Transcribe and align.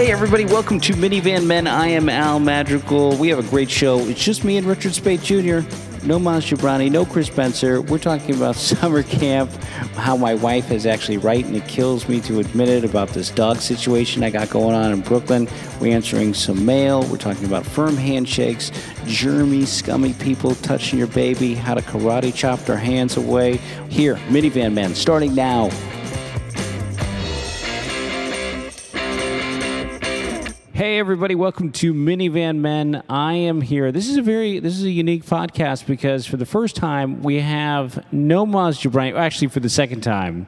Hey, 0.00 0.12
everybody, 0.12 0.46
welcome 0.46 0.80
to 0.80 0.94
Minivan 0.94 1.44
Men. 1.44 1.66
I 1.66 1.88
am 1.88 2.08
Al 2.08 2.40
Madrigal. 2.40 3.18
We 3.18 3.28
have 3.28 3.38
a 3.38 3.50
great 3.50 3.70
show. 3.70 3.98
It's 3.98 4.24
just 4.24 4.44
me 4.44 4.56
and 4.56 4.66
Richard 4.66 4.94
Speight 4.94 5.22
Jr. 5.22 5.60
No 6.06 6.18
Maz 6.18 6.48
Jobrani, 6.48 6.90
no 6.90 7.04
Chris 7.04 7.26
Spencer. 7.26 7.82
We're 7.82 7.98
talking 7.98 8.34
about 8.34 8.56
summer 8.56 9.02
camp, 9.02 9.50
how 9.96 10.16
my 10.16 10.32
wife 10.32 10.70
is 10.70 10.86
actually 10.86 11.18
right, 11.18 11.44
and 11.44 11.54
it 11.54 11.68
kills 11.68 12.08
me 12.08 12.18
to 12.22 12.40
admit 12.40 12.70
it 12.70 12.82
about 12.82 13.10
this 13.10 13.28
dog 13.28 13.58
situation 13.58 14.22
I 14.22 14.30
got 14.30 14.48
going 14.48 14.74
on 14.74 14.90
in 14.90 15.02
Brooklyn. 15.02 15.46
We're 15.82 15.94
answering 15.94 16.32
some 16.32 16.64
mail. 16.64 17.06
We're 17.08 17.18
talking 17.18 17.44
about 17.44 17.66
firm 17.66 17.94
handshakes, 17.94 18.70
germy, 19.04 19.66
scummy 19.66 20.14
people 20.14 20.54
touching 20.54 20.98
your 20.98 21.08
baby, 21.08 21.52
how 21.52 21.74
to 21.74 21.82
karate 21.82 22.34
chop 22.34 22.60
their 22.60 22.78
hands 22.78 23.18
away. 23.18 23.58
Here, 23.90 24.14
Minivan 24.30 24.72
Men, 24.72 24.94
starting 24.94 25.34
now. 25.34 25.68
Hey 30.80 30.98
everybody, 30.98 31.34
welcome 31.34 31.72
to 31.72 31.92
Minivan 31.92 32.60
Men. 32.60 33.02
I 33.06 33.34
am 33.34 33.60
here. 33.60 33.92
This 33.92 34.08
is 34.08 34.16
a 34.16 34.22
very 34.22 34.60
this 34.60 34.78
is 34.78 34.84
a 34.84 34.90
unique 34.90 35.26
podcast 35.26 35.84
because 35.84 36.24
for 36.24 36.38
the 36.38 36.46
first 36.46 36.74
time 36.74 37.22
we 37.22 37.40
have 37.40 38.02
no 38.10 38.46
Maz 38.46 38.80
Jobrani. 38.80 39.14
Actually, 39.14 39.48
for 39.48 39.60
the 39.60 39.68
second 39.68 40.00
time, 40.00 40.46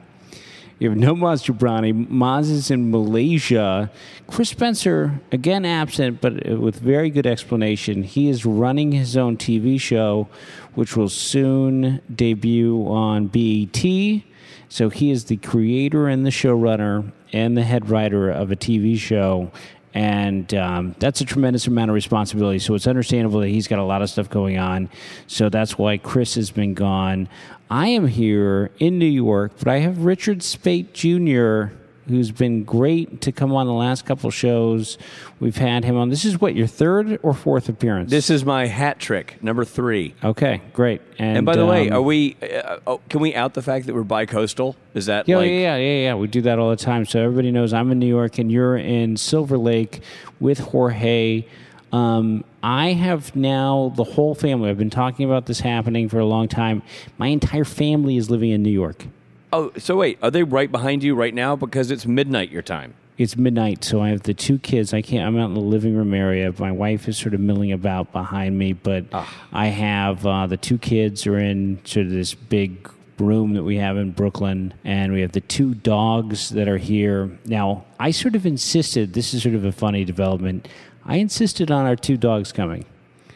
you 0.79 0.89
have 0.89 0.97
no 0.97 1.13
Maz 1.13 1.45
Jobrani. 1.45 2.09
Maz 2.09 2.49
is 2.49 2.71
in 2.71 2.89
Malaysia. 2.89 3.91
Chris 4.25 4.49
Spencer 4.49 5.21
again 5.31 5.65
absent, 5.65 6.19
but 6.19 6.33
with 6.57 6.79
very 6.79 7.11
good 7.11 7.27
explanation. 7.27 8.01
He 8.01 8.27
is 8.27 8.43
running 8.43 8.91
his 8.91 9.15
own 9.15 9.37
TV 9.37 9.79
show, 9.79 10.29
which 10.73 10.97
will 10.97 11.09
soon 11.09 12.01
debut 12.11 12.87
on 12.87 13.27
BET. 13.27 14.23
So 14.67 14.89
he 14.89 15.11
is 15.11 15.25
the 15.25 15.37
creator 15.37 16.07
and 16.07 16.25
the 16.25 16.31
showrunner 16.31 17.11
and 17.31 17.55
the 17.55 17.61
head 17.61 17.91
writer 17.91 18.31
of 18.31 18.51
a 18.51 18.55
TV 18.55 18.97
show 18.97 19.51
and 19.93 20.53
um, 20.53 20.95
that's 20.99 21.21
a 21.21 21.25
tremendous 21.25 21.67
amount 21.67 21.91
of 21.91 21.95
responsibility. 21.95 22.59
So 22.59 22.73
it's 22.73 22.87
understandable 22.87 23.39
that 23.41 23.49
he's 23.49 23.67
got 23.67 23.79
a 23.79 23.83
lot 23.83 24.01
of 24.01 24.09
stuff 24.09 24.29
going 24.29 24.57
on. 24.57 24.89
So 25.27 25.49
that's 25.49 25.77
why 25.77 25.97
Chris 25.97 26.35
has 26.35 26.51
been 26.51 26.73
gone. 26.73 27.29
I 27.69 27.87
am 27.87 28.07
here 28.07 28.71
in 28.79 28.97
New 28.97 29.05
York, 29.05 29.53
but 29.59 29.67
I 29.67 29.77
have 29.79 30.05
Richard 30.05 30.39
Speight 30.39 30.93
Jr 30.93 31.75
who's 32.07 32.31
been 32.31 32.63
great 32.63 33.21
to 33.21 33.31
come 33.31 33.53
on 33.53 33.67
the 33.67 33.73
last 33.73 34.05
couple 34.05 34.29
shows. 34.31 34.97
We've 35.39 35.55
had 35.55 35.83
him 35.83 35.97
on. 35.97 36.09
This 36.09 36.25
is 36.25 36.39
what 36.39 36.55
your 36.55 36.67
third 36.67 37.19
or 37.23 37.33
fourth 37.33 37.69
appearance. 37.69 38.09
This 38.09 38.29
is 38.29 38.45
my 38.45 38.67
hat 38.67 38.99
trick, 38.99 39.41
number 39.41 39.65
three. 39.65 40.15
Okay, 40.23 40.61
great. 40.73 41.01
And, 41.17 41.37
and 41.37 41.45
by 41.45 41.55
the 41.55 41.63
um, 41.63 41.69
way, 41.69 41.89
are 41.89 42.01
we? 42.01 42.35
Uh, 42.41 42.79
oh, 42.87 43.01
can 43.09 43.19
we 43.19 43.35
out 43.35 43.53
the 43.53 43.61
fact 43.61 43.85
that 43.85 43.95
we're 43.95 44.03
bi-coastal? 44.03 44.75
Is 44.93 45.05
that? 45.07 45.27
Yeah, 45.27 45.37
like, 45.37 45.49
yeah, 45.49 45.75
yeah, 45.77 46.03
yeah. 46.03 46.15
We 46.15 46.27
do 46.27 46.41
that 46.41 46.59
all 46.59 46.69
the 46.69 46.75
time, 46.75 47.05
so 47.05 47.21
everybody 47.21 47.51
knows 47.51 47.73
I'm 47.73 47.91
in 47.91 47.99
New 47.99 48.07
York 48.07 48.37
and 48.37 48.51
you're 48.51 48.77
in 48.77 49.17
Silver 49.17 49.57
Lake 49.57 50.01
with 50.39 50.59
Jorge. 50.59 51.45
Um, 51.91 52.43
I 52.63 52.93
have 52.93 53.35
now 53.35 53.93
the 53.95 54.03
whole 54.03 54.33
family. 54.33 54.69
I've 54.69 54.79
been 54.79 54.89
talking 54.89 55.25
about 55.25 55.45
this 55.45 55.59
happening 55.59 56.09
for 56.09 56.17
a 56.17 56.25
long 56.25 56.47
time. 56.47 56.81
My 57.19 57.27
entire 57.27 57.65
family 57.65 58.17
is 58.17 58.31
living 58.31 58.49
in 58.49 58.63
New 58.63 58.71
York. 58.71 59.05
Oh, 59.53 59.71
so 59.77 59.97
wait, 59.97 60.17
are 60.23 60.31
they 60.31 60.41
right 60.41 60.71
behind 60.71 61.03
you 61.03 61.13
right 61.13 61.33
now? 61.33 61.55
Because 61.55 61.91
it's 61.91 62.07
midnight 62.07 62.49
your 62.49 62.63
time. 62.63 62.95
It's 63.19 63.37
midnight, 63.37 63.83
so 63.83 64.01
I 64.01 64.09
have 64.09 64.23
the 64.23 64.33
two 64.33 64.57
kids. 64.57 64.95
I 64.95 65.03
can't. 65.03 65.27
I'm 65.27 65.37
out 65.37 65.45
in 65.45 65.53
the 65.53 65.59
living 65.59 65.95
room 65.95 66.15
area. 66.15 66.51
My 66.57 66.71
wife 66.71 67.07
is 67.07 67.19
sort 67.19 67.35
of 67.35 67.39
milling 67.39 67.71
about 67.71 68.11
behind 68.11 68.57
me, 68.57 68.73
but 68.73 69.05
ah. 69.13 69.31
I 69.53 69.67
have 69.67 70.25
uh, 70.25 70.47
the 70.47 70.57
two 70.57 70.79
kids 70.79 71.27
are 71.27 71.37
in 71.37 71.79
sort 71.85 72.07
of 72.07 72.11
this 72.11 72.33
big 72.33 72.89
room 73.19 73.53
that 73.53 73.61
we 73.61 73.77
have 73.77 73.95
in 73.95 74.09
Brooklyn, 74.09 74.73
and 74.83 75.13
we 75.13 75.21
have 75.21 75.33
the 75.33 75.41
two 75.41 75.75
dogs 75.75 76.49
that 76.49 76.67
are 76.67 76.79
here. 76.79 77.29
Now, 77.45 77.85
I 77.99 78.09
sort 78.09 78.35
of 78.35 78.47
insisted. 78.47 79.13
This 79.13 79.35
is 79.35 79.43
sort 79.43 79.53
of 79.53 79.63
a 79.65 79.71
funny 79.71 80.03
development. 80.03 80.67
I 81.05 81.17
insisted 81.17 81.69
on 81.69 81.85
our 81.85 81.95
two 81.95 82.17
dogs 82.17 82.51
coming. 82.51 82.85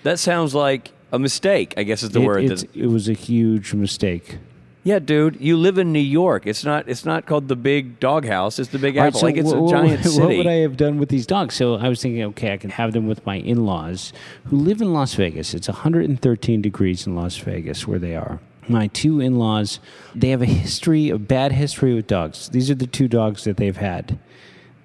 That 0.02 0.18
sounds 0.18 0.56
like 0.56 0.92
a 1.12 1.20
mistake. 1.20 1.76
I 1.78 1.84
guess 1.84 2.02
is 2.02 2.10
the 2.10 2.22
it, 2.22 2.26
word. 2.26 2.66
It 2.74 2.88
was 2.88 3.08
a 3.08 3.14
huge 3.14 3.76
mistake. 3.76 4.40
Yeah, 4.84 5.00
dude, 5.00 5.42
you 5.42 5.58
live 5.58 5.78
in 5.78 5.92
New 5.92 6.00
York. 6.00 6.48
It's 6.48 6.64
not. 6.64 6.88
It's 6.88 7.04
not 7.04 7.26
called 7.26 7.50
the 7.50 7.58
Big 7.58 8.00
Dog 8.00 8.26
House. 8.26 8.58
It's 8.58 8.70
the 8.70 8.80
Big 8.80 8.96
Apple. 8.96 9.06
Right, 9.06 9.20
so 9.20 9.26
like 9.26 9.36
it's 9.38 9.52
a 9.52 9.68
giant 9.68 10.06
city. 10.06 10.20
What 10.20 10.38
would 10.38 10.48
I 10.48 10.60
have 10.60 10.78
done 10.78 10.98
with 10.98 11.10
these 11.10 11.28
dogs? 11.28 11.56
So 11.56 11.76
I 11.76 11.90
was 11.90 12.02
thinking, 12.02 12.24
okay, 12.24 12.54
I 12.54 12.58
can 12.58 12.70
have 12.70 12.94
them 12.94 13.06
with 13.08 13.26
my 13.26 13.36
in-laws 13.36 14.14
who 14.46 14.56
live 14.56 14.82
in 14.82 14.94
Las 14.94 15.14
Vegas. 15.16 15.54
It's 15.54 15.68
113 15.68 16.62
degrees 16.62 17.06
in 17.06 17.16
Las 17.16 17.36
Vegas 17.38 17.86
where 17.86 18.00
they 18.00 18.16
are. 18.16 18.40
My 18.70 18.88
two 18.88 19.20
in-laws, 19.20 19.80
they 20.16 20.30
have 20.30 20.42
a 20.42 20.46
history, 20.46 21.10
a 21.10 21.18
bad 21.18 21.54
history 21.54 21.94
with 21.94 22.08
dogs. 22.08 22.50
These 22.50 22.70
are 22.70 22.76
the 22.76 22.88
two 22.88 23.08
dogs 23.08 23.44
that 23.46 23.58
they've 23.58 23.78
had. 23.78 24.20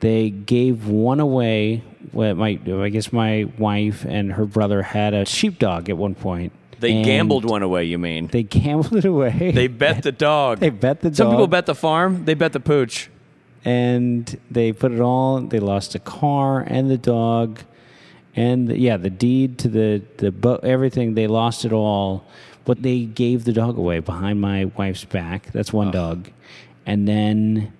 They 0.01 0.31
gave 0.31 0.89
one 0.89 1.21
away. 1.21 1.83
Well, 2.13 2.35
my, 2.35 2.59
I 2.67 2.89
guess 2.89 3.13
my 3.13 3.49
wife 3.57 4.05
and 4.05 4.33
her 4.33 4.47
brother 4.47 4.83
had 4.83 5.15
a 5.15 5.25
sheepdog 5.25 5.89
at 5.89 5.97
one 5.97 6.17
point 6.17 6.53
they 6.83 7.03
gambled 7.03 7.45
one 7.45 7.63
away, 7.63 7.85
you 7.85 7.99
mean? 7.99 8.27
They 8.27 8.43
gambled 8.43 8.95
it 8.97 9.05
away. 9.05 9.53
They 9.55 9.69
bet 9.69 10.03
the 10.03 10.13
dog. 10.13 10.59
they 10.59 10.71
bet 10.71 11.01
the 11.01 11.09
dog. 11.09 11.17
Some 11.17 11.31
people 11.31 11.47
bet 11.47 11.67
the 11.67 11.75
farm, 11.75 12.25
they 12.25 12.35
bet 12.35 12.53
the 12.53 12.61
pooch. 12.61 13.09
And 13.65 14.39
they 14.51 14.73
put 14.73 14.93
it 14.93 15.01
all, 15.01 15.41
they 15.41 15.61
lost 15.61 15.95
a 15.95 16.01
car 16.01 16.61
and 16.61 16.91
the 16.91 16.99
dog 16.99 17.61
and 18.35 18.69
the, 18.69 18.79
yeah, 18.79 18.97
the 18.97 19.11
deed 19.11 19.59
to 19.61 19.69
the, 19.69 20.03
the 20.17 20.33
boat, 20.33 20.65
everything, 20.65 21.15
they 21.15 21.27
lost 21.27 21.65
it 21.65 21.73
all. 21.73 22.25
But 22.65 22.83
they 22.83 23.05
gave 23.05 23.45
the 23.45 23.53
dog 23.53 23.79
away 23.79 24.01
behind 24.01 24.41
my 24.41 24.67
wife's 24.77 25.05
back. 25.05 25.51
That's 25.53 25.73
one 25.73 25.89
oh. 25.89 25.93
dog. 25.93 26.31
And 26.87 27.07
then 27.07 27.73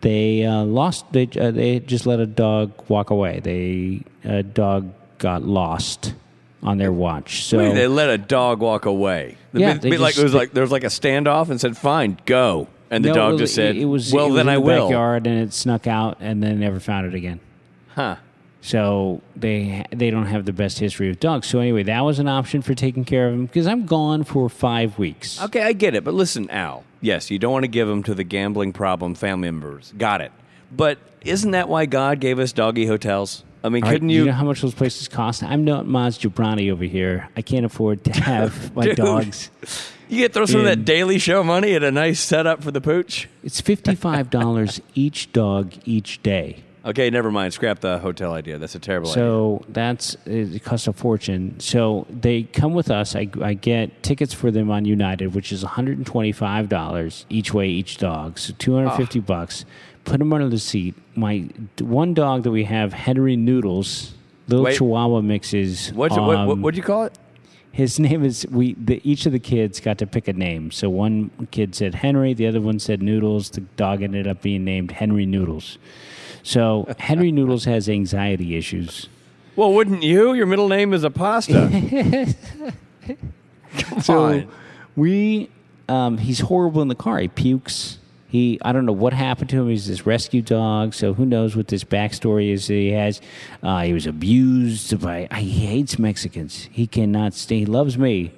they 0.00 0.44
uh, 0.44 0.64
lost, 0.64 1.12
they, 1.12 1.28
uh, 1.38 1.50
they 1.50 1.80
just 1.80 2.06
let 2.06 2.20
a 2.20 2.26
dog 2.26 2.72
walk 2.88 3.10
away. 3.10 3.40
They, 3.40 4.02
a 4.24 4.42
dog 4.42 4.92
got 5.18 5.42
lost 5.42 6.14
on 6.64 6.78
their 6.78 6.92
watch. 6.92 7.44
So 7.44 7.58
Wait, 7.58 7.74
they 7.74 7.86
let 7.86 8.10
a 8.10 8.18
dog 8.18 8.60
walk 8.60 8.86
away. 8.86 9.36
Yeah, 9.52 9.74
be 9.74 9.98
like 9.98 10.16
it 10.16 10.22
was 10.22 10.34
like 10.34 10.52
there 10.52 10.62
was 10.62 10.72
like 10.72 10.84
a 10.84 10.88
standoff 10.88 11.50
and 11.50 11.60
said, 11.60 11.76
"Fine, 11.76 12.18
go." 12.26 12.66
And 12.90 13.04
the 13.04 13.08
no, 13.08 13.14
dog 13.14 13.38
just 13.38 13.54
said, 13.54 13.76
it 13.76 13.84
was, 13.84 14.12
"Well, 14.12 14.26
it 14.26 14.28
was 14.30 14.36
then 14.36 14.48
I 14.48 14.54
the 14.54 14.60
will." 14.60 14.88
Backyard, 14.88 15.26
and 15.26 15.40
it 15.40 15.52
snuck 15.52 15.86
out, 15.86 16.18
and 16.20 16.42
then 16.42 16.58
never 16.58 16.80
found 16.80 17.06
it 17.06 17.14
again. 17.14 17.40
Huh. 17.88 18.16
So 18.60 19.20
they 19.36 19.84
they 19.90 20.10
don't 20.10 20.26
have 20.26 20.46
the 20.46 20.52
best 20.52 20.78
history 20.78 21.10
of 21.10 21.20
dogs. 21.20 21.46
So 21.46 21.60
anyway, 21.60 21.82
that 21.82 22.00
was 22.00 22.18
an 22.18 22.28
option 22.28 22.62
for 22.62 22.74
taking 22.74 23.04
care 23.04 23.28
of 23.28 23.32
them 23.32 23.46
because 23.46 23.66
I'm 23.66 23.84
gone 23.84 24.24
for 24.24 24.48
five 24.48 24.98
weeks. 24.98 25.40
Okay, 25.42 25.62
I 25.62 25.74
get 25.74 25.94
it, 25.94 26.02
but 26.02 26.14
listen, 26.14 26.48
Al. 26.50 26.84
Yes, 27.02 27.30
you 27.30 27.38
don't 27.38 27.52
want 27.52 27.64
to 27.64 27.68
give 27.68 27.86
them 27.86 28.02
to 28.04 28.14
the 28.14 28.24
gambling 28.24 28.72
problem 28.72 29.14
family 29.14 29.50
members. 29.50 29.92
Got 29.98 30.22
it. 30.22 30.32
But 30.72 30.98
isn't 31.20 31.50
that 31.50 31.68
why 31.68 31.84
God 31.84 32.20
gave 32.20 32.38
us 32.38 32.52
doggy 32.52 32.86
hotels? 32.86 33.44
I 33.64 33.70
mean, 33.70 33.82
couldn't 33.82 34.10
you? 34.10 34.20
You 34.20 34.26
know 34.26 34.32
how 34.32 34.44
much 34.44 34.60
those 34.60 34.74
places 34.74 35.08
cost? 35.08 35.42
I'm 35.42 35.64
not 35.64 35.86
Maz 35.86 36.20
Jobrani 36.20 36.70
over 36.70 36.84
here. 36.84 37.30
I 37.34 37.40
can't 37.40 37.64
afford 37.64 38.04
to 38.04 38.12
have 38.12 38.76
my 38.76 38.88
dogs. 38.88 39.50
You 40.06 40.18
get 40.18 40.34
throw 40.34 40.44
some 40.44 40.60
in. 40.60 40.66
of 40.66 40.76
that 40.76 40.84
Daily 40.84 41.18
Show 41.18 41.42
money 41.42 41.74
at 41.74 41.82
a 41.82 41.90
nice 41.90 42.20
setup 42.20 42.62
for 42.62 42.70
the 42.70 42.82
pooch. 42.82 43.26
It's 43.42 43.62
fifty 43.62 43.94
five 43.94 44.28
dollars 44.28 44.82
each 44.94 45.32
dog 45.32 45.72
each 45.86 46.22
day. 46.22 46.62
Okay, 46.84 47.08
never 47.08 47.30
mind. 47.30 47.54
Scrap 47.54 47.80
the 47.80 47.98
hotel 47.98 48.34
idea. 48.34 48.58
That's 48.58 48.74
a 48.74 48.78
terrible 48.78 49.08
so 49.08 49.14
idea. 49.14 49.64
So 49.64 49.64
that's 49.72 50.16
it 50.26 50.62
costs 50.62 50.86
a 50.86 50.92
fortune. 50.92 51.58
So 51.58 52.06
they 52.10 52.42
come 52.42 52.74
with 52.74 52.90
us. 52.90 53.16
I, 53.16 53.30
I 53.40 53.54
get 53.54 54.02
tickets 54.02 54.34
for 54.34 54.50
them 54.50 54.70
on 54.70 54.84
United, 54.84 55.34
which 55.34 55.50
is 55.52 55.62
one 55.62 55.72
hundred 55.72 55.96
and 55.96 56.06
twenty 56.06 56.32
five 56.32 56.68
dollars 56.68 57.24
each 57.30 57.54
way 57.54 57.68
each 57.68 57.96
dog. 57.96 58.38
So 58.38 58.52
two 58.58 58.74
hundred 58.74 58.90
fifty 58.96 59.20
oh. 59.20 59.22
bucks 59.22 59.64
put 60.04 60.20
him 60.20 60.32
under 60.32 60.48
the 60.48 60.58
seat. 60.58 60.94
My 61.16 61.48
one 61.80 62.14
dog 62.14 62.42
that 62.44 62.50
we 62.50 62.64
have, 62.64 62.92
Henry 62.92 63.36
Noodles, 63.36 64.14
little 64.48 64.64
Wait. 64.64 64.76
Chihuahua 64.76 65.20
mixes. 65.22 65.90
What'd 65.90 66.16
you, 66.16 66.22
um, 66.22 66.46
what, 66.46 66.58
would 66.58 66.76
you 66.76 66.82
call 66.82 67.04
it? 67.04 67.18
His 67.72 67.98
name 68.06 68.24
is 68.24 68.46
we. 68.50 68.74
The, 68.74 69.00
each 69.08 69.26
of 69.26 69.32
the 69.32 69.38
kids 69.38 69.80
got 69.80 69.98
to 69.98 70.06
pick 70.06 70.28
a 70.28 70.32
name. 70.32 70.70
So 70.70 70.88
one 70.88 71.30
kid 71.50 71.74
said 71.74 71.96
Henry, 71.96 72.34
the 72.34 72.46
other 72.46 72.60
one 72.60 72.78
said 72.78 73.02
Noodles. 73.02 73.50
The 73.50 73.60
dog 73.60 74.02
ended 74.02 74.26
up 74.26 74.42
being 74.42 74.64
named 74.64 74.92
Henry 74.92 75.26
Noodles. 75.26 75.78
So 76.42 76.86
Henry 76.98 77.32
Noodles 77.32 77.64
has 77.64 77.88
anxiety 77.88 78.56
issues. 78.56 79.08
Well, 79.56 79.72
wouldn't 79.72 80.02
you? 80.02 80.34
Your 80.34 80.46
middle 80.46 80.68
name 80.68 80.92
is 80.92 81.04
a 81.04 81.10
pasta. 81.10 82.34
Come 83.78 84.00
so 84.00 84.24
on. 84.24 84.48
we, 84.96 85.48
um, 85.88 86.18
he's 86.18 86.40
horrible 86.40 86.82
in 86.82 86.88
the 86.88 86.96
car. 86.96 87.18
He 87.18 87.28
pukes 87.28 87.98
he 88.34 88.58
I 88.62 88.72
don't 88.72 88.84
know 88.84 88.92
what 88.92 89.12
happened 89.12 89.48
to 89.50 89.60
him. 89.60 89.68
He's 89.68 89.86
this 89.86 90.06
rescue 90.06 90.42
dog, 90.42 90.92
so 90.92 91.14
who 91.14 91.24
knows 91.24 91.54
what 91.54 91.68
this 91.68 91.84
backstory 91.84 92.50
is 92.50 92.66
that 92.66 92.74
he 92.74 92.90
has. 92.90 93.20
Uh, 93.62 93.82
he 93.82 93.92
was 93.92 94.08
abused 94.08 95.00
by. 95.00 95.28
He 95.36 95.50
hates 95.50 96.00
Mexicans. 96.00 96.68
He 96.72 96.88
cannot 96.88 97.34
stay. 97.34 97.60
He 97.60 97.66
loves 97.66 97.96
me, 97.96 98.32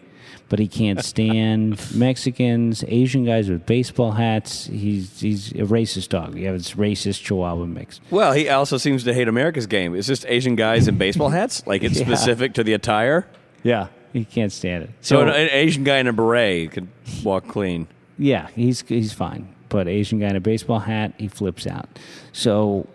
but 0.50 0.58
he 0.58 0.68
can't 0.68 1.02
stand 1.12 1.80
Mexicans, 1.94 2.84
Asian 2.88 3.24
guys 3.24 3.48
with 3.48 3.64
baseball 3.64 4.12
hats. 4.12 4.66
He's 4.66 5.18
he's 5.18 5.52
a 5.52 5.64
racist 5.64 6.10
dog. 6.10 6.36
You 6.36 6.48
have 6.48 6.58
this 6.58 6.74
racist 6.74 7.22
Chihuahua 7.22 7.64
mix. 7.64 8.02
Well, 8.10 8.32
he 8.34 8.50
also 8.50 8.76
seems 8.76 9.02
to 9.04 9.14
hate 9.14 9.28
America's 9.28 9.66
game. 9.66 9.94
It's 9.94 10.06
just 10.06 10.26
Asian 10.28 10.56
guys 10.56 10.88
in 10.88 10.98
baseball 10.98 11.28
hats. 11.40 11.66
Like 11.66 11.82
it's 11.82 11.98
yeah. 11.98 12.04
specific 12.04 12.52
to 12.52 12.62
the 12.62 12.74
attire. 12.74 13.26
Yeah, 13.62 13.86
he 14.12 14.26
can't 14.26 14.52
stand 14.52 14.84
it. 14.84 14.90
So, 15.00 15.16
so 15.16 15.22
an, 15.22 15.28
an 15.30 15.48
Asian 15.52 15.84
guy 15.84 15.96
in 15.96 16.06
a 16.06 16.12
beret 16.12 16.72
could 16.72 16.88
walk 17.24 17.48
clean. 17.48 17.88
Yeah, 18.18 18.48
he's 18.54 18.82
he's 18.82 19.14
fine 19.14 19.55
but 19.68 19.88
Asian 19.88 20.20
guy 20.20 20.28
in 20.28 20.36
a 20.36 20.40
baseball 20.40 20.80
hat, 20.80 21.14
he 21.18 21.28
flips 21.28 21.66
out. 21.66 21.88
So 22.32 22.86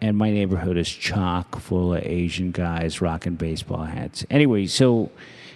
and 0.00 0.16
my 0.16 0.30
neighborhood 0.30 0.76
is 0.76 0.88
chock 0.88 1.58
full 1.60 1.94
of 1.94 2.02
Asian 2.04 2.50
guys 2.52 3.00
rocking 3.00 3.34
baseball 3.34 3.84
hats. 3.84 4.24
Anyway, 4.30 4.66
so 4.66 5.10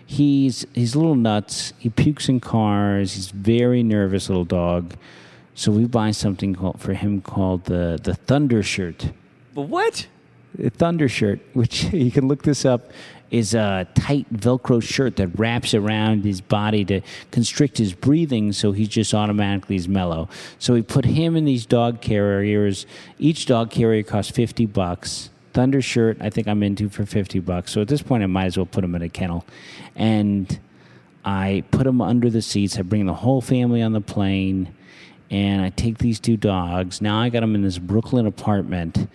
he's 0.05 0.67
he's 0.75 0.95
a 0.95 0.99
little 0.99 1.15
nuts. 1.15 1.73
He 1.79 1.89
pukes 1.89 2.29
in 2.29 2.41
cars. 2.41 3.15
He's 3.15 3.31
very 3.31 3.83
nervous 3.83 4.29
little 4.29 4.45
dog. 4.45 4.95
So 5.55 5.71
we 5.71 5.85
buy 5.85 6.13
something 6.13 6.55
called, 6.55 6.81
for 6.81 6.95
him 6.95 7.21
called 7.21 7.65
the 7.65 7.99
the 8.03 8.15
Thunder 8.15 8.63
shirt. 8.63 9.13
But 9.55 9.63
what? 9.63 10.09
The 10.55 10.71
Thunder 10.71 11.09
shirt, 11.09 11.41
which 11.53 11.85
you 11.93 12.11
can 12.11 12.29
look 12.29 12.43
this 12.43 12.65
up, 12.65 12.91
is 13.33 13.55
a 13.55 13.89
tight 13.95 14.31
Velcro 14.31 14.83
shirt 14.83 15.17
that 15.17 15.29
wraps 15.39 15.73
around 15.73 16.23
his 16.23 16.43
body 16.43 16.85
to 16.85 17.01
constrict 17.31 17.79
his 17.79 17.95
breathing 17.95 18.53
so 18.53 18.73
he 18.73 18.87
just 18.87 19.15
automatically 19.15 19.75
is 19.75 19.89
mellow. 19.89 20.29
So 20.59 20.75
we 20.75 20.83
put 20.83 21.07
him 21.07 21.35
in 21.35 21.47
these 21.47 21.65
dog 21.65 22.03
carriers. 22.03 22.85
Each 23.19 23.47
dog 23.47 23.71
carrier 23.71 24.03
costs 24.03 24.31
50 24.31 24.67
bucks. 24.67 25.31
Thunder 25.55 25.81
shirt, 25.81 26.19
I 26.21 26.29
think 26.29 26.47
I'm 26.47 26.63
into 26.63 26.91
for 26.91 27.07
50 27.07 27.41
bucks. 27.41 27.73
So 27.73 27.81
at 27.81 27.89
this 27.89 28.03
point, 28.03 28.23
I 28.23 28.27
might 28.27 28.47
as 28.47 28.59
well 28.59 28.67
put 28.67 28.85
him 28.85 28.95
in 28.95 29.01
a 29.01 29.09
kennel. 29.09 29.47
And 29.97 30.61
I 31.25 31.65
put 31.71 31.87
him 31.87 32.03
under 32.03 32.29
the 32.29 32.43
seats. 32.43 32.79
I 32.79 32.83
bring 32.83 33.07
the 33.07 33.15
whole 33.15 33.41
family 33.41 33.81
on 33.81 33.93
the 33.93 34.03
plane. 34.03 34.75
And 35.31 35.63
I 35.63 35.71
take 35.71 35.97
these 35.97 36.21
two 36.21 36.37
dogs. 36.37 37.01
Now 37.01 37.19
I 37.19 37.31
got 37.31 37.41
them 37.41 37.55
in 37.55 37.63
this 37.63 37.79
Brooklyn 37.79 38.27
apartment 38.27 39.09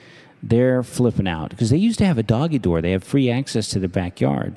they're 0.44 0.84
flipping 0.84 1.28
out 1.28 1.50
because 1.50 1.70
they 1.70 1.78
used 1.78 1.98
to 2.00 2.06
have 2.06 2.18
a 2.18 2.24
doggy 2.24 2.60
door. 2.60 2.82
They 2.82 2.92
have 2.92 3.04
free 3.04 3.30
access 3.30 3.68
to 3.70 3.80
the 3.80 3.88
backyard. 3.88 4.56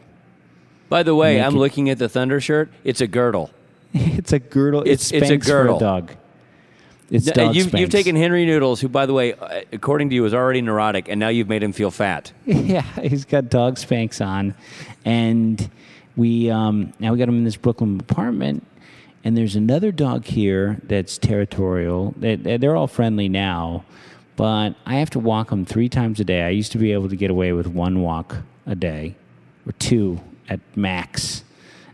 By 0.89 1.03
the 1.03 1.15
way, 1.15 1.41
I'm 1.41 1.55
it- 1.55 1.59
looking 1.59 1.89
at 1.91 1.99
the 1.99 2.09
Thunder 2.09 2.41
shirt. 2.41 2.71
It's 2.85 3.01
a 3.01 3.07
girdle. 3.07 3.51
it's 3.95 4.33
a 4.33 4.39
girdle. 4.39 4.81
It's- 4.83 5.11
It's 5.13 5.31
it's 5.31 5.31
a 5.31 5.37
girdle. 5.51 5.79
dog. 5.79 6.13
It's 7.11 7.29
Uh, 7.29 7.33
dog 7.33 7.57
you've, 7.57 7.75
you've 7.75 7.91
taken 7.91 8.15
Henry 8.15 8.47
Noodles, 8.47 8.81
who, 8.81 8.89
by 8.89 9.05
the 9.05 9.13
way, 9.13 9.33
uh, 9.35 9.63
according 9.73 10.11
to 10.11 10.15
you, 10.15 10.25
is 10.27 10.33
already 10.35 10.63
neurotic, 10.63 11.09
and 11.09 11.19
now 11.19 11.29
you've 11.29 11.49
made 11.49 11.61
him 11.63 11.73
feel 11.73 11.91
fat. 11.91 12.33
yeah, 12.47 12.83
he's 13.03 13.25
got 13.25 13.51
dog 13.51 13.77
Spanx 13.77 14.25
on, 14.25 14.55
and 15.05 15.69
we 16.17 16.51
um, 16.51 16.93
now 17.01 17.11
we 17.13 17.19
got 17.19 17.29
him 17.29 17.39
in 17.39 17.45
this 17.45 17.57
Brooklyn 17.57 17.99
apartment. 17.99 18.65
And 19.25 19.37
there's 19.37 19.57
another 19.57 19.91
dog 19.93 20.25
here 20.25 20.79
that's 20.85 21.19
territorial. 21.19 22.15
They, 22.17 22.37
they're 22.37 22.77
all 22.77 22.87
friendly 22.87 23.29
now, 23.29 23.85
but 24.41 24.75
I 24.87 24.95
have 24.95 25.11
to 25.11 25.19
walk 25.19 25.51
them 25.51 25.67
three 25.67 25.91
times 25.91 26.19
a 26.19 26.25
day. 26.25 26.41
I 26.41 26.49
used 26.49 26.73
to 26.73 26.79
be 26.79 26.93
able 26.93 27.11
to 27.11 27.17
get 27.17 27.31
away 27.31 27.53
with 27.53 27.67
one 27.67 28.01
walk 28.01 28.39
a 28.65 28.75
day, 28.75 29.15
or 29.67 29.73
two 29.73 30.19
at 30.49 30.61
max. 30.75 31.45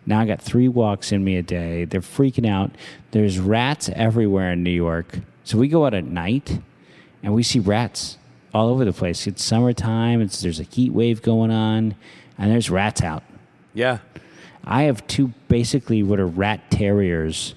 Now 0.06 0.20
I 0.20 0.26
got 0.26 0.40
three 0.40 0.68
walks 0.68 1.10
in 1.10 1.24
me 1.24 1.38
a 1.38 1.42
day. 1.42 1.86
They're 1.86 2.00
freaking 2.00 2.48
out. 2.48 2.70
There's 3.10 3.40
rats 3.40 3.90
everywhere 3.92 4.52
in 4.52 4.62
New 4.62 4.70
York. 4.70 5.18
So 5.42 5.58
we 5.58 5.66
go 5.66 5.86
out 5.86 5.94
at 5.94 6.04
night 6.04 6.60
and 7.20 7.34
we 7.34 7.42
see 7.42 7.58
rats 7.58 8.16
all 8.54 8.68
over 8.68 8.84
the 8.84 8.92
place. 8.92 9.26
It's 9.26 9.42
summertime. 9.42 10.20
It's, 10.20 10.40
there's 10.40 10.60
a 10.60 10.62
heat 10.62 10.92
wave 10.92 11.22
going 11.22 11.50
on, 11.50 11.96
and 12.38 12.52
there's 12.52 12.70
rats 12.70 13.02
out. 13.02 13.24
Yeah. 13.74 13.98
I 14.62 14.84
have 14.84 15.04
two 15.08 15.32
basically 15.48 16.04
what 16.04 16.20
are 16.20 16.28
rat 16.28 16.70
terriers 16.70 17.56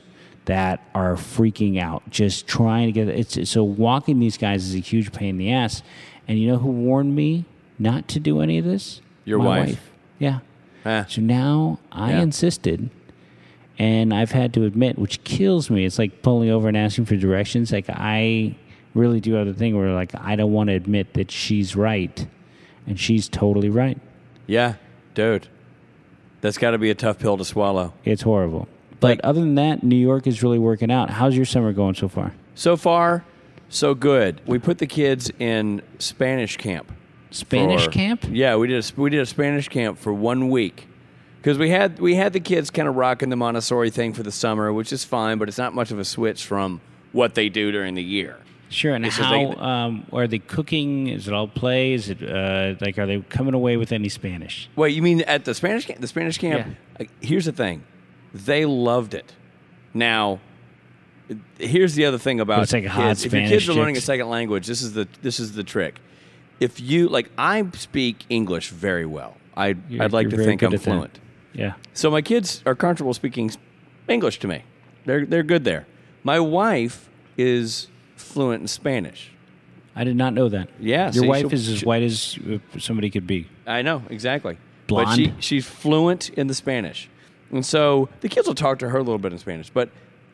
that 0.49 0.81
are 0.95 1.13
freaking 1.13 1.79
out, 1.79 2.01
just 2.09 2.47
trying 2.47 2.87
to 2.87 2.91
get 2.91 3.07
it's 3.07 3.47
so 3.51 3.63
walking 3.63 4.19
these 4.19 4.35
guys 4.35 4.65
is 4.65 4.73
a 4.73 4.79
huge 4.79 5.11
pain 5.11 5.29
in 5.29 5.37
the 5.37 5.51
ass. 5.51 5.83
And 6.27 6.39
you 6.39 6.47
know 6.47 6.57
who 6.57 6.69
warned 6.71 7.15
me 7.15 7.45
not 7.77 8.07
to 8.09 8.19
do 8.19 8.41
any 8.41 8.57
of 8.57 8.65
this? 8.65 8.99
Your 9.25 9.37
My 9.37 9.59
wife. 9.59 9.91
Yeah. 10.17 10.39
Ah. 10.83 11.05
So 11.07 11.21
now 11.21 11.77
I 11.91 12.13
Yeah. 12.13 12.21
insisted, 12.23 12.89
and 13.77 14.11
I've 14.11 14.31
had 14.31 14.51
to 14.55 14.65
admit, 14.65 14.97
which 14.97 15.23
kills 15.23 15.69
me. 15.69 15.85
It's 15.85 15.99
like 15.99 16.23
pulling 16.23 16.49
over 16.49 16.67
and 16.67 16.75
asking 16.75 17.05
for 17.05 17.15
directions. 17.15 17.71
Like 17.71 17.85
I 17.87 18.55
really 18.95 19.19
do 19.19 19.33
have 19.33 19.45
the 19.45 19.53
thing 19.53 19.77
where 19.77 19.93
like 19.93 20.13
I 20.15 20.35
don't 20.35 20.51
want 20.51 20.69
to 20.69 20.73
admit 20.75 21.13
that 21.13 21.29
she's 21.29 21.75
right, 21.75 22.25
and 22.87 22.99
she's 22.99 23.29
totally 23.29 23.69
right. 23.69 23.99
Yeah, 24.47 24.75
dude. 25.13 25.47
That's 26.41 26.57
got 26.57 26.71
to 26.71 26.79
be 26.79 26.89
a 26.89 26.95
tough 26.95 27.19
pill 27.19 27.37
to 27.37 27.45
swallow. 27.45 27.93
It's 28.03 28.23
horrible. 28.23 28.67
But 28.99 29.07
Like- 29.07 29.19
other 29.23 29.39
than 29.39 29.55
that, 29.55 29.83
New 29.83 29.95
York 29.95 30.27
is 30.27 30.43
really 30.43 30.59
working 30.59 30.91
out. 30.91 31.09
How's 31.09 31.35
your 31.35 31.45
summer 31.45 31.71
going 31.73 31.95
so 31.95 32.07
far? 32.07 32.33
So 32.55 32.75
far, 32.75 33.23
so 33.69 33.93
good. 33.95 34.41
We 34.45 34.59
put 34.59 34.79
the 34.79 34.87
kids 34.87 35.31
in 35.39 35.81
Spanish 35.99 36.57
camp. 36.57 36.91
Spanish 37.31 37.85
for- 37.85 37.91
camp? 37.91 38.25
Yeah, 38.29 38.55
we 38.55 38.67
did 38.67 38.83
a, 38.83 39.01
we 39.01 39.09
did 39.09 39.19
a 39.21 39.25
Spanish 39.25 39.69
camp 39.69 39.97
for 39.99 40.13
one 40.13 40.49
week 40.49 40.87
because 41.41 41.57
we 41.57 41.69
had 41.69 41.99
we 41.99 42.15
had 42.15 42.33
the 42.33 42.39
kids 42.39 42.69
kind 42.71 42.87
of 42.87 42.95
rocking 42.95 43.29
the 43.29 43.35
Montessori 43.35 43.89
thing 43.91 44.13
for 44.13 44.23
the 44.23 44.31
summer, 44.31 44.73
which 44.73 44.91
is 44.91 45.03
fine, 45.05 45.37
but 45.37 45.47
it's 45.47 45.57
not 45.59 45.73
much 45.73 45.91
of 45.91 45.99
a 45.99 46.03
switch 46.05 46.43
from 46.45 46.81
what 47.11 47.35
they 47.35 47.47
do 47.49 47.71
during 47.71 47.93
the 47.95 48.03
year. 48.03 48.37
Sure. 48.71 48.93
And 48.93 49.03
It's 49.05 49.17
how 49.17 49.45
like- 49.45 49.57
um, 49.59 50.05
are 50.11 50.27
they 50.27 50.39
cooking? 50.39 51.07
Is 51.07 51.27
it 51.27 51.33
all 51.33 51.47
play? 51.47 51.93
Is 51.93 52.09
it 52.09 52.21
uh, 52.21 52.75
like 52.81 52.97
are 52.99 53.05
they 53.07 53.19
coming 53.21 53.53
away 53.53 53.77
with 53.77 53.91
any 53.91 54.09
Spanish? 54.09 54.67
Wait, 54.75 54.93
you 54.95 55.01
mean 55.01 55.21
at 55.21 55.45
the 55.45 55.53
Spanish 55.53 55.85
camp? 55.85 56.01
The 56.01 56.07
Spanish 56.07 56.37
camp. 56.39 56.67
uh, 56.99 57.05
Here's 57.21 57.45
the 57.45 57.51
thing, 57.51 57.83
they 58.33 58.65
loved 58.65 59.13
it. 59.13 59.33
Now, 59.93 60.39
here's 61.57 61.95
the 61.95 62.05
other 62.05 62.17
thing 62.17 62.39
about 62.39 62.63
It's 62.63 62.73
like 62.73 62.89
kids. 62.89 63.25
if 63.25 63.33
your 63.33 63.47
kids 63.47 63.69
are 63.69 63.73
learning 63.73 63.97
a 63.97 64.01
second 64.01 64.29
language, 64.29 64.67
this 64.67 64.81
is 64.81 64.93
the 64.93 65.07
this 65.21 65.39
is 65.39 65.53
the 65.53 65.63
trick. 65.63 65.99
If 66.59 66.79
you 66.79 67.07
like, 67.07 67.29
I 67.37 67.65
speak 67.73 68.25
English 68.29 68.69
very 68.69 69.05
well. 69.05 69.37
I 69.55 69.75
You're- 69.89 70.01
I'd 70.05 70.13
like 70.13 70.29
to 70.29 70.37
think 70.37 70.61
I'm 70.61 70.71
that. 70.71 70.81
fluent. 70.81 71.19
Yeah. 71.53 71.73
So 71.93 72.11
my 72.11 72.21
kids 72.21 72.61
are 72.65 72.75
comfortable 72.75 73.13
speaking 73.13 73.51
English 74.07 74.39
to 74.39 74.47
me. 74.47 74.63
They're 75.05 75.25
they're 75.25 75.43
good 75.43 75.63
there. 75.63 75.87
My 76.23 76.39
wife 76.39 77.09
is 77.37 77.87
fluent 78.15 78.61
in 78.61 78.67
Spanish. 78.67 79.31
I 79.95 80.03
did 80.03 80.15
not 80.15 80.33
know 80.33 80.49
that. 80.49 80.69
Yeah, 80.79 81.05
Your 81.11 81.23
see, 81.23 81.27
wife 81.27 81.53
is 81.53 81.67
as 81.67 81.83
white 81.83 82.03
as 82.03 82.37
uh, 82.49 82.57
somebody 82.79 83.09
could 83.09 83.25
be. 83.27 83.47
I 83.65 83.81
know 83.81 84.03
exactly. 84.09 84.57
Blonde? 84.87 85.07
But 85.07 85.15
she 85.15 85.33
she's 85.39 85.65
fluent 85.65 86.29
in 86.29 86.47
the 86.47 86.53
Spanish, 86.53 87.09
and 87.51 87.65
so 87.65 88.09
the 88.21 88.29
kids 88.29 88.47
will 88.47 88.55
talk 88.55 88.79
to 88.79 88.89
her 88.89 88.97
a 88.97 89.03
little 89.03 89.17
bit 89.17 89.31
in 89.33 89.39
Spanish. 89.39 89.69
But 89.69 89.89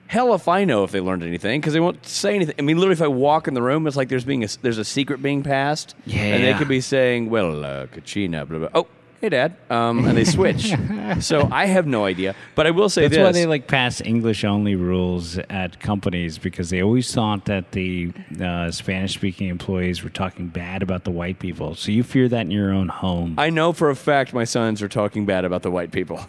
hell, 0.08 0.34
if 0.34 0.48
I 0.48 0.66
know 0.66 0.84
if 0.84 0.92
they 0.92 1.00
learned 1.02 1.24
anything, 1.24 1.60
because 1.62 1.74
they 1.74 1.80
won't 1.80 2.06
say 2.06 2.36
anything. 2.36 2.56
I 2.60 2.62
mean, 2.62 2.78
literally, 2.78 2.94
if 2.94 3.02
I 3.02 3.08
walk 3.08 3.48
in 3.48 3.54
the 3.54 3.62
room, 3.62 3.88
it's 3.88 3.96
like 3.96 4.10
there's 4.10 4.26
being 4.26 4.44
a, 4.44 4.48
there's 4.62 4.78
a 4.78 4.86
secret 4.86 5.22
being 5.22 5.44
passed, 5.44 5.96
and 6.34 6.44
they 6.44 6.54
could 6.54 6.68
be 6.68 6.82
saying, 6.82 7.30
"Well, 7.30 7.64
uh, 7.66 7.88
Kachina, 7.88 8.48
blah 8.48 8.60
blah." 8.60 8.70
Oh, 8.74 8.88
hey, 9.26 9.30
Dad, 9.30 9.56
um, 9.72 10.06
and 10.06 10.16
they 10.16 10.24
switch. 10.38 10.72
so 11.20 11.50
I 11.52 11.66
have 11.66 11.88
no 11.88 12.06
idea. 12.06 12.36
But 12.54 12.68
I 12.68 12.72
will 12.72 12.90
say 12.90 13.04
That's 13.04 13.16
this: 13.16 13.24
why 13.24 13.32
they 13.32 13.46
like 13.48 13.68
pass 13.68 14.02
English 14.02 14.44
only 14.44 14.76
rules 14.76 15.38
at 15.50 15.80
companies 15.80 16.38
because 16.38 16.70
they 16.70 16.82
always 16.82 17.12
thought 17.12 17.46
that 17.46 17.72
the 17.72 18.12
uh, 18.40 18.70
Spanish 18.72 19.16
speaking 19.16 19.48
employees 19.48 20.04
were 20.04 20.12
talking 20.12 20.48
bad 20.48 20.84
about 20.84 21.06
the 21.06 21.12
white 21.12 21.40
people. 21.40 21.74
So 21.76 21.92
you 21.92 22.04
fear 22.04 22.30
that 22.30 22.42
in 22.42 22.52
your 22.52 22.72
own 22.72 22.90
home. 22.90 23.36
I 23.40 23.50
know 23.50 23.74
for 23.74 23.90
a 23.90 23.96
fact 23.96 24.34
my 24.34 24.44
sons 24.44 24.82
are 24.84 24.90
talking 24.90 25.26
bad 25.26 25.44
about 25.44 25.64
the 25.64 25.72
white 25.72 25.92
people, 25.92 26.20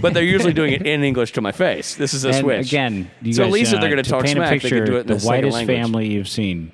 but 0.00 0.12
they're 0.12 0.24
usually 0.24 0.52
doing 0.52 0.72
it 0.72 0.82
in 0.82 1.04
English 1.04 1.32
to 1.34 1.40
my 1.40 1.52
face. 1.52 1.94
This 1.94 2.14
is 2.14 2.24
a 2.24 2.30
and 2.30 2.38
switch. 2.38 2.66
again, 2.66 3.10
you 3.22 3.32
so 3.32 3.42
guys, 3.44 3.48
at 3.48 3.52
least 3.52 3.72
if 3.72 3.78
uh, 3.78 3.80
they're 3.80 3.90
going 3.90 4.02
to 4.02 4.10
talk 4.10 4.24
paint 4.24 4.38
a 4.38 4.40
smack, 4.40 4.50
they 4.50 4.58
picture, 4.58 4.76
can 4.78 4.86
do 4.86 4.96
it 4.96 5.00
in 5.02 5.06
the 5.06 5.14
the 5.14 5.26
whitest 5.26 5.54
language. 5.54 5.76
family 5.76 6.08
you've 6.08 6.28
seen 6.28 6.72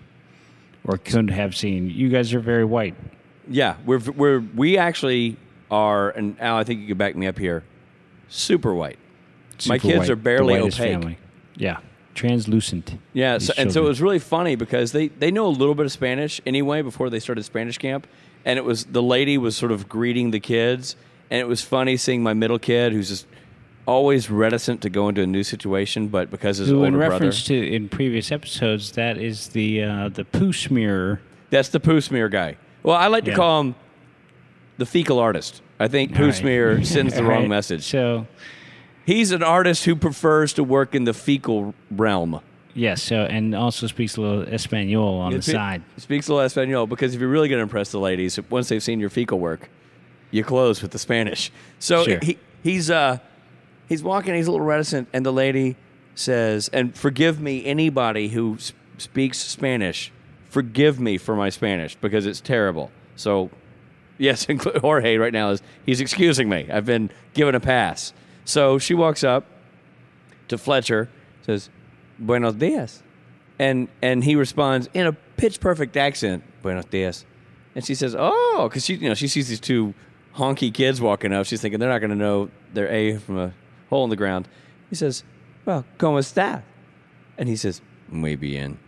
or 0.85 0.97
could 0.97 1.29
have 1.31 1.55
seen. 1.55 1.91
You 1.91 2.09
guys 2.09 2.33
are 2.33 2.41
very 2.41 2.65
white. 2.65 2.95
Yeah, 3.49 3.77
we're 3.85 3.99
we're 3.99 4.41
we 4.41 4.79
actually 4.79 5.37
are, 5.71 6.11
and 6.11 6.41
Al, 6.41 6.57
I 6.57 6.65
think 6.65 6.81
you 6.81 6.89
can 6.89 6.97
back 6.97 7.17
me 7.17 7.27
up 7.27 7.39
here. 7.39 7.65
Super 8.29 8.75
white. 8.75 8.99
My 9.67 9.79
kids 9.79 9.99
white, 10.01 10.11
are 10.11 10.17
barely 10.17 10.59
opaque. 10.59 10.75
Family. 10.75 11.19
Yeah, 11.57 11.79
translucent. 12.15 12.99
Yeah, 13.13 13.39
so, 13.39 13.53
and 13.57 13.73
so 13.73 13.85
it 13.85 13.89
was 13.89 14.03
really 14.03 14.19
funny 14.19 14.57
because 14.57 14.93
they 14.93 15.09
they 15.09 15.31
know 15.31 15.47
a 15.47 15.49
little 15.49 15.75
bit 15.75 15.87
of 15.87 15.93
Spanish 15.93 16.41
anyway 16.45 16.83
before 16.83 17.09
they 17.11 17.21
started 17.21 17.45
Spanish 17.45 17.79
camp, 17.79 18.07
and 18.45 18.59
it 18.59 18.65
was 18.65 18.85
the 18.87 19.03
lady 19.03 19.39
was 19.39 19.57
sort 19.57 19.73
of 19.73 19.89
greeting 19.89 20.31
the 20.31 20.41
kids, 20.41 20.97
and 21.31 21.41
it 21.41 21.49
was 21.49 21.63
funny 21.63 21.97
seeing 21.97 22.23
my 22.23 22.35
middle 22.35 22.59
kid 22.59 22.93
who's 22.93 23.09
just 23.09 23.27
always 23.87 24.29
reticent 24.29 24.83
to 24.83 24.91
go 24.91 25.09
into 25.09 25.23
a 25.23 25.27
new 25.27 25.45
situation, 25.45 26.09
but 26.09 26.29
because 26.31 26.59
his 26.59 26.69
Who, 26.69 26.77
older 26.79 26.89
in 26.89 26.95
brother, 26.95 27.13
reference 27.13 27.45
to 27.45 27.55
in 27.75 27.89
previous 27.89 28.33
episodes, 28.33 28.93
that 28.93 29.17
is 29.17 29.49
the 29.49 29.83
uh, 29.85 30.09
the 30.11 30.25
poo 30.25 30.53
smear. 30.53 31.21
that's 31.51 31.69
the 31.71 31.81
poo 31.81 32.01
smear 32.01 32.29
guy. 32.29 32.57
Well, 32.83 32.97
I 32.97 33.07
like 33.07 33.25
to 33.25 33.31
Yeah. 33.31 33.37
call 33.37 33.61
him 33.61 33.75
the 34.79 34.87
fecal 34.87 35.19
artist. 35.19 35.63
I 35.79 35.89
think 35.89 36.15
poo 36.15 36.23
All 36.23 36.27
right. 36.29 36.35
smear 36.35 36.85
sends 36.97 37.15
the 37.15 37.23
wrong 37.25 37.43
right. 37.43 37.49
message. 37.49 37.85
So 37.85 38.27
He's 39.05 39.31
an 39.31 39.43
artist 39.45 39.85
who 39.85 39.95
prefers 39.95 40.53
to 40.55 40.65
work 40.65 40.95
in 40.95 41.05
the 41.05 41.15
fecal 41.15 41.75
realm. 41.93 42.41
yes, 42.75 43.01
so 43.03 43.19
and 43.23 43.55
also 43.55 43.87
speaks 43.87 44.17
a 44.17 44.21
little 44.21 44.43
Espanol 44.53 45.21
on 45.21 45.33
the 45.33 45.43
side. 45.43 45.83
Speaks 45.97 46.27
a 46.29 46.33
little 46.33 46.45
Espanol 46.45 46.87
because 46.89 47.15
if 47.15 47.21
you're 47.21 47.31
really 47.31 47.49
going 47.49 47.59
to 47.61 47.63
impress 47.63 47.93
the 47.93 48.01
ladies, 48.01 48.39
once 48.51 48.69
they've 48.69 48.83
seen 48.83 48.99
your 48.99 49.09
fecal 49.11 49.39
work, 49.39 49.69
you 50.33 50.43
close 50.43 50.83
with 50.83 50.91
the 50.91 50.99
Spanish. 50.99 51.53
So 51.79 52.03
Sure. 52.05 52.19
he, 52.21 52.37
he's 52.65 52.91
uh 52.91 53.19
he's 53.89 54.03
walking, 54.03 54.35
he's 54.35 54.49
a 54.49 54.51
little 54.51 54.67
reticent, 54.67 55.09
and 55.13 55.25
the 55.25 55.33
lady 55.33 55.77
says, 56.17 56.69
"And 56.73 56.97
forgive 56.97 57.41
me, 57.41 57.65
anybody 57.65 58.29
who 58.31 58.55
s- 58.55 58.73
speaks 58.99 59.39
Spanish, 59.39 60.11
forgive 60.51 60.99
me 60.99 61.17
for 61.17 61.37
my 61.37 61.49
Spanish 61.49 61.95
because 61.95 62.27
it's 62.27 62.41
terrible." 62.41 62.91
So 63.15 63.51
yes, 64.19 64.47
inclu- 64.51 64.79
Jorge 64.81 65.17
right 65.17 65.33
now 65.33 65.51
is 65.51 65.63
he's 65.85 66.01
excusing 66.01 66.49
me. 66.49 66.69
I've 66.71 66.87
been 66.87 67.11
given 67.35 67.55
a 67.55 67.61
pass. 67.61 68.13
So 68.45 68.79
she 68.79 68.95
walks 68.95 69.25
up 69.25 69.45
to 70.49 70.59
Fletcher, 70.59 71.09
says, 71.43 71.71
"Buenos 72.19 72.55
dias." 72.55 73.03
and 73.59 73.89
and 74.03 74.23
he 74.25 74.37
responds 74.37 74.89
in 74.93 75.07
a 75.07 75.13
pitch 75.13 75.61
perfect 75.61 75.97
accent, 75.97 76.45
"Buenos 76.63 76.85
dias," 76.87 77.25
and 77.75 77.85
she 77.85 77.95
says, 77.95 78.15
"Oh," 78.19 78.69
because 78.69 78.85
she 78.85 78.95
you 78.95 79.09
know 79.09 79.15
she 79.15 79.29
sees 79.29 79.49
these 79.49 79.61
two 79.61 79.95
honky 80.37 80.73
kids 80.73 81.01
walking 81.01 81.33
up. 81.33 81.47
She's 81.47 81.61
thinking 81.61 81.81
they're 81.81 81.89
not 81.89 82.01
going 82.01 82.11
to 82.11 82.17
know 82.17 82.51
their 82.75 82.89
A 82.89 83.17
from 83.19 83.39
a 83.39 83.55
hole 83.89 84.05
in 84.05 84.11
the 84.11 84.17
ground. 84.17 84.49
He 84.91 84.97
says, 84.97 85.25
"Well, 85.65 85.85
cómo 85.99 86.19
está?" 86.19 86.63
And 87.39 87.49
he 87.49 87.57
says, 87.57 87.81
"Muy 88.09 88.37
bien." 88.37 88.79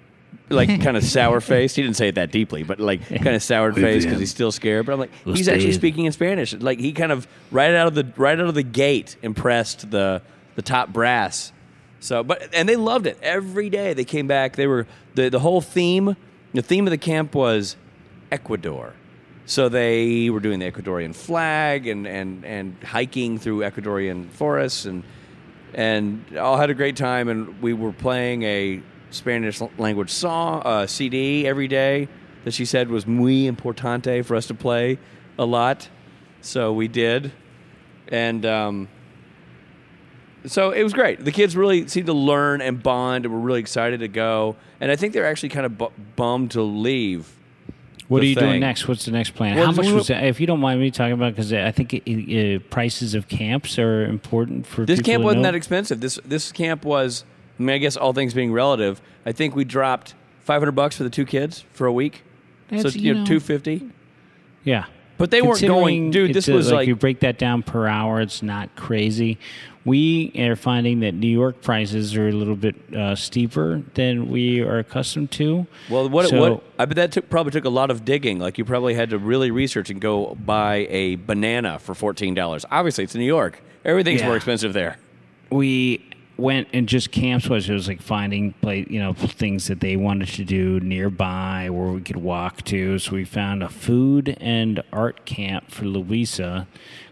Like 0.50 0.68
kind 0.82 0.96
of 0.96 1.04
sour 1.04 1.40
faced. 1.40 1.76
He 1.76 1.82
didn't 1.82 1.96
say 1.96 2.08
it 2.08 2.14
that 2.14 2.30
deeply, 2.30 2.62
but 2.62 2.80
like 2.80 3.06
kind 3.06 3.36
of 3.36 3.42
sour 3.42 3.72
faced 3.72 4.06
because 4.06 4.20
he's 4.20 4.30
still 4.30 4.52
scared. 4.52 4.86
But 4.86 4.92
I'm 4.92 5.00
like, 5.00 5.10
he's 5.24 5.48
actually 5.48 5.68
Usted. 5.68 5.80
speaking 5.80 6.04
in 6.06 6.12
Spanish. 6.12 6.54
Like 6.54 6.78
he 6.78 6.92
kind 6.92 7.12
of 7.12 7.28
right 7.50 7.74
out 7.74 7.86
of 7.86 7.94
the 7.94 8.10
right 8.16 8.38
out 8.38 8.46
of 8.46 8.54
the 8.54 8.62
gate 8.62 9.16
impressed 9.22 9.90
the 9.90 10.22
the 10.54 10.62
top 10.62 10.92
brass. 10.92 11.52
So, 12.00 12.22
but 12.22 12.48
and 12.54 12.68
they 12.68 12.76
loved 12.76 13.06
it 13.06 13.18
every 13.22 13.68
day. 13.70 13.92
They 13.92 14.04
came 14.04 14.26
back. 14.26 14.56
They 14.56 14.66
were 14.66 14.86
the 15.14 15.28
the 15.28 15.40
whole 15.40 15.60
theme. 15.60 16.16
The 16.54 16.62
theme 16.62 16.86
of 16.86 16.92
the 16.92 16.98
camp 16.98 17.34
was 17.34 17.76
Ecuador. 18.32 18.94
So 19.44 19.68
they 19.68 20.28
were 20.30 20.40
doing 20.40 20.58
the 20.60 20.70
Ecuadorian 20.70 21.14
flag 21.14 21.86
and 21.86 22.06
and 22.06 22.44
and 22.44 22.76
hiking 22.84 23.38
through 23.38 23.60
Ecuadorian 23.60 24.30
forests 24.30 24.84
and 24.84 25.04
and 25.74 26.36
all 26.38 26.56
had 26.56 26.70
a 26.70 26.74
great 26.74 26.96
time. 26.96 27.28
And 27.28 27.60
we 27.60 27.72
were 27.72 27.92
playing 27.92 28.42
a 28.44 28.82
Spanish 29.10 29.60
language 29.78 30.10
song 30.10 30.62
uh, 30.64 30.86
CD 30.86 31.46
every 31.46 31.68
day 31.68 32.08
that 32.44 32.54
she 32.54 32.64
said 32.64 32.88
was 32.88 33.06
muy 33.06 33.50
importante 33.50 34.24
for 34.24 34.36
us 34.36 34.46
to 34.46 34.54
play 34.54 34.98
a 35.38 35.44
lot. 35.44 35.88
So 36.40 36.72
we 36.72 36.88
did, 36.88 37.32
and 38.08 38.46
um, 38.46 38.88
so 40.46 40.70
it 40.70 40.82
was 40.82 40.92
great. 40.92 41.24
The 41.24 41.32
kids 41.32 41.56
really 41.56 41.88
seemed 41.88 42.06
to 42.06 42.12
learn 42.12 42.60
and 42.60 42.82
bond, 42.82 43.24
and 43.24 43.34
were 43.34 43.40
really 43.40 43.60
excited 43.60 44.00
to 44.00 44.08
go. 44.08 44.56
And 44.80 44.90
I 44.90 44.96
think 44.96 45.12
they're 45.12 45.26
actually 45.26 45.48
kind 45.48 45.66
of 45.66 45.76
bu- 45.76 45.90
bummed 46.16 46.52
to 46.52 46.62
leave. 46.62 47.34
What 48.06 48.22
are 48.22 48.26
you 48.26 48.34
thing. 48.34 48.44
doing 48.44 48.60
next? 48.60 48.88
What's 48.88 49.04
the 49.04 49.10
next 49.10 49.34
plan? 49.34 49.56
Well, 49.56 49.66
How 49.66 49.72
much 49.72 49.90
was 49.90 50.06
that? 50.06 50.24
If 50.24 50.40
you 50.40 50.46
don't 50.46 50.60
mind 50.60 50.80
me 50.80 50.90
talking 50.90 51.12
about, 51.12 51.34
because 51.34 51.52
I 51.52 51.70
think 51.72 51.92
it, 51.92 52.08
it, 52.08 52.56
uh, 52.56 52.64
prices 52.70 53.14
of 53.14 53.28
camps 53.28 53.78
are 53.78 54.06
important 54.06 54.66
for 54.66 54.86
This 54.86 55.02
camp 55.02 55.22
wasn't 55.22 55.42
know. 55.42 55.48
that 55.48 55.54
expensive. 55.54 56.00
This 56.00 56.18
this 56.24 56.52
camp 56.52 56.84
was. 56.84 57.24
I 57.58 57.62
mean, 57.62 57.74
I 57.74 57.78
guess 57.78 57.96
all 57.96 58.12
things 58.12 58.34
being 58.34 58.52
relative, 58.52 59.00
I 59.26 59.32
think 59.32 59.56
we 59.56 59.64
dropped 59.64 60.14
five 60.44 60.60
hundred 60.60 60.72
bucks 60.72 60.96
for 60.96 61.02
the 61.04 61.10
two 61.10 61.26
kids 61.26 61.64
for 61.72 61.86
a 61.86 61.92
week. 61.92 62.22
so 62.70 62.88
you 62.88 63.00
you 63.00 63.14
know, 63.14 63.20
know- 63.20 63.26
two 63.26 63.40
fifty. 63.40 63.90
Yeah. 64.64 64.84
But 65.16 65.32
they 65.32 65.42
weren't 65.42 65.60
going, 65.62 66.12
dude. 66.12 66.32
This 66.32 66.46
was 66.46 66.70
like, 66.70 66.82
if 66.82 66.88
you 66.88 66.94
break 66.94 67.20
that 67.20 67.38
down 67.38 67.64
per 67.64 67.88
hour, 67.88 68.20
it's 68.20 68.40
not 68.40 68.76
crazy. 68.76 69.36
We 69.84 70.30
are 70.38 70.54
finding 70.54 71.00
that 71.00 71.12
New 71.14 71.26
York 71.26 71.60
prices 71.60 72.14
are 72.14 72.28
a 72.28 72.32
little 72.32 72.54
bit 72.54 72.76
uh, 72.94 73.16
steeper 73.16 73.82
than 73.94 74.28
we 74.30 74.60
are 74.60 74.78
accustomed 74.78 75.32
to. 75.32 75.66
well, 75.90 76.08
what 76.08 76.28
So- 76.28 76.38
what 76.38 76.62
I 76.78 76.84
bet 76.84 76.94
that 76.96 77.12
took, 77.12 77.28
probably 77.30 77.50
took 77.50 77.64
a 77.64 77.68
lot 77.70 77.90
of 77.90 78.04
digging. 78.04 78.38
Like 78.38 78.58
you 78.58 78.64
probably 78.64 78.94
had 78.94 79.10
to 79.10 79.18
really 79.18 79.50
research 79.50 79.90
and 79.90 80.00
go 80.00 80.36
buy 80.36 80.86
a 80.88 81.16
banana 81.16 81.80
for 81.80 81.96
fourteen 81.96 82.34
dollars. 82.34 82.64
Obviously, 82.70 83.02
it's 83.02 83.16
New 83.16 83.24
York. 83.24 83.60
Everything's 83.84 84.20
Yeah. 84.20 84.26
more 84.28 84.36
expensive 84.36 84.72
there. 84.72 84.98
we 85.50 86.04
went 86.38 86.68
and 86.72 86.88
just 86.88 87.10
camps 87.10 87.48
was 87.48 87.68
it 87.68 87.72
was 87.72 87.88
like 87.88 88.00
finding 88.00 88.52
play 88.54 88.86
you 88.88 89.00
know 89.00 89.12
things 89.12 89.66
that 89.66 89.80
they 89.80 89.96
wanted 89.96 90.28
to 90.28 90.44
do 90.44 90.78
nearby 90.80 91.68
where 91.68 91.88
we 91.88 92.00
could 92.00 92.16
walk 92.16 92.62
to. 92.62 92.98
So 92.98 93.12
we 93.12 93.24
found 93.24 93.62
a 93.62 93.68
food 93.68 94.36
and 94.40 94.82
art 94.92 95.26
camp 95.26 95.70
for 95.70 95.84
louisa 95.84 96.66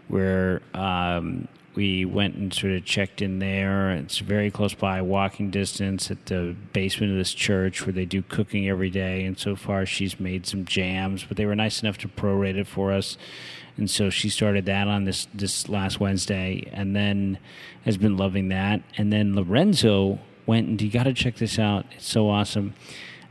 where 0.07 0.61
um, 0.73 1.49
we 1.75 2.05
went 2.05 2.35
and 2.35 2.53
sort 2.53 2.73
of 2.73 2.85
checked 2.85 3.21
in 3.21 3.39
there. 3.39 3.91
It's 3.91 4.19
very 4.19 4.49
close 4.49 4.73
by 4.73 5.01
walking 5.01 5.51
distance 5.51 6.09
at 6.09 6.25
the 6.27 6.55
basement 6.71 7.11
of 7.11 7.17
this 7.17 7.33
church 7.33 7.85
where 7.85 7.93
they 7.93 8.05
do 8.05 8.21
cooking 8.23 8.69
every 8.69 8.89
day. 8.89 9.25
And 9.25 9.37
so 9.37 9.57
far 9.57 9.85
she's 9.85 10.19
made 10.19 10.47
some 10.47 10.63
jams 10.63 11.25
but 11.25 11.35
they 11.35 11.45
were 11.45 11.55
nice 11.55 11.83
enough 11.83 11.97
to 11.99 12.07
prorate 12.07 12.55
it 12.55 12.67
for 12.67 12.93
us 12.93 13.17
and 13.77 13.89
so 13.89 14.09
she 14.09 14.29
started 14.29 14.65
that 14.65 14.87
on 14.87 15.05
this 15.05 15.27
this 15.33 15.69
last 15.69 15.99
Wednesday, 15.99 16.69
and 16.73 16.95
then 16.95 17.37
has 17.85 17.97
been 17.97 18.17
loving 18.17 18.49
that. 18.49 18.81
And 18.97 19.13
then 19.13 19.35
Lorenzo 19.35 20.19
went 20.45 20.67
and 20.67 20.81
you 20.81 20.89
got 20.89 21.03
to 21.03 21.13
check 21.13 21.35
this 21.37 21.57
out. 21.59 21.85
It's 21.95 22.07
so 22.07 22.29
awesome. 22.29 22.73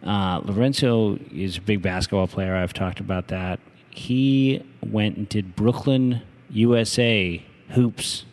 Uh, 0.03 0.41
Lorenzo 0.45 1.19
is 1.35 1.59
a 1.59 1.61
big 1.61 1.83
basketball 1.83 2.27
player. 2.27 2.55
I've 2.55 2.73
talked 2.73 3.01
about 3.01 3.29
that. 3.29 3.59
He 3.91 4.63
went 4.87 5.17
and 5.17 5.29
did 5.29 5.57
Brooklyn, 5.57 6.23
USA 6.51 7.43
hoops. 7.71 8.25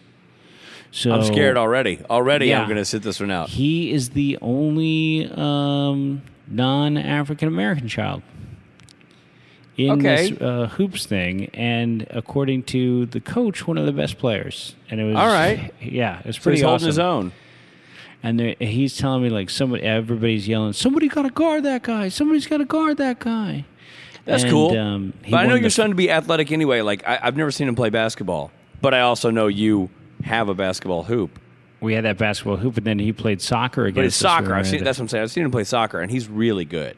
So 0.91 1.11
I'm 1.11 1.23
scared 1.23 1.57
already. 1.57 1.99
Already, 2.09 2.47
Yeah. 2.47 2.61
I'm 2.61 2.67
going 2.67 2.77
to 2.77 2.85
sit 2.85 3.01
this 3.01 3.19
one 3.19 3.31
out. 3.31 3.49
He 3.49 3.91
is 3.91 4.11
the 4.11 4.37
only 4.41 5.29
um, 5.33 6.21
non-African 6.47 7.47
American 7.47 7.87
child 7.87 8.21
in 9.77 9.91
Okay. 9.91 10.29
this 10.31 10.41
uh, 10.41 10.67
hoops 10.67 11.05
thing, 11.05 11.49
and 11.53 12.05
according 12.11 12.63
to 12.63 13.05
the 13.07 13.19
coach, 13.19 13.65
one 13.67 13.77
of 13.77 13.85
the 13.85 13.91
best 13.91 14.17
players. 14.17 14.75
And 14.89 14.99
it 15.01 15.03
was 15.05 15.15
All 15.15 15.27
right. 15.27 15.73
yeah, 15.81 16.19
it 16.19 16.25
was 16.27 16.35
So 16.35 16.41
pretty 16.43 16.57
he's 16.57 16.63
holding 16.63 16.75
awesome. 16.75 16.87
his 16.87 16.99
own. 16.99 17.31
And 18.21 18.39
there- 18.39 18.55
he's 18.59 18.95
telling 18.97 19.23
me 19.23 19.29
like 19.29 19.49
somebody, 19.49 19.83
everybody's 19.83 20.47
yelling, 20.47 20.73
"Somebody 20.73 21.07
got 21.07 21.23
to 21.23 21.29
guard 21.29 21.63
that 21.63 21.83
guy! 21.83 22.09
Somebody's 22.09 22.47
got 22.47 22.57
to 22.57 22.65
guard 22.65 22.97
that 22.97 23.19
guy!" 23.19 23.65
That's 24.25 24.43
And, 24.43 24.51
cool. 24.51 24.77
um, 24.77 25.13
but 25.29 25.37
I 25.37 25.45
know 25.47 25.55
your 25.55 25.69
son 25.69 25.89
to 25.89 25.95
be 25.95 26.09
athletic 26.09 26.51
anyway. 26.51 26.79
Like 26.81 27.05
I, 27.07 27.19
I've 27.21 27.35
never 27.35 27.51
seen 27.51 27.67
him 27.67 27.75
play 27.75 27.89
basketball, 27.89 28.51
but 28.81 28.93
I 28.93 29.01
also 29.01 29.29
know 29.31 29.47
you 29.47 29.89
have 30.23 30.47
a 30.47 30.53
basketball 30.53 31.03
hoop. 31.03 31.37
We 31.81 31.93
had 31.95 32.05
that 32.05 32.17
basketball 32.17 32.55
hoop, 32.55 32.77
and 32.77 32.85
then 32.87 32.97
he 32.99 33.11
played 33.11 33.41
soccer 33.41 33.81
against. 33.83 33.95
But 33.95 34.05
it's 34.05 34.15
soccer. 34.15 34.53
I've 34.55 34.65
seen. 34.67 34.85
That's 34.85 34.97
what 34.99 35.03
I'm 35.03 35.07
saying. 35.09 35.23
I've 35.23 35.31
seen 35.31 35.43
him 35.43 35.51
play 35.51 35.65
soccer, 35.65 35.99
and 35.99 36.09
he's 36.09 36.29
really 36.29 36.63
good. 36.63 36.95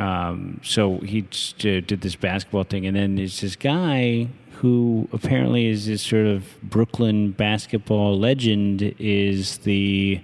Um, 0.00 0.60
so 0.64 0.98
he 1.00 1.26
did 1.58 1.88
this 1.88 2.16
basketball 2.16 2.64
thing, 2.64 2.86
and 2.86 2.96
then 2.96 3.16
there's 3.16 3.42
this 3.42 3.54
guy 3.54 4.28
who 4.52 5.08
apparently 5.12 5.66
is 5.66 5.84
this 5.84 6.00
sort 6.00 6.26
of 6.26 6.44
Brooklyn 6.62 7.32
basketball 7.32 8.18
legend, 8.18 8.94
is 8.98 9.58
the 9.58 10.22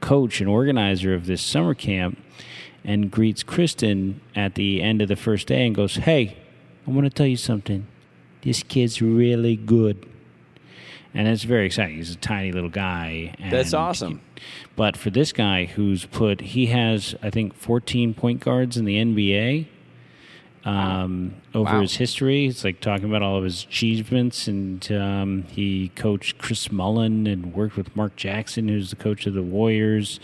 coach 0.00 0.40
and 0.40 0.50
organizer 0.50 1.14
of 1.14 1.26
this 1.26 1.42
summer 1.42 1.74
camp, 1.74 2.18
and 2.84 3.08
greets 3.08 3.44
Kristen 3.44 4.20
at 4.34 4.56
the 4.56 4.82
end 4.82 5.00
of 5.00 5.06
the 5.06 5.16
first 5.16 5.46
day 5.46 5.64
and 5.64 5.76
goes, 5.76 5.94
"Hey, 5.94 6.36
I 6.84 6.90
want 6.90 7.04
to 7.04 7.10
tell 7.10 7.28
you 7.28 7.36
something. 7.36 7.86
This 8.42 8.64
kid's 8.64 9.00
really 9.00 9.54
good." 9.54 10.06
And 11.16 11.28
it's 11.28 11.44
very 11.44 11.66
exciting. 11.66 11.96
He's 11.96 12.10
a 12.10 12.16
tiny 12.16 12.50
little 12.50 12.68
guy. 12.70 13.34
And 13.38 13.52
That's 13.52 13.72
awesome. 13.72 14.20
but 14.74 14.96
for 14.96 15.10
this 15.10 15.32
guy 15.32 15.66
who's 15.66 16.06
put, 16.06 16.40
he 16.40 16.66
has, 16.66 17.14
I 17.22 17.30
think, 17.30 17.54
14 17.54 18.14
point 18.14 18.40
guards 18.40 18.76
in 18.76 18.84
the 18.84 18.96
NBA 18.96 19.66
um, 20.64 21.34
over 21.54 21.72
Wow. 21.74 21.80
his 21.82 21.96
history. 21.96 22.46
It's 22.46 22.64
like 22.64 22.80
talking 22.80 23.04
about 23.04 23.22
all 23.22 23.36
of 23.38 23.44
his 23.44 23.62
achievements. 23.64 24.48
And 24.48 24.90
um, 24.92 25.42
he 25.44 25.90
coached 25.94 26.38
Chris 26.38 26.72
Mullin 26.72 27.26
and 27.26 27.54
worked 27.54 27.76
with 27.76 27.94
Mark 27.94 28.16
Jackson, 28.16 28.68
who's 28.68 28.90
the 28.90 28.96
coach 28.96 29.26
of 29.26 29.34
the 29.34 29.42
Warriors. 29.42 30.18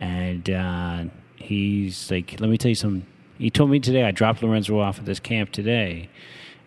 And 0.00 0.48
uh, 0.50 1.04
he's 1.36 2.10
like, 2.10 2.40
let 2.40 2.50
me 2.50 2.58
tell 2.58 2.70
you 2.70 2.74
something. 2.74 3.06
He 3.38 3.50
told 3.50 3.70
me 3.70 3.78
today, 3.80 4.04
I 4.04 4.10
dropped 4.10 4.42
Lorenzo 4.42 4.78
off 4.80 4.98
at 4.98 5.04
this 5.06 5.20
camp 5.20 5.52
today. 5.52 6.08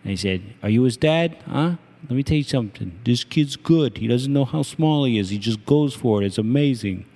And 0.04 0.10
he 0.10 0.16
said, 0.16 0.42
Are 0.62 0.68
you 0.70 0.82
his 0.84 0.96
dad? 0.96 1.36
Huh? 1.46 1.72
Let 2.02 2.12
me 2.12 2.22
tell 2.22 2.36
you 2.36 2.44
something. 2.44 2.98
This 3.04 3.24
kid's 3.24 3.56
good. 3.56 3.98
He 3.98 4.06
doesn't 4.06 4.32
know 4.32 4.44
how 4.44 4.62
small 4.62 5.04
he 5.04 5.18
is. 5.18 5.30
He 5.30 5.38
just 5.38 5.64
goes 5.66 5.94
for 5.94 6.22
it. 6.22 6.26
It's 6.26 6.38
amazing. 6.38 7.06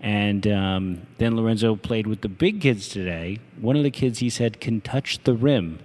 And 0.00 0.46
um, 0.46 1.06
then 1.18 1.36
Lorenzo 1.36 1.76
played 1.76 2.06
with 2.06 2.20
the 2.22 2.28
big 2.28 2.60
kids 2.60 2.88
today. 2.88 3.38
One 3.60 3.76
of 3.76 3.82
the 3.82 3.90
kids, 3.90 4.18
he 4.18 4.30
said, 4.30 4.60
can 4.60 4.80
touch 4.80 5.22
the 5.24 5.34
rim. 5.34 5.78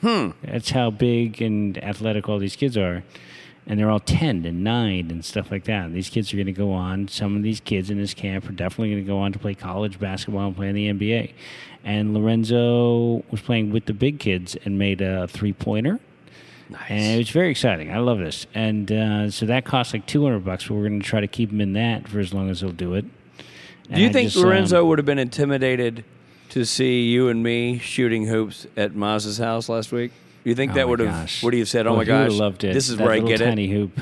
Hmm. 0.00 0.30
That's 0.42 0.70
how 0.70 0.90
big 0.90 1.40
and 1.40 1.82
athletic 1.82 2.28
all 2.28 2.38
these 2.38 2.56
kids 2.56 2.76
are. 2.76 3.02
And 3.66 3.80
they're 3.80 3.90
all 3.90 4.00
10 4.00 4.44
and 4.44 4.62
9 4.62 5.10
and 5.10 5.24
stuff 5.24 5.50
like 5.50 5.64
that. 5.64 5.86
And 5.86 5.94
these 5.94 6.10
kids 6.10 6.32
are 6.32 6.36
going 6.36 6.46
to 6.46 6.52
go 6.52 6.72
on. 6.72 7.08
Some 7.08 7.36
of 7.36 7.42
these 7.42 7.60
kids 7.60 7.90
in 7.90 7.98
this 7.98 8.14
camp 8.14 8.48
are 8.48 8.52
definitely 8.52 8.90
going 8.90 9.04
to 9.04 9.08
go 9.08 9.18
on 9.18 9.32
to 9.32 9.38
play 9.38 9.54
college 9.54 9.98
basketball 9.98 10.46
and 10.46 10.56
play 10.56 10.68
in 10.68 10.74
the 10.74 10.92
NBA. 10.92 11.32
And 11.82 12.14
Lorenzo 12.14 13.24
was 13.30 13.40
playing 13.40 13.72
with 13.72 13.86
the 13.86 13.94
big 13.94 14.20
kids 14.20 14.56
and 14.64 14.78
made 14.78 15.00
a 15.00 15.26
three 15.28 15.52
pointer. 15.52 15.98
And 16.88 17.00
it 17.14 17.18
was 17.18 17.30
very 17.30 17.50
exciting. 17.50 17.92
I 17.92 17.98
love 17.98 18.18
this. 18.18 18.46
And 18.54 18.90
uh, 18.90 19.30
so 19.30 19.46
that 19.46 19.64
costs 19.64 19.92
like 19.92 20.06
200 20.06 20.44
bucks, 20.44 20.66
but 20.66 20.74
we're 20.74 20.88
going 20.88 21.00
to 21.00 21.06
try 21.06 21.20
to 21.20 21.28
keep 21.28 21.50
him 21.52 21.60
in 21.60 21.74
that 21.74 22.08
for 22.08 22.18
as 22.18 22.34
long 22.34 22.50
as 22.50 22.60
he'll 22.60 22.72
do 22.72 22.94
it. 22.94 23.04
Do 23.92 24.00
you 24.00 24.08
I 24.08 24.12
think 24.12 24.30
just, 24.32 24.38
um, 24.42 24.50
Lorenzo 24.50 24.84
would 24.84 24.98
have 24.98 25.06
been 25.06 25.18
intimidated 25.20 26.04
to 26.50 26.64
see 26.64 27.02
you 27.08 27.28
and 27.28 27.42
me 27.42 27.78
shooting 27.78 28.26
hoops 28.26 28.66
at 28.76 28.92
Maz's 28.94 29.38
house 29.38 29.68
last 29.68 29.92
week? 29.92 30.10
Do 30.42 30.50
you 30.50 30.56
think 30.56 30.72
oh 30.72 30.74
that 30.74 30.88
would 30.88 30.98
have? 31.00 31.30
What 31.42 31.50
do 31.52 31.56
you 31.56 31.64
said, 31.64 31.86
"Oh 31.86 31.90
Well, 31.90 31.98
my 31.98 32.04
gosh, 32.04 32.32
loved 32.32 32.64
it. 32.64 32.72
this 32.74 32.88
is 32.88 32.96
That 32.96 33.04
where 33.04 33.12
I 33.12 33.20
get 33.20 33.38
tiny 33.38 33.66
it"? 33.66 33.70
hoop. 33.70 34.00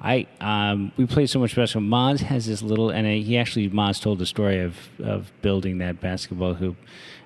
I 0.00 0.26
um, 0.40 0.92
we 0.96 1.06
played 1.06 1.28
so 1.30 1.40
much 1.40 1.54
basketball. 1.56 1.88
Maz 1.88 2.20
has 2.20 2.46
this 2.46 2.62
little, 2.62 2.90
and 2.90 3.06
he 3.06 3.36
actually 3.38 3.68
Maz 3.70 4.00
told 4.00 4.18
the 4.20 4.26
story 4.26 4.60
of 4.60 4.76
of 5.02 5.30
building 5.42 5.78
that 5.78 6.00
basketball 6.00 6.54
hoop 6.54 6.76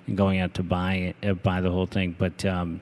and 0.07 0.17
going 0.17 0.41
out 0.41 0.55
to 0.55 0.63
buy 0.63 0.95
it, 0.95 1.17
uh, 1.29 1.35
buy 1.35 1.61
the 1.61 1.71
whole 1.71 1.85
thing. 1.87 2.17
But 2.19 2.43
um, 2.47 2.81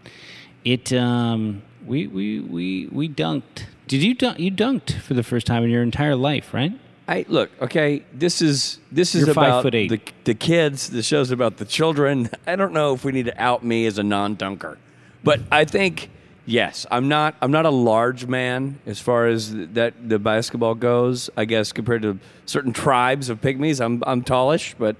it 0.64 0.92
um, 0.92 1.62
we 1.86 2.06
we 2.06 2.40
we 2.40 2.88
we 2.92 3.08
dunked. 3.08 3.64
Did 3.86 4.02
you 4.02 4.14
dunk? 4.14 4.38
You 4.38 4.50
dunked 4.50 5.00
for 5.00 5.14
the 5.14 5.22
first 5.22 5.46
time 5.46 5.64
in 5.64 5.70
your 5.70 5.82
entire 5.82 6.16
life, 6.16 6.54
right? 6.54 6.72
I 7.08 7.24
look 7.28 7.50
okay. 7.60 8.04
This 8.12 8.40
is 8.40 8.78
this 8.92 9.14
is 9.14 9.22
You're 9.22 9.32
about 9.32 9.64
the 9.64 10.00
the 10.24 10.34
kids. 10.34 10.90
The 10.90 11.02
show's 11.02 11.30
about 11.30 11.56
the 11.56 11.64
children. 11.64 12.30
I 12.46 12.56
don't 12.56 12.72
know 12.72 12.94
if 12.94 13.04
we 13.04 13.12
need 13.12 13.26
to 13.26 13.42
out 13.42 13.64
me 13.64 13.86
as 13.86 13.98
a 13.98 14.02
non-dunker, 14.02 14.78
but 15.24 15.40
I 15.50 15.64
think 15.64 16.10
yes. 16.46 16.86
I'm 16.90 17.08
not. 17.08 17.34
I'm 17.42 17.50
not 17.50 17.66
a 17.66 17.70
large 17.70 18.26
man 18.26 18.78
as 18.86 19.00
far 19.00 19.26
as 19.26 19.52
that 19.52 20.08
the 20.08 20.20
basketball 20.20 20.76
goes. 20.76 21.30
I 21.36 21.46
guess 21.46 21.72
compared 21.72 22.02
to 22.02 22.20
certain 22.46 22.72
tribes 22.72 23.28
of 23.28 23.40
pygmies, 23.40 23.84
I'm 23.84 24.04
I'm 24.06 24.22
tallish, 24.22 24.74
but 24.78 24.94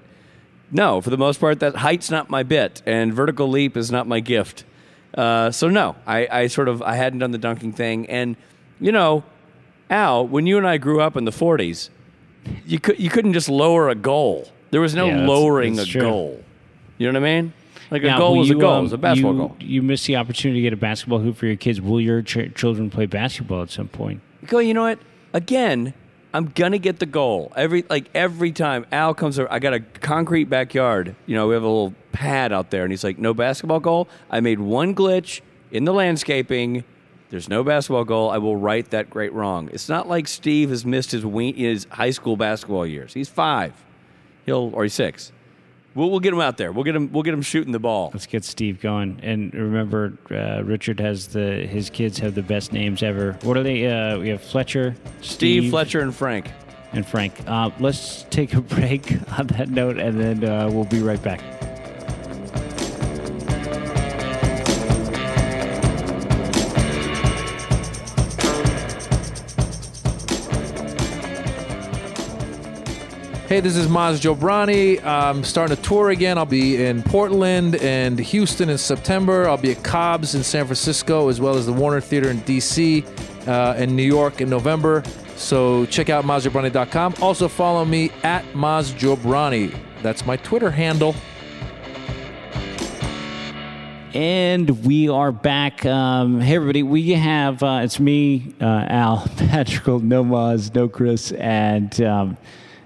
no, 0.71 0.99
for 0.99 1.09
the 1.11 1.17
most 1.17 1.39
part, 1.39 1.59
that 1.61 1.77
height's 1.77 2.09
not 2.09 2.29
my 2.29 2.43
bit, 2.43 2.81
and 2.85 3.13
vertical 3.13 3.47
leap 3.47 3.77
is 3.77 3.91
not 3.91 4.07
my 4.07 4.19
gift. 4.19 4.65
Uh, 5.15 5.51
so 5.51 5.67
no, 5.69 5.95
I, 6.07 6.27
I 6.31 6.47
sort 6.47 6.67
of 6.67 6.81
I 6.81 6.95
hadn't 6.95 7.19
done 7.19 7.31
the 7.31 7.37
dunking 7.37 7.73
thing, 7.73 8.09
and 8.09 8.35
you 8.79 8.91
know, 8.91 9.23
Al, 9.89 10.25
when 10.27 10.47
you 10.47 10.57
and 10.57 10.65
I 10.67 10.77
grew 10.77 11.01
up 11.01 11.17
in 11.17 11.25
the 11.25 11.31
'40s, 11.31 11.89
you 12.65 12.79
could 12.79 12.99
you 12.99 13.09
couldn't 13.09 13.33
just 13.33 13.49
lower 13.49 13.89
a 13.89 13.95
goal. 13.95 14.49
There 14.71 14.79
was 14.81 14.95
no 14.95 15.05
Yeah, 15.07 15.11
that's- 15.13 15.29
lowering 15.29 15.75
that's 15.75 15.89
a 15.89 15.91
true. 15.91 16.01
goal. 16.01 16.43
You 16.97 17.11
know 17.11 17.19
what 17.19 17.27
I 17.27 17.41
mean? 17.41 17.53
Like 17.89 18.03
a 18.03 18.17
goal 18.17 18.37
was 18.37 18.49
a 18.49 18.55
goal. 18.55 18.69
um, 18.71 18.79
it 18.79 18.83
was 18.83 18.93
a 18.93 18.97
basketball 18.97 19.33
you, 19.33 19.37
goal. 19.39 19.55
You 19.59 19.81
missed 19.81 20.07
the 20.07 20.15
opportunity 20.15 20.59
to 20.59 20.63
get 20.63 20.71
a 20.71 20.77
basketball 20.77 21.19
hoop 21.19 21.35
for 21.35 21.45
your 21.45 21.57
kids. 21.57 21.81
Will 21.81 21.99
your 21.99 22.21
ch- 22.21 22.53
children 22.55 22.89
play 22.89 23.05
basketball 23.05 23.63
at 23.63 23.69
some 23.69 23.89
point? 23.89 24.21
Go. 24.47 24.59
You 24.59 24.73
know 24.73 24.83
what? 24.83 24.99
Again, 25.33 25.93
I'm 26.33 26.45
gonna 26.47 26.77
get 26.77 26.99
the 26.99 27.05
goal 27.05 27.51
every 27.55 27.83
like 27.89 28.09
every 28.15 28.51
time 28.51 28.85
Al 28.91 29.13
comes 29.13 29.37
over. 29.37 29.51
I 29.51 29.59
got 29.59 29.73
a 29.73 29.79
concrete 29.79 30.45
backyard. 30.45 31.15
You 31.25 31.35
know, 31.35 31.47
we 31.47 31.53
have 31.55 31.63
a 31.63 31.67
little 31.67 31.93
pad 32.13 32.53
out 32.53 32.71
there, 32.71 32.83
and 32.83 32.91
he's 32.91 33.03
like, 33.03 33.19
"No 33.19 33.33
basketball 33.33 33.79
goal." 33.81 34.07
I 34.29 34.39
made 34.39 34.59
one 34.59 34.95
glitch 34.95 35.41
in 35.71 35.83
the 35.85 35.93
landscaping. 35.93 36.83
There's 37.29 37.49
no 37.49 37.63
basketball 37.63 38.05
goal. 38.05 38.29
I 38.29 38.37
will 38.37 38.55
right 38.57 38.89
that 38.91 39.09
great 39.09 39.33
wrong. 39.33 39.69
It's 39.73 39.89
not 39.89 40.07
like 40.07 40.27
Steve 40.27 40.69
has 40.69 40.85
missed 40.85 41.11
his 41.11 41.25
we- 41.25 41.53
his 41.53 41.85
high 41.91 42.11
school 42.11 42.37
basketball 42.37 42.85
years. 42.85 43.13
He's 43.13 43.29
five. 43.29 43.73
He'll 44.45 44.71
or 44.73 44.83
he's 44.83 44.93
six. 44.93 45.31
We'll, 45.93 46.09
we'll 46.09 46.19
get 46.21 46.33
him 46.33 46.39
out 46.39 46.57
there. 46.57 46.71
We'll 46.71 46.83
get 46.85 46.95
him. 46.95 47.11
We'll 47.11 47.23
get 47.23 47.33
him 47.33 47.41
shooting 47.41 47.71
the 47.73 47.79
ball. 47.79 48.11
Let's 48.13 48.25
get 48.25 48.43
Steve 48.45 48.79
going. 48.81 49.19
And 49.23 49.53
remember, 49.53 50.13
uh, 50.31 50.63
Richard 50.63 50.99
has 50.99 51.27
the 51.27 51.65
his 51.67 51.89
kids 51.89 52.17
have 52.19 52.33
the 52.35 52.43
best 52.43 52.71
names 52.71 53.03
ever. 53.03 53.33
What 53.41 53.57
are 53.57 53.63
they? 53.63 53.85
Uh, 53.87 54.17
we 54.19 54.29
have 54.29 54.41
Fletcher, 54.41 54.95
Steve, 55.21 55.69
Fletcher, 55.69 55.99
and 56.01 56.15
Frank. 56.15 56.49
and 56.93 57.05
Frank. 57.05 57.33
Uh, 57.45 57.71
let's 57.79 58.23
take 58.29 58.53
a 58.53 58.61
break 58.75 59.11
on 59.37 59.47
that 59.47 59.69
note, 59.69 59.97
and 59.97 60.19
then 60.19 60.43
uh, 60.43 60.69
we'll 60.71 60.85
be 60.85 61.01
right 61.01 61.21
back. 61.21 61.41
Hey, 73.51 73.59
this 73.59 73.75
is 73.75 73.87
Maz 73.87 74.17
Jobrani. 74.17 75.03
I'm 75.03 75.43
starting 75.43 75.77
a 75.77 75.81
tour 75.81 76.11
again. 76.11 76.37
I'll 76.37 76.45
be 76.45 76.85
in 76.85 77.03
Portland 77.03 77.75
and 77.75 78.17
Houston 78.17 78.69
in 78.69 78.77
September. 78.77 79.45
I'll 79.45 79.57
be 79.57 79.71
at 79.71 79.83
Cobb's 79.83 80.35
in 80.35 80.41
San 80.41 80.63
Francisco, 80.63 81.27
as 81.27 81.41
well 81.41 81.55
as 81.55 81.65
the 81.65 81.73
Warner 81.73 81.99
Theater 81.99 82.29
in 82.29 82.39
DC 82.43 83.05
uh, 83.49 83.73
and 83.75 83.93
New 83.93 84.05
York 84.05 84.39
in 84.39 84.49
November. 84.49 85.03
So 85.35 85.85
check 85.87 86.09
out 86.09 86.23
mazjobrani.com. 86.23 87.15
Also 87.21 87.49
follow 87.49 87.83
me 87.83 88.09
at 88.23 88.45
Maz 88.53 88.93
Jobrani. 88.93 89.77
That's 90.01 90.25
my 90.25 90.37
Twitter 90.37 90.71
handle. 90.71 91.13
And 94.13 94.69
we 94.85 95.09
are 95.09 95.33
back. 95.33 95.85
Um, 95.85 96.39
hey, 96.39 96.55
everybody. 96.55 96.83
We 96.83 97.09
have, 97.09 97.61
uh, 97.61 97.81
it's 97.83 97.99
me, 97.99 98.53
uh, 98.61 98.85
Al, 98.87 99.29
Patrick, 99.35 99.87
no 100.03 100.23
Maz, 100.23 100.73
no 100.73 100.87
Chris, 100.87 101.33
and 101.33 102.01
um, 102.01 102.37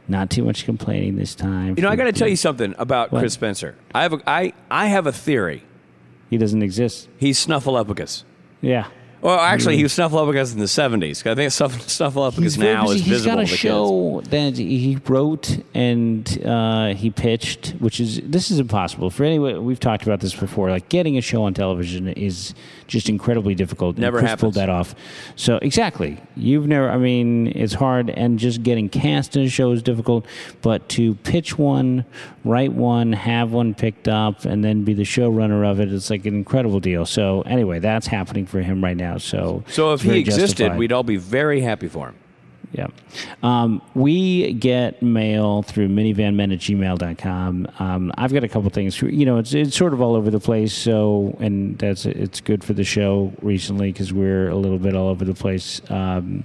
not 0.08 0.30
too 0.30 0.44
much 0.44 0.66
complaining 0.66 1.16
this 1.16 1.36
time. 1.36 1.76
You 1.78 1.84
know, 1.84 1.90
I 1.90 1.96
got 1.96 2.06
to 2.06 2.12
tell 2.12 2.28
you 2.28 2.36
something 2.36 2.74
about 2.78 3.12
What? 3.12 3.20
Chris 3.20 3.34
Spencer. 3.34 3.76
I 3.94 4.04
have 4.04 4.14
a, 4.14 4.22
I, 4.30 4.54
I 4.70 4.88
have 4.88 5.08
a 5.08 5.12
theory. 5.12 5.64
He 6.30 6.38
doesn't 6.38 6.62
exist. 6.64 7.08
He's 7.18 7.44
Snuffleupagus. 7.46 8.24
Yeah. 8.62 8.88
Well, 9.22 9.40
actually, 9.40 9.78
he 9.78 9.82
was 9.84 9.92
Snuffleupagus 9.94 10.54
in 10.54 10.60
the 10.60 10.66
70s. 10.66 11.26
I 11.26 11.34
think 11.34 11.52
Snuff- 11.52 11.88
Snuffleupagus 11.88 12.58
very 12.58 12.74
now 12.76 12.84
is 12.86 13.02
busy. 13.02 13.04
He's 13.04 13.08
visible 13.24 13.36
got 13.38 13.42
a 13.42 13.46
to 13.46 13.50
kids. 13.50 13.60
show 13.60 14.22
that 14.30 14.58
he 14.58 15.00
wrote 15.08 15.64
and 15.74 16.46
uh, 16.46 16.94
he 16.94 17.10
pitched, 17.10 17.72
which 17.80 18.00
is 18.00 18.22
this 18.24 18.52
is 18.52 18.60
impossible 18.60 19.10
for 19.10 19.24
anyone. 19.24 19.66
We've 19.66 19.80
talked 19.80 20.04
about 20.04 20.20
this 20.20 20.36
before. 20.36 20.70
Like 20.70 20.90
getting 20.90 21.18
a 21.18 21.22
show 21.22 21.44
on 21.44 21.56
television 21.56 22.08
is 22.10 22.54
just 22.88 23.10
incredibly 23.10 23.56
difficult. 23.56 23.96
and 23.96 24.02
Never 24.04 24.20
Chris 24.20 24.30
happens. 24.30 24.42
pulled 24.42 24.54
that 24.56 24.70
off. 24.70 24.96
So 25.36 25.58
exactly, 25.62 26.18
you've 26.36 26.68
never. 26.68 26.90
I 26.90 26.98
mean, 26.98 27.48
it's 27.56 27.74
hard, 27.74 28.10
and 28.10 28.38
just 28.40 28.64
getting 28.64 28.90
cast 28.90 29.36
in 29.36 29.44
a 29.44 29.50
show 29.50 29.72
is 29.72 29.82
difficult. 29.84 30.26
But 30.62 30.88
to 30.90 31.16
pitch 31.16 31.58
one, 31.58 32.06
write 32.44 32.74
one, 32.74 33.14
have 33.14 33.52
one 33.52 33.74
picked 33.74 34.08
up, 34.08 34.46
and 34.46 34.64
then 34.64 34.84
be 34.84 34.94
the 34.94 35.04
showrunner 35.04 35.70
of 35.70 35.80
it, 35.80 35.92
it's 35.92 36.10
like 36.10 36.26
an 36.26 36.36
incredible 36.36 36.80
deal. 36.80 37.06
So 37.06 37.42
anyway, 37.42 37.80
that's 37.80 38.08
happening 38.08 38.46
for 38.46 38.62
him 38.62 38.84
right 38.84 38.98
now. 38.98 39.18
So 39.18 39.64
So 39.68 39.94
if 39.94 40.02
he 40.02 40.20
existed, 40.20 40.58
justified. 40.58 40.78
we'd 40.78 40.92
all 40.92 41.04
be 41.04 41.18
very 41.18 41.62
happy 41.62 41.88
for 41.88 42.08
him. 42.10 42.16
Yeah. 42.72 42.88
Um, 43.44 43.82
we 43.94 44.54
get 44.54 45.02
mail 45.02 45.62
through 45.62 45.90
minivanmen 45.90 46.54
at 46.54 46.60
gmail.com. 46.60 47.68
Um, 47.80 48.12
I've 48.18 48.34
got 48.34 48.44
a 48.44 48.48
couple 48.48 48.70
things. 48.70 49.02
You 49.02 49.26
know, 49.26 49.38
it's, 49.38 49.54
it's 49.54 49.76
sort 49.76 49.94
of 49.94 50.02
all 50.02 50.16
over 50.16 50.30
the 50.30 50.40
place. 50.40 50.74
So, 50.74 51.38
and 51.40 51.78
that's 51.78 52.06
it's 52.06 52.42
good 52.42 52.64
for 52.64 52.74
the 52.74 52.84
show 52.84 53.34
recently 53.42 53.92
because 53.92 54.14
we're 54.14 54.50
a 54.50 54.56
little 54.56 54.80
bit 54.80 54.96
all 54.96 55.08
over 55.08 55.26
the 55.26 55.34
place. 55.34 55.82
Um, 55.90 56.44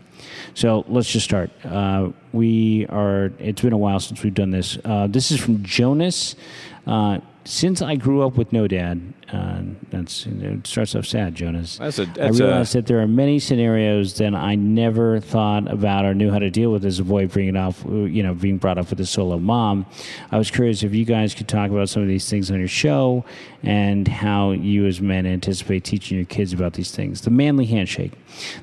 so 0.55 0.85
let's 0.89 1.11
just 1.11 1.25
start. 1.25 1.51
Uh, 1.65 2.11
we 2.33 2.87
are, 2.87 3.33
it's 3.39 3.63
been 3.63 3.73
a 3.73 3.79
while 3.79 4.01
since 4.01 4.23
we've 4.23 4.35
done 4.35 4.51
this. 4.51 4.79
Uh, 4.85 5.07
this 5.07 5.31
is 5.31 5.41
from 5.41 5.63
Jonas. 5.63 6.37
Uh, 6.87 7.21
since 7.45 7.83
I 7.83 7.97
grew 7.97 8.23
up 8.23 8.37
with 8.37 8.53
no 8.53 8.69
dad, 8.69 9.01
uh, 9.33 9.62
that's 9.90 10.27
it 10.27 10.66
starts 10.66 10.95
off 10.95 11.07
sad, 11.07 11.35
Jonas. 11.35 11.79
That's 11.79 11.99
a- 11.99 12.03
I 12.03 12.07
that's 12.07 12.40
a- 12.40 12.45
realized 12.45 12.73
that 12.75 12.87
there 12.87 13.01
are 13.01 13.07
many 13.07 13.38
scenarios 13.38 14.14
that 14.19 14.35
I 14.35 14.55
never 14.57 15.21
thought 15.21 15.71
about 15.71 16.05
or 16.05 16.14
knew 16.14 16.31
how 16.31 16.38
to 16.40 16.51
deal 16.51 16.73
with 16.73 16.85
as 16.85 16.99
a 16.99 17.05
boy 17.05 17.27
bringing 17.29 17.57
up, 17.57 17.75
you 17.85 18.23
know, 18.23 18.35
being 18.35 18.59
brought 18.59 18.79
up 18.79 18.90
with 18.90 19.01
a 19.01 19.07
solo 19.07 19.38
mom. 19.38 19.87
I 20.33 20.38
was 20.38 20.51
curious 20.51 20.83
if 20.83 20.95
you 20.95 21.05
guys 21.05 21.35
could 21.35 21.49
talk 21.49 21.71
about 21.71 21.88
some 21.88 22.03
of 22.03 22.09
these 22.09 22.29
things 22.29 22.51
on 22.51 22.59
your 22.59 22.69
show 22.69 23.25
and 23.62 24.09
how 24.09 24.53
you 24.53 24.87
as 24.87 25.01
men 25.01 25.27
anticipate 25.27 25.85
teaching 25.85 26.16
your 26.16 26.27
kids 26.27 26.53
about 26.53 26.73
these 26.73 26.90
things. 26.90 27.21
The 27.21 27.31
manly 27.31 27.66
handshake. 27.66 28.12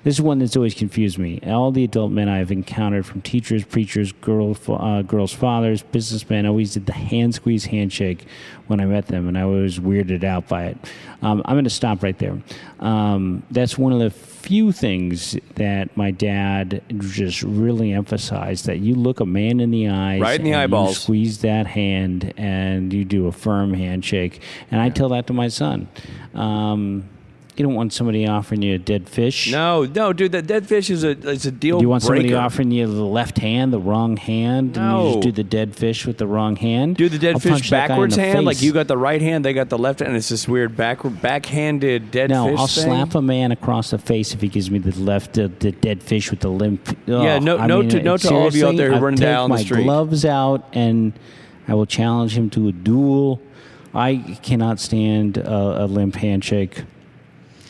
This 0.03 0.15
is 0.15 0.21
one 0.21 0.39
that's 0.39 0.56
always 0.56 0.73
confused 0.73 1.17
me. 1.19 1.39
All 1.45 1.71
the 1.71 1.84
adult 1.84 2.12
men 2.12 2.30
I've 2.30 2.51
encountered, 2.51 3.06
from 3.06 3.21
teachers, 3.21 3.63
preachers, 3.63 4.12
girl, 4.12 4.58
uh, 4.67 5.01
girls' 5.03 5.34
fathers, 5.34 5.84
businessmen, 5.84 6.45
always 6.45 6.73
did 6.73 6.86
the 6.88 6.93
hand 6.93 7.36
squeeze 7.36 7.65
handshake 7.65 8.25
when 8.67 8.80
I 8.80 8.86
met 8.86 9.08
them, 9.08 9.27
and 9.27 9.38
I 9.38 9.45
was 9.45 9.80
weirded 9.80 10.23
out 10.23 10.47
by 10.47 10.57
it. 10.65 10.78
Um, 11.22 11.41
I'm 11.46 11.56
going 11.56 11.63
to 11.63 11.70
stop 11.70 12.04
right 12.04 12.17
there. 12.20 12.38
Um, 12.80 13.43
that's 13.52 13.78
one 13.78 13.93
of 13.93 14.00
the 14.00 14.10
few 14.12 14.72
things 14.72 15.36
that 15.56 15.96
my 15.98 16.12
dad 16.12 16.82
just 17.00 17.41
really 17.43 17.91
emphasized 17.91 18.65
that 18.67 18.80
you 18.80 18.96
look 18.96 19.20
a 19.20 19.26
man 19.26 19.60
in 19.60 19.72
the 19.72 19.89
eyes, 19.89 20.22
Right 20.22 20.39
in 20.39 20.46
the 20.46 20.56
eyeballs. 20.56 21.00
squeeze 21.00 21.39
that 21.41 21.67
hand, 21.67 22.34
and 22.38 22.93
you 22.93 23.04
do 23.04 23.28
a 23.28 23.32
firm 23.32 23.74
handshake. 23.74 24.41
And 24.72 24.80
I 24.80 24.89
tell 24.89 25.10
that 25.10 25.28
to 25.28 25.34
my 25.34 25.48
son. 25.50 25.88
Um, 26.34 27.06
you 27.60 27.65
don't 27.65 27.76
want 27.76 27.93
somebody 27.93 28.28
offering 28.28 28.62
you 28.62 28.76
a 28.76 28.78
dead 28.78 29.08
fish. 29.10 29.52
No, 29.52 29.86
no, 29.86 30.13
dude, 30.13 30.32
that 30.34 30.48
dead 30.48 30.67
fish 30.67 30.89
is 30.89 31.04
a 31.04 31.10
is 31.30 31.46
a 31.46 31.52
deal 31.52 31.80
Do 31.80 31.84
you 31.86 31.89
want 31.89 32.04
breaker. 32.06 32.22
somebody 32.22 32.34
offering 32.36 32.72
you 32.72 32.86
the 32.88 33.04
left 33.04 33.38
hand, 33.39 33.72
the 33.74 33.80
wrong 33.80 34.17
hand, 34.17 34.78
and 34.78 34.86
you 34.86 34.98
No. 34.98 35.10
just 35.13 35.22
do 35.22 35.32
the 35.32 35.43
dead 35.43 35.76
fish 35.76 36.06
with 36.06 36.17
the 36.17 36.28
wrong 36.28 36.56
hand? 36.56 36.98
Do 36.98 37.10
the 37.10 37.17
dead 37.17 37.36
I'll 37.36 37.39
fish 37.39 37.52
punch 37.52 37.70
that 37.70 37.78
guy 37.78 37.84
in 37.84 37.89
backwards 37.89 38.15
hand, 38.15 38.46
like 38.46 38.62
you 38.62 38.72
got 38.74 38.88
the 38.88 38.98
right 38.98 39.22
hand, 39.22 39.43
they 39.46 39.54
got 39.54 39.70
the 39.70 39.78
left 39.78 40.00
hand. 40.00 40.10
And 40.10 40.17
it's 40.17 40.30
this 40.30 40.48
weird 40.48 40.76
back 40.78 41.00
backhanded 41.22 42.12
dead 42.12 42.30
fish. 42.30 42.36
No, 42.36 42.56
I'll 42.56 42.67
thing. 42.67 42.86
slap 42.86 43.15
a 43.15 43.22
man 43.22 43.52
across 43.52 43.91
the 43.91 43.98
face 43.98 44.34
if 44.34 44.41
he 44.41 44.48
gives 44.48 44.70
me 44.72 44.80
the 44.80 44.98
left, 45.00 45.38
uh, 45.38 45.50
the 45.60 45.72
dead 45.72 46.04
fish 46.04 46.32
with 46.32 46.39
the 46.41 46.50
limp. 46.50 46.98
Yeah, 47.06 47.36
Ugh, 47.36 47.43
no- 47.43 47.58
I 47.58 47.67
mean, 47.67 47.89
to- 47.89 48.04
note 48.04 48.22
to 48.22 48.34
all 48.34 48.48
of 48.48 48.56
you 48.56 48.67
out 48.67 48.76
there 48.78 48.91
who 48.93 49.00
run 49.00 49.15
down 49.15 49.50
the 49.50 49.56
my 49.56 49.62
street. 49.63 49.84
gloves 49.84 50.26
out 50.26 50.67
and 50.74 51.13
I 51.67 51.74
will 51.74 51.86
challenge 51.86 52.38
him 52.38 52.50
to 52.52 52.67
a 52.67 52.72
duel. 52.72 53.41
I 53.93 54.38
cannot 54.43 54.80
stand 54.80 55.38
a, 55.38 55.84
a 55.84 55.86
limp 55.86 56.15
handshake. 56.15 56.84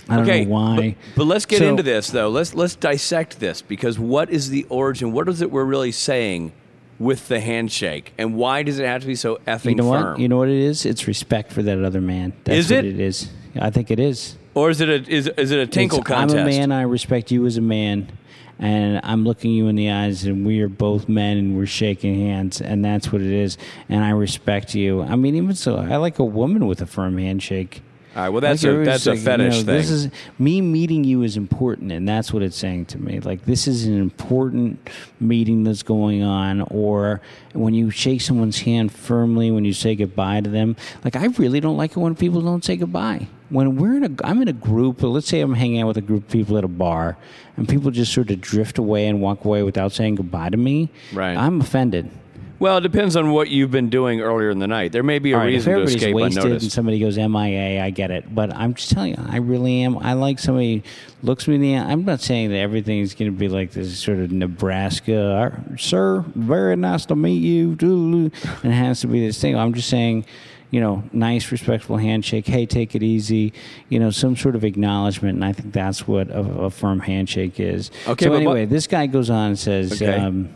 I 0.10 0.16
don't 0.18 0.26
okay, 0.26 0.46
know 0.46 0.52
why. 0.52 0.76
But, 0.76 1.16
but 1.18 1.24
let's 1.26 1.46
get 1.46 1.60
So- 1.60 1.70
into 1.70 1.84
this 1.84 2.10
though. 2.10 2.30
Let's 2.30 2.54
let's 2.54 2.76
dissect 2.76 3.40
this 3.40 3.62
because 3.62 4.00
what 4.00 4.30
is 4.30 4.50
the 4.50 4.66
origin? 4.70 5.12
What 5.12 5.28
is 5.30 5.42
it 5.42 5.52
we're 5.52 5.64
really 5.66 5.92
saying 5.92 6.54
with 7.00 7.28
the 7.28 7.40
handshake, 7.40 8.14
and 8.18 8.36
why 8.36 8.64
does 8.64 8.80
it 8.80 8.86
have 8.86 9.02
to 9.02 9.08
be 9.08 9.16
so 9.16 9.36
effing 9.46 9.72
you 9.72 9.76
know 9.76 9.92
firm? 9.92 10.12
what? 10.14 10.20
You 10.20 10.28
know 10.28 10.38
what 10.38 10.50
it 10.50 10.58
is? 10.58 10.86
It's 10.86 11.08
respect 11.08 11.52
for 11.52 11.62
that 11.64 11.84
other 11.84 12.02
man. 12.02 12.34
That's 12.44 12.58
Is 12.58 12.72
what 12.72 12.86
it? 12.86 12.96
it 12.96 13.00
is. 13.00 13.30
I 13.60 13.70
think 13.70 13.92
it 13.92 14.00
is. 14.00 14.36
or 14.56 14.70
is 14.72 14.82
it 14.82 14.90
a 14.90 15.08
is, 15.12 15.28
is 15.28 15.52
it 15.52 15.60
a 15.60 15.68
tinkle 15.68 16.00
It's, 16.00 16.08
contest? 16.08 16.36
I'm 16.38 16.48
a 16.48 16.50
man. 16.50 16.72
I 16.72 16.82
respect 16.84 17.30
you 17.32 17.46
as 17.46 17.58
a 17.58 17.62
man, 17.62 18.12
and 18.58 19.00
I'm 19.04 19.26
looking 19.26 19.52
you 19.52 19.68
in 19.68 19.76
the 19.76 19.92
eyes, 19.92 20.26
and 20.26 20.44
we 20.46 20.62
are 20.62 20.70
both 20.70 21.08
men, 21.08 21.38
and 21.38 21.56
we're 21.58 21.68
shaking 21.68 22.20
hands, 22.20 22.62
and 22.62 22.84
that's 22.84 23.12
what 23.12 23.22
it 23.22 23.32
is. 23.32 23.58
And 23.90 24.04
I 24.04 24.10
respect 24.12 24.74
you. 24.74 25.04
I 25.04 25.16
mean, 25.16 25.36
even 25.36 25.54
so, 25.54 25.78
I 25.78 25.98
like 25.98 26.18
a 26.18 26.26
woman 26.26 26.66
with 26.66 26.82
a 26.82 26.88
firm 26.88 27.18
handshake. 27.20 27.84
All 28.18 28.24
right, 28.24 28.30
well, 28.30 28.42
that's 28.42 28.64
a- 28.64 28.70
everybody's 28.70 29.04
that's 29.04 29.20
a 29.22 29.24
fetish 29.24 29.58
you 29.60 29.64
know, 29.64 29.74
This 29.74 29.92
is 29.92 30.10
me 30.40 30.60
meeting 30.60 31.04
you 31.04 31.22
is 31.22 31.38
important, 31.38 31.92
and 31.92 32.10
that's 32.10 32.34
what 32.34 32.42
it's 32.42 32.58
saying 32.58 32.86
to 32.88 32.98
me. 32.98 33.20
Like 33.20 33.46
this 33.46 33.68
is 33.68 33.86
an 33.86 33.96
important 34.00 34.90
meeting 35.20 35.64
that's 35.64 35.84
going 35.84 36.24
on, 36.24 36.62
or 36.62 37.22
when 37.54 37.76
you 37.76 37.92
shake 37.92 38.22
someone's 38.22 38.60
hand 38.62 38.92
firmly 38.92 39.52
when 39.52 39.66
you 39.66 39.74
say 39.74 39.94
goodbye 39.96 40.42
to 40.42 40.50
them. 40.50 40.76
Like 41.06 41.16
I 41.16 41.28
really 41.38 41.60
don't 41.60 41.78
like 41.78 41.92
it 41.92 41.98
when 42.00 42.16
people 42.16 42.42
don't 42.42 42.66
say 42.66 42.76
goodbye. 42.76 43.28
When 43.50 43.76
we're 43.76 43.98
in 43.98 44.04
a, 44.04 44.28
I'm 44.28 44.42
in 44.42 44.48
a 44.48 44.54
group. 44.54 45.04
Let's 45.04 45.28
say 45.28 45.40
I'm 45.40 45.54
hanging 45.54 45.80
out 45.82 45.88
with 45.88 45.98
a 45.98 46.02
group 46.02 46.24
of 46.24 46.30
people 46.32 46.58
at 46.58 46.64
a 46.64 46.68
bar, 46.68 47.18
and 47.56 47.70
people 47.70 47.92
just 47.92 48.12
sort 48.14 48.32
of 48.32 48.42
drift 48.42 48.80
away 48.80 49.06
and 49.06 49.22
walk 49.22 49.46
away 49.46 49.62
without 49.62 49.92
saying 49.92 50.16
goodbye 50.16 50.50
to 50.50 50.58
me. 50.58 50.90
Right. 51.14 51.38
I'm 51.38 51.62
offended. 51.62 52.10
Well, 52.60 52.78
it 52.78 52.82
depends 52.82 53.16
on 53.16 53.32
what 53.32 53.50
you've 53.50 53.70
been 53.70 53.90
doing 53.90 54.20
earlier 54.20 54.50
in 54.50 54.58
the 54.58 54.68
night. 54.68 54.92
There 54.92 55.04
may 55.04 55.20
be 55.20 55.32
a 55.32 55.36
All 55.36 55.42
right, 55.42 55.50
if 55.50 55.58
reason 55.58 55.66
to 55.66 55.72
everybody's 55.74 55.96
escape 55.96 56.16
wasted 56.16 56.38
and 56.44 56.46
unnoticed. 56.54 56.72
somebody 56.76 57.00
goes 57.00 57.18
MIA, 57.18 57.84
I 57.84 57.90
get 57.92 58.10
it. 58.10 58.34
But 58.34 58.52
I'm 58.56 58.74
just 58.74 58.90
telling 58.92 59.12
you, 59.12 59.26
I 59.30 59.38
really 59.38 59.82
am. 59.84 59.98
I 60.00 60.14
like 60.14 60.40
somebody 60.40 60.84
looks 61.22 61.48
me 61.48 61.56
in 61.56 61.62
the 61.62 61.76
eye. 61.78 61.92
I'm 61.92 62.04
not 62.04 62.20
saying 62.20 62.50
that 62.50 62.58
everything's 62.58 63.14
going 63.14 63.32
to 63.32 63.38
be 63.38 63.48
like 63.48 63.72
this 63.72 64.00
sort 64.00 64.18
of 64.18 64.32
Nebraska, 64.32 65.54
"Uh, 65.72 65.78
sir, 65.78 66.26
very 66.36 66.76
nice 66.76 67.06
to 67.06 67.16
meet 67.16 67.42
you, 67.44 67.78
and 67.82 68.32
it 68.64 68.72
has 68.72 69.02
to 69.02 69.08
be 69.08 69.20
this 69.20 69.40
thing. 69.40 69.56
I'm 69.56 69.74
just 69.76 69.90
saying, 69.90 70.26
you 70.72 70.82
know, 70.82 71.04
nice, 71.14 71.52
respectful 71.52 71.98
handshake. 71.98 72.48
Hey, 72.48 72.66
take 72.66 72.96
it 72.96 73.04
easy. 73.04 73.54
You 73.90 74.00
know, 74.00 74.10
some 74.10 74.36
sort 74.36 74.56
of 74.56 74.64
acknowledgement, 74.64 75.36
and 75.36 75.46
I 75.46 75.54
think 75.54 75.74
that's 75.74 76.08
what 76.08 76.30
a, 76.32 76.40
a 76.40 76.70
firm 76.72 77.02
handshake 77.02 77.60
is. 77.60 77.92
Okay, 78.08 78.26
So 78.26 78.32
but 78.32 78.38
anyway, 78.38 78.62
what- 78.62 78.70
this 78.72 78.88
guy 78.88 79.06
goes 79.06 79.30
on 79.30 79.50
and 79.50 79.60
says. 79.60 80.02
Okay. 80.02 80.12
Um, 80.12 80.50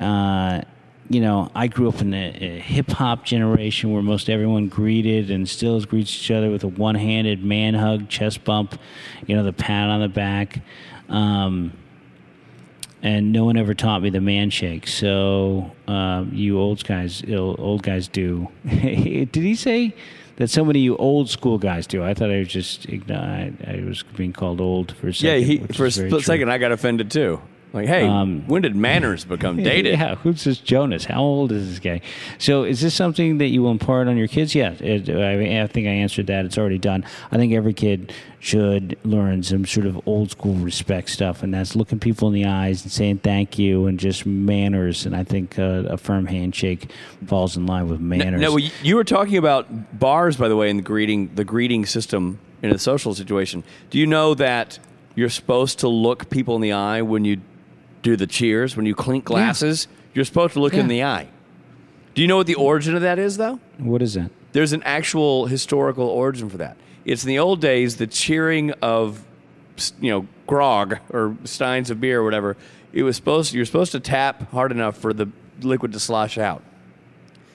uh, 0.00 0.60
you 1.08 1.20
know, 1.20 1.50
I 1.54 1.66
grew 1.66 1.88
up 1.88 2.00
in 2.00 2.14
a, 2.14 2.28
a 2.40 2.60
hip 2.60 2.90
hop 2.90 3.24
generation 3.24 3.92
where 3.92 4.02
most 4.02 4.30
everyone 4.30 4.68
greeted 4.68 5.30
and 5.30 5.48
still 5.48 5.80
greets 5.84 6.14
each 6.14 6.30
other 6.30 6.50
with 6.50 6.64
a 6.64 6.68
one 6.68 6.94
handed 6.94 7.44
man 7.44 7.74
hug, 7.74 8.08
chest 8.08 8.44
bump, 8.44 8.78
you 9.26 9.36
know, 9.36 9.44
the 9.44 9.52
pat 9.52 9.90
on 9.90 10.00
the 10.00 10.08
back. 10.08 10.60
Um, 11.08 11.72
and 13.02 13.32
no 13.32 13.44
one 13.44 13.58
ever 13.58 13.74
taught 13.74 14.00
me 14.00 14.08
the 14.08 14.22
man 14.22 14.48
shake. 14.48 14.88
So 14.88 15.70
um, 15.86 16.30
you 16.32 16.58
old 16.58 16.82
guys, 16.84 17.22
old 17.28 17.82
guys 17.82 18.08
do. 18.08 18.48
Did 18.66 19.34
he 19.34 19.54
say 19.54 19.94
that 20.36 20.48
so 20.48 20.64
many 20.64 20.78
of 20.80 20.84
you 20.84 20.96
old 20.96 21.28
school 21.28 21.58
guys 21.58 21.86
do? 21.86 22.02
I 22.02 22.14
thought 22.14 22.30
I 22.30 22.38
was 22.38 22.48
just 22.48 22.88
I, 22.88 23.52
I 23.66 23.84
was 23.86 24.02
being 24.16 24.32
called 24.32 24.58
old 24.58 24.96
for 24.96 25.08
a 25.08 25.14
second. 25.14 25.40
yeah, 25.40 25.44
he, 25.44 25.58
for 25.58 25.84
a 25.84 25.90
split 25.90 26.08
true. 26.08 26.20
second, 26.20 26.50
I 26.50 26.56
got 26.56 26.72
offended 26.72 27.10
too. 27.10 27.42
Like, 27.74 27.88
hey, 27.88 28.06
Um, 28.06 28.44
when 28.46 28.62
did 28.62 28.76
manners 28.76 29.24
become 29.24 29.56
dated? 29.62 29.98
Yeah, 29.98 30.14
who's 30.14 30.44
this 30.44 30.58
Jonas? 30.58 31.04
How 31.06 31.20
old 31.20 31.50
is 31.50 31.68
this 31.68 31.78
guy? 31.80 32.00
So, 32.38 32.62
is 32.62 32.80
this 32.80 32.94
something 32.94 33.38
that 33.38 33.48
you 33.48 33.64
will 33.64 33.72
impart 33.72 34.06
on 34.06 34.16
your 34.16 34.28
kids? 34.28 34.54
Yeah, 34.54 34.74
it, 34.78 35.10
I, 35.10 35.62
I 35.62 35.66
think 35.66 35.88
I 35.88 35.90
answered 35.90 36.28
that. 36.28 36.44
It's 36.44 36.56
already 36.56 36.78
done. 36.78 37.04
I 37.32 37.36
think 37.36 37.52
every 37.52 37.74
kid 37.74 38.12
should 38.38 38.96
learn 39.04 39.42
some 39.42 39.66
sort 39.66 39.86
of 39.86 40.00
old 40.06 40.30
school 40.30 40.54
respect 40.54 41.10
stuff, 41.10 41.42
and 41.42 41.52
that's 41.52 41.74
looking 41.74 41.98
people 41.98 42.28
in 42.28 42.34
the 42.34 42.44
eyes 42.44 42.84
and 42.84 42.92
saying 42.92 43.18
thank 43.18 43.58
you 43.58 43.86
and 43.86 43.98
just 43.98 44.24
manners. 44.24 45.04
And 45.04 45.16
I 45.16 45.24
think 45.24 45.58
uh, 45.58 45.82
a 45.88 45.96
firm 45.96 46.26
handshake 46.26 46.90
falls 47.26 47.56
in 47.56 47.66
line 47.66 47.88
with 47.88 47.98
manners. 48.00 48.40
No, 48.40 48.56
you- 48.56 48.94
were 48.94 49.02
talking 49.02 49.36
about 49.36 49.98
bars, 49.98 50.36
by 50.36 50.46
the 50.48 50.54
way, 50.54 50.70
in 50.70 50.76
the 50.76 50.82
greeting 50.84 51.34
the 51.34 51.44
greeting 51.44 51.86
system 51.86 52.38
in 52.62 52.70
a 52.70 52.78
social 52.78 53.14
situation. 53.14 53.64
Do 53.90 53.98
you 53.98 54.06
know 54.06 54.34
that 54.34 54.78
you're 55.16 55.28
supposed 55.28 55.80
to 55.80 55.88
look 55.88 56.30
people 56.30 56.54
in 56.54 56.60
the 56.60 56.72
eye 56.72 57.02
when 57.02 57.24
you 57.24 57.40
do 58.04 58.14
the 58.14 58.26
cheers, 58.28 58.76
when 58.76 58.86
you 58.86 58.94
clink 58.94 59.24
glasses? 59.24 59.88
You're 60.12 60.24
supposed 60.24 60.52
to 60.52 60.60
look 60.60 60.74
in 60.74 60.86
the 60.86 61.02
eye. 61.02 61.26
Do 62.14 62.22
you 62.22 62.28
know 62.28 62.36
what 62.36 62.46
the 62.46 62.54
origin 62.54 62.94
of 62.94 63.02
that 63.02 63.18
is, 63.18 63.36
though? 63.36 63.58
what 63.78 64.00
is 64.00 64.14
that? 64.14 64.30
There's 64.52 64.72
an 64.72 64.84
actual 64.84 65.46
historical 65.46 66.06
origin 66.06 66.48
for 66.48 66.58
that. 66.58 66.76
It's 67.04 67.24
in 67.24 67.28
the 67.28 67.40
old 67.40 67.60
days, 67.60 67.96
the 67.96 68.06
cheering 68.06 68.70
of, 68.80 69.24
you 70.00 70.10
know, 70.10 70.28
grog 70.46 70.98
or 71.10 71.36
steins 71.42 71.90
of 71.90 72.00
beer 72.00 72.20
or 72.20 72.24
whatever. 72.24 72.56
It 72.92 73.02
was 73.02 73.16
supposed 73.16 73.52
you're 73.52 73.64
supposed 73.64 73.90
to 73.92 74.00
tap 74.00 74.52
hard 74.52 74.70
enough 74.70 74.96
for 74.96 75.12
the 75.12 75.28
liquid 75.62 75.92
to 75.94 75.98
slosh 75.98 76.38
out, 76.38 76.62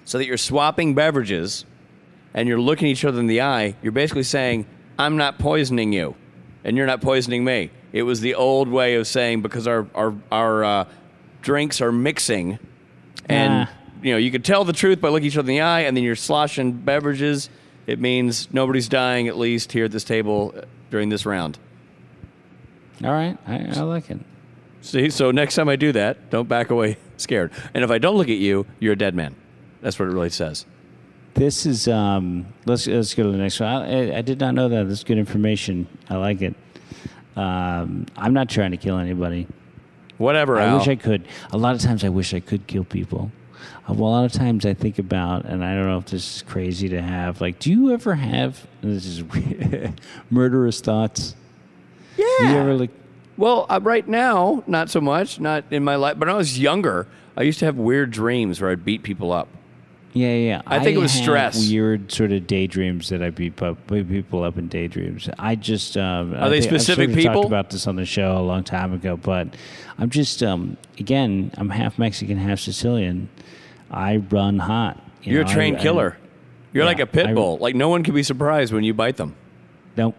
so 0.04 0.18
that 0.18 0.26
you're 0.26 0.36
swapping 0.36 0.94
beverages, 0.94 1.64
and 2.34 2.50
you're 2.50 2.60
looking 2.60 2.90
each 2.90 3.06
other 3.06 3.20
in 3.22 3.28
the 3.28 3.42
eye. 3.42 3.76
You're 3.82 3.94
basically 3.94 4.24
saying, 4.24 4.66
"I'm 4.98 5.16
not 5.16 5.40
poisoning 5.40 5.94
you, 5.94 6.16
and 6.66 6.76
you're 6.76 6.86
not 6.86 7.00
poisoning 7.00 7.46
me." 7.46 7.72
It 7.92 8.04
was 8.04 8.22
the 8.22 8.36
old 8.36 8.68
way 8.70 8.96
of 8.96 9.08
saying 9.08 9.42
because 9.42 9.68
our 9.68 9.88
our 9.96 10.14
our 10.32 10.64
uh, 10.64 10.86
drinks 11.42 11.82
are 11.82 11.92
mixing, 11.92 12.60
and 13.28 13.68
Ah. 13.68 13.72
you 14.04 14.12
know, 14.12 14.18
you 14.18 14.30
could 14.32 14.46
tell 14.46 14.64
the 14.64 14.74
truth 14.74 15.02
by 15.02 15.10
looking 15.10 15.28
each 15.28 15.38
other 15.38 15.50
in 15.50 15.56
the 15.58 15.62
eye, 15.62 15.82
and 15.82 15.98
then 15.98 16.04
you're 16.04 16.16
sloshing 16.16 16.72
beverages. 16.74 17.50
It 17.88 18.00
means 18.00 18.48
nobody's 18.54 18.88
dying, 18.88 19.28
at 19.28 19.38
least 19.38 19.72
here 19.72 19.86
at 19.86 19.92
this 19.92 20.04
table 20.04 20.54
uh, 20.56 20.62
during 20.92 21.10
this 21.10 21.26
round. 21.26 21.58
All 23.04 23.12
right, 23.12 23.38
I, 23.48 23.70
I 23.76 23.82
like 23.82 24.10
it. 24.12 24.20
See, 24.82 25.10
so 25.10 25.32
next 25.32 25.56
time 25.56 25.68
I 25.70 25.76
do 25.76 25.92
that, 25.94 26.30
don't 26.30 26.48
back 26.48 26.70
away 26.70 26.98
scared. 27.18 27.52
And 27.74 27.84
if 27.84 27.90
I 27.92 27.98
don't 27.98 28.16
look 28.18 28.30
at 28.30 28.38
you, 28.38 28.66
you're 28.80 28.94
a 28.94 28.98
dead 28.98 29.16
man. 29.16 29.36
That's 29.82 29.98
what 29.98 30.08
it 30.10 30.12
really 30.12 30.30
says. 30.30 30.66
This 31.34 31.66
is 31.66 31.88
um, 31.88 32.46
let's 32.66 32.86
let's 32.88 33.14
go 33.14 33.24
to 33.24 33.32
the 33.32 33.38
next 33.38 33.60
one. 33.60 33.70
I, 33.70 34.18
I 34.18 34.22
did 34.22 34.40
not 34.40 34.54
know 34.56 34.68
that. 34.70 34.88
That's 34.90 35.04
good 35.04 35.18
information. 35.18 35.88
I 36.10 36.18
like 36.18 36.42
it. 36.42 36.54
Um, 37.40 38.06
I'm 38.18 38.34
not 38.34 38.50
trying 38.50 38.72
to 38.72 38.78
kill 38.78 38.98
anybody. 38.98 39.48
Whatever, 40.18 40.60
I 40.60 40.66
Al. 40.66 40.80
wish 40.80 40.88
I 40.90 40.96
could. 40.96 41.26
A 41.52 41.58
lot 41.58 41.76
of 41.76 41.82
times, 41.82 42.04
I 42.04 42.10
wish 42.10 42.34
I 42.34 42.42
could 42.42 42.68
kill 42.68 42.84
people. 42.84 43.32
Uh, 43.88 43.94
well, 43.94 44.10
a 44.10 44.12
lot 44.12 44.26
of 44.26 44.34
times, 44.34 44.66
I 44.66 44.74
think 44.74 45.00
about, 45.00 45.46
and 45.46 45.64
I 45.64 45.74
don't 45.74 45.86
know 45.86 45.98
if 46.00 46.06
this 46.08 46.38
is 46.38 46.42
crazy 46.42 46.90
to 46.90 47.02
have. 47.02 47.40
Like, 47.40 47.60
do 47.60 47.72
you 47.72 47.94
ever 47.94 48.16
have 48.16 48.68
this 48.82 49.06
is 49.06 49.24
murderous 50.30 50.82
thoughts? 50.82 51.36
yeah. 52.18 52.26
Do 52.40 52.48
you 52.48 52.56
ever 52.58 52.74
like? 52.74 52.92
well, 53.38 53.66
uh, 53.70 53.80
right 53.82 54.06
now, 54.06 54.62
not 54.68 54.90
so 54.90 55.00
much. 55.00 55.40
Not 55.40 55.64
in 55.72 55.84
my 55.86 55.96
life. 55.96 56.20
But 56.20 56.28
when 56.28 56.36
I 56.36 56.38
was 56.38 56.60
younger, 56.60 57.08
I 57.38 57.44
used 57.44 57.60
to 57.60 57.66
have 57.66 57.78
weird 57.78 58.12
dreams 58.12 58.60
where 58.60 58.70
I'd 58.72 58.84
beat 58.84 59.04
people 59.04 59.32
up. 59.32 59.48
Yeah, 60.14 60.34
yeah. 60.34 60.62
I 60.66 60.80
think 60.80 60.98
it 60.98 61.00
was 61.00 61.12
stress. 61.12 61.70
Weird 61.70 62.12
sort 62.12 62.32
of 62.32 62.48
daydreams 62.48 63.10
that 63.10 63.22
I 63.22 63.30
beat 63.30 63.62
up 63.62 63.86
beat 63.88 64.10
people 64.10 64.44
up 64.44 64.58
in 64.58 64.68
daydreams. 64.68 65.30
I 65.38 65.56
just 65.56 65.98
um, 65.98 66.34
Are 66.34 66.44
I 66.46 66.50
they 66.50 66.62
think- 66.62 66.74
I've 66.74 66.82
specific 66.82 67.10
sort 67.10 67.10
of 67.12 67.16
people? 67.16 67.34
Talked 67.44 67.48
about 67.48 67.70
this 67.70 67.86
on 67.88 67.96
the 67.96 68.06
show 68.06 68.38
a 68.38 68.42
long 68.42 68.64
time 68.64 68.92
ago, 68.94 69.18
but 69.18 69.50
I'm 70.00 70.10
just 70.10 70.42
um, 70.42 70.78
again, 70.98 71.52
I'm 71.58 71.70
half 71.70 72.00
Mexican, 72.00 72.38
half 72.38 72.60
Sicilian. 72.60 73.30
I 73.92 74.18
run 74.18 74.58
hot. 74.60 75.02
you 75.24 75.34
You're 75.34 75.44
know, 75.44 75.50
a 75.50 75.54
trained 75.54 75.78
I- 75.78 75.80
I- 75.80 75.84
killer. 75.84 76.18
You're 76.74 76.84
Yeah, 76.84 76.90
like 76.90 77.00
a 77.00 77.06
pit 77.08 77.28
I- 77.28 77.34
bull. 77.34 77.58
like 77.60 77.76
no 77.76 77.90
one 77.90 78.04
can 78.04 78.14
be 78.16 78.24
surprised 78.24 78.74
when 78.74 78.84
you 78.84 78.94
bite 78.94 79.18
them. 79.18 79.36
Nope. 79.98 80.16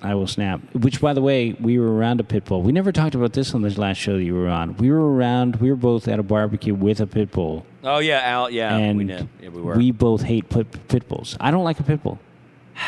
I 0.00 0.14
will 0.14 0.28
snap. 0.28 0.60
Which, 0.74 1.00
by 1.00 1.12
the 1.12 1.20
way, 1.20 1.54
we 1.58 1.78
were 1.78 1.92
around 1.96 2.20
a 2.20 2.24
pit 2.24 2.44
bull. 2.44 2.62
We 2.62 2.70
never 2.70 2.92
talked 2.92 3.16
about 3.16 3.32
this 3.32 3.52
on 3.54 3.62
this 3.62 3.76
last 3.78 3.96
show 3.96 4.16
that 4.16 4.22
you 4.22 4.34
were 4.34 4.48
on. 4.48 4.76
We 4.76 4.90
were 4.90 5.14
around. 5.14 5.56
We 5.56 5.70
were 5.70 5.76
both 5.76 6.06
at 6.06 6.18
a 6.20 6.22
barbecue 6.22 6.72
with 6.74 7.00
a 7.00 7.06
pit 7.06 7.32
bull, 7.32 7.66
Oh 7.82 7.98
yeah, 7.98 8.20
Al. 8.22 8.48
Yeah, 8.50 8.76
and 8.76 8.96
we 8.96 9.04
did. 9.04 9.28
Yeah, 9.42 9.48
we 9.48 9.60
were. 9.60 9.76
We 9.76 9.90
both 9.90 10.22
hate 10.22 10.48
pit, 10.50 10.66
pit 10.88 11.08
bulls. 11.08 11.36
I 11.40 11.50
don't 11.50 11.64
like 11.64 11.80
a 11.80 11.82
pit 11.84 12.02
bull. 12.02 12.18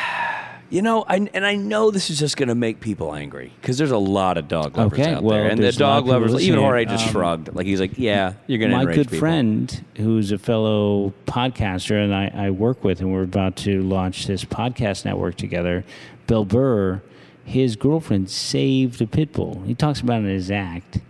You 0.73 0.83
know, 0.83 1.03
I, 1.09 1.17
and 1.35 1.45
I 1.45 1.57
know 1.57 1.91
this 1.91 2.11
is 2.11 2.21
just 2.21 2.37
going 2.37 2.49
to 2.49 2.55
make 2.55 2.79
people 2.79 3.13
angry 3.13 3.53
because 3.61 3.77
there's 3.77 3.91
a 3.91 3.99
lot 3.99 4.39
of 4.39 4.47
dog 4.47 4.77
lovers 4.79 5.01
Okay, 5.01 5.15
out 5.15 5.25
well, 5.25 5.37
there, 5.37 5.49
and 5.51 5.59
the 5.59 5.63
there's 5.63 5.81
a 5.81 5.83
lot 5.85 5.99
of 5.99 6.05
dog 6.05 6.13
lovers. 6.23 6.41
Even. 6.41 6.61
Jorge 6.61 6.85
just 6.85 7.07
Um, 7.07 7.11
shrugged, 7.11 7.53
like 7.57 7.67
he's 7.67 7.81
like, 7.81 7.99
"Yeah, 7.99 8.35
you're 8.47 8.61
going 8.61 8.71
to 8.71 8.77
my 8.77 8.85
good 8.85 9.09
people." 9.09 9.19
friend 9.19 9.85
who's 9.97 10.31
a 10.31 10.39
fellow 10.39 11.13
podcaster 11.27 12.01
and 12.01 12.15
I, 12.15 12.31
I 12.33 12.51
work 12.51 12.85
with 12.85 13.01
and 13.01 13.13
we're 13.13 13.25
about 13.25 13.57
to 13.57 13.83
launch 13.83 14.29
this 14.29 14.45
podcast 14.45 15.05
network 15.05 15.35
together 15.35 15.85
bill 16.31 16.45
burr 16.45 17.03
his 17.45 17.75
girlfriend 17.77 18.31
saved 18.31 19.03
a 19.03 19.07
pit 19.07 19.33
bull 19.33 19.63
he 19.67 19.75
talks 19.75 20.01
about 20.01 20.23
it 20.23 20.27
in 20.27 20.31
his 20.31 20.51
act 20.51 21.01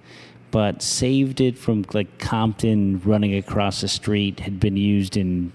but 0.51 0.83
saved 0.83 1.41
it 1.41 1.57
from 1.57 1.85
like 1.93 2.19
compton 2.19 3.01
running 3.05 3.35
across 3.37 3.83
the 3.83 3.89
street 3.89 4.41
had 4.41 4.59
been 4.59 4.77
used 4.77 5.17
in 5.17 5.53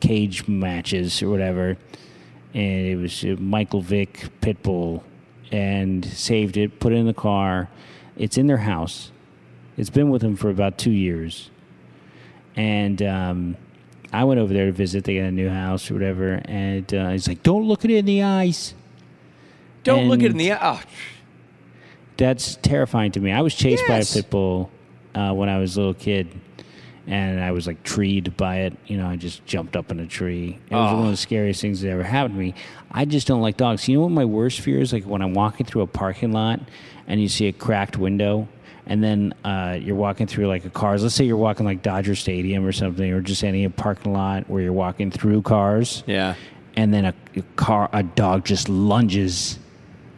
cage 0.00 0.46
matches 0.46 1.22
or 1.22 1.30
whatever 1.30 1.76
and 2.52 2.86
it 2.86 2.96
was 2.96 3.24
michael 3.38 3.80
vick 3.80 4.28
pit 4.40 4.62
bull 4.62 5.02
and 5.50 6.04
saved 6.04 6.56
it 6.56 6.78
put 6.78 6.92
it 6.92 6.96
in 6.96 7.06
the 7.06 7.14
car 7.14 7.68
it's 8.16 8.36
in 8.36 8.46
their 8.46 8.58
house 8.58 9.10
it's 9.78 9.90
been 9.90 10.10
with 10.10 10.22
him 10.22 10.34
for 10.34 10.50
about 10.50 10.76
two 10.76 10.90
years. 10.90 11.50
And 12.56 13.00
um, 13.00 13.56
I 14.12 14.24
went 14.24 14.40
over 14.40 14.52
there 14.52 14.66
to 14.66 14.72
visit. 14.72 15.04
They 15.04 15.18
got 15.18 15.26
a 15.26 15.30
new 15.30 15.48
house 15.48 15.88
or 15.88 15.94
whatever. 15.94 16.42
And 16.46 16.92
uh, 16.92 17.10
he's 17.10 17.28
like, 17.28 17.44
don't 17.44 17.62
look 17.62 17.84
it 17.84 17.92
in 17.92 18.04
the 18.04 18.24
eyes. 18.24 18.74
Don't 19.84 20.08
look 20.08 20.22
it 20.22 20.30
in 20.30 20.36
the 20.36 20.52
eye. 20.52 20.58
Oh, 20.60 20.82
That's 22.16 22.56
terrifying 22.56 23.12
to 23.12 23.20
me. 23.20 23.32
I 23.32 23.40
was 23.42 23.54
chased 23.54 23.84
Yes. 23.88 24.12
by 24.14 24.18
a 24.18 24.22
pit 24.22 24.30
bull 24.30 24.70
uh, 25.14 25.32
when 25.32 25.48
I 25.48 25.58
was 25.58 25.76
a 25.76 25.80
little 25.80 25.94
kid. 25.94 26.28
And 27.06 27.40
I 27.40 27.52
was 27.52 27.66
like 27.66 27.82
treed 27.84 28.36
by 28.36 28.56
it. 28.62 28.76
You 28.86 28.98
know, 28.98 29.06
I 29.08 29.16
just 29.16 29.46
jumped 29.46 29.76
up 29.76 29.90
in 29.90 29.98
a 29.98 30.06
tree. 30.06 30.58
It 30.70 30.74
was 30.74 30.92
Oh. 30.92 30.96
one 30.96 31.04
of 31.06 31.10
the 31.12 31.16
scariest 31.16 31.62
things 31.62 31.80
that 31.80 31.88
ever 31.90 32.02
happened 32.02 32.34
to 32.34 32.38
me. 32.40 32.54
I 32.92 33.06
just 33.06 33.26
don't 33.26 33.40
like 33.40 33.56
dogs. 33.56 33.88
You 33.88 33.96
know 33.96 34.02
what 34.02 34.10
my 34.12 34.26
worst 34.26 34.60
fear 34.60 34.78
is? 34.80 34.92
Like 34.92 35.04
when 35.04 35.22
I'm 35.22 35.32
walking 35.32 35.64
through 35.64 35.82
a 35.82 35.86
parking 35.86 36.32
lot 36.32 36.60
and 37.06 37.18
you 37.20 37.28
see 37.28 37.46
a 37.46 37.52
cracked 37.52 37.96
window, 37.96 38.46
and 38.86 39.02
then 39.02 39.32
uh, 39.42 39.78
you're 39.80 39.96
walking 39.96 40.26
through 40.26 40.48
like 40.48 40.66
a 40.66 40.70
cars. 40.70 41.02
Let's 41.02 41.14
say 41.14 41.24
you're 41.24 41.36
walking 41.38 41.64
like 41.64 41.82
Dodger 41.82 42.14
Stadium 42.14 42.66
or 42.66 42.72
something, 42.72 43.10
or 43.10 43.22
just 43.22 43.42
any 43.42 43.66
parking 43.70 44.12
lot 44.12 44.48
where 44.50 44.60
you're 44.62 44.72
walking 44.74 45.10
through 45.10 45.42
cars. 45.42 46.02
yeah. 46.06 46.34
and 46.76 46.92
then 46.92 47.06
a, 47.06 47.14
a 47.36 47.42
car, 47.56 47.88
a 47.94 48.02
dog 48.02 48.44
just 48.44 48.68
lunges 48.68 49.58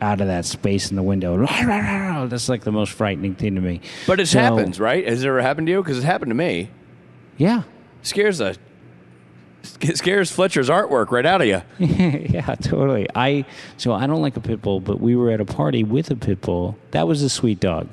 out 0.01 0.21
of 0.21 0.27
that 0.29 0.45
space 0.45 0.91
in 0.91 0.97
the 0.97 1.03
window. 1.03 1.37
That's 2.27 2.49
like 2.49 2.63
the 2.63 2.73
most 2.73 2.93
frightening 2.93 3.35
thing 3.35 3.55
to 3.57 3.61
me. 3.61 3.81
But 4.07 4.21
it 4.21 4.27
So- 4.27 4.41
happens, 4.41 4.79
right? 4.81 5.07
Has 5.07 5.23
it 5.25 5.29
ever 5.29 5.41
happened 5.43 5.67
to 5.67 5.73
you? 5.73 5.83
Because 5.83 5.99
it 5.99 6.05
happened 6.05 6.31
to 6.31 6.35
me. 6.37 6.71
Yeah. 7.37 7.63
Scares 8.03 8.39
the 8.39 8.57
scares 9.63 10.31
Fletcher's 10.33 10.71
artwork 10.71 11.11
right 11.11 11.27
out 11.27 11.43
of 11.43 11.47
you. 11.47 11.61
yeah, 11.79 12.55
totally. 12.55 13.07
I 13.15 13.45
so 13.77 13.93
I 13.93 14.07
don't 14.07 14.23
like 14.23 14.37
a 14.37 14.41
pit 14.41 14.63
bull, 14.63 14.81
but 14.81 15.01
we 15.01 15.15
were 15.17 15.31
at 15.31 15.41
a 15.41 15.45
party 15.45 15.85
with 15.85 16.11
a 16.11 16.17
pit 16.17 16.41
bull. 16.41 16.79
That 16.93 17.07
was 17.07 17.23
a 17.23 17.29
sweet 17.29 17.61
dog. 17.61 17.89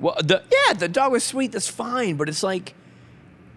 Well, 0.00 0.16
the 0.22 0.42
yeah, 0.50 0.72
the 0.74 0.88
dog 0.88 1.12
was 1.12 1.22
sweet. 1.24 1.52
That's 1.52 1.68
fine, 1.68 2.16
but 2.16 2.28
it's 2.28 2.42
like 2.42 2.74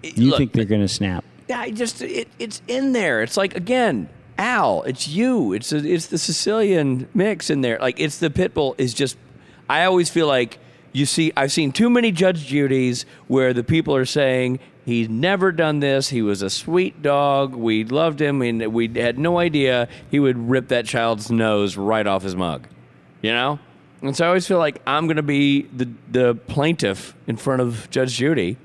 it- 0.03 0.17
You 0.17 0.31
look, 0.31 0.37
think 0.37 0.51
they're 0.53 0.65
gonna 0.65 0.87
snap? 0.89 1.23
Yeah, 1.47 1.61
I 1.61 1.71
just 1.71 2.01
it, 2.01 2.27
it's 2.39 2.61
in 2.67 2.91
there. 2.91 3.21
It's 3.23 3.37
like 3.37 3.55
again, 3.55 4.09
Al. 4.37 4.83
It's 4.83 5.07
you. 5.07 5.53
It's 5.53 5.71
a, 5.71 5.77
it's 5.77 6.07
the 6.07 6.17
Sicilian 6.17 7.07
mix 7.13 7.49
in 7.49 7.61
there. 7.61 7.77
Like 7.79 7.99
it's 7.99 8.17
the 8.17 8.29
pit 8.29 8.53
bull 8.53 8.75
is 8.77 8.93
just. 8.93 9.17
I 9.69 9.83
always 9.83 10.09
feel 10.09 10.27
like 10.27 10.59
you 10.93 11.05
see. 11.05 11.33
I've 11.35 11.51
seen 11.51 11.71
too 11.71 11.89
many 11.89 12.11
Judge 12.11 12.45
Judy's 12.45 13.05
where 13.27 13.53
the 13.53 13.63
people 13.63 13.95
are 13.95 14.05
saying 14.05 14.59
he's 14.85 15.09
never 15.09 15.51
done 15.51 15.79
this. 15.79 16.09
He 16.09 16.21
was 16.21 16.41
a 16.41 16.49
sweet 16.49 17.01
dog. 17.01 17.55
We 17.55 17.83
loved 17.83 18.21
him, 18.21 18.41
and 18.41 18.73
we 18.73 18.87
had 18.87 19.19
no 19.19 19.39
idea 19.39 19.87
he 20.09 20.19
would 20.19 20.49
rip 20.49 20.69
that 20.69 20.85
child's 20.85 21.29
nose 21.31 21.77
right 21.77 22.07
off 22.07 22.23
his 22.23 22.35
mug. 22.35 22.67
You 23.21 23.33
know. 23.33 23.59
And 24.01 24.15
so 24.15 24.25
I 24.25 24.27
always 24.27 24.47
feel 24.47 24.59
like 24.59 24.81
I'm 24.85 25.07
going 25.07 25.17
to 25.17 25.23
be 25.23 25.63
the 25.63 25.89
the 26.11 26.35
plaintiff 26.35 27.15
in 27.25 27.37
front 27.37 27.61
of 27.61 27.89
Judge 27.89 28.13
Judy 28.13 28.57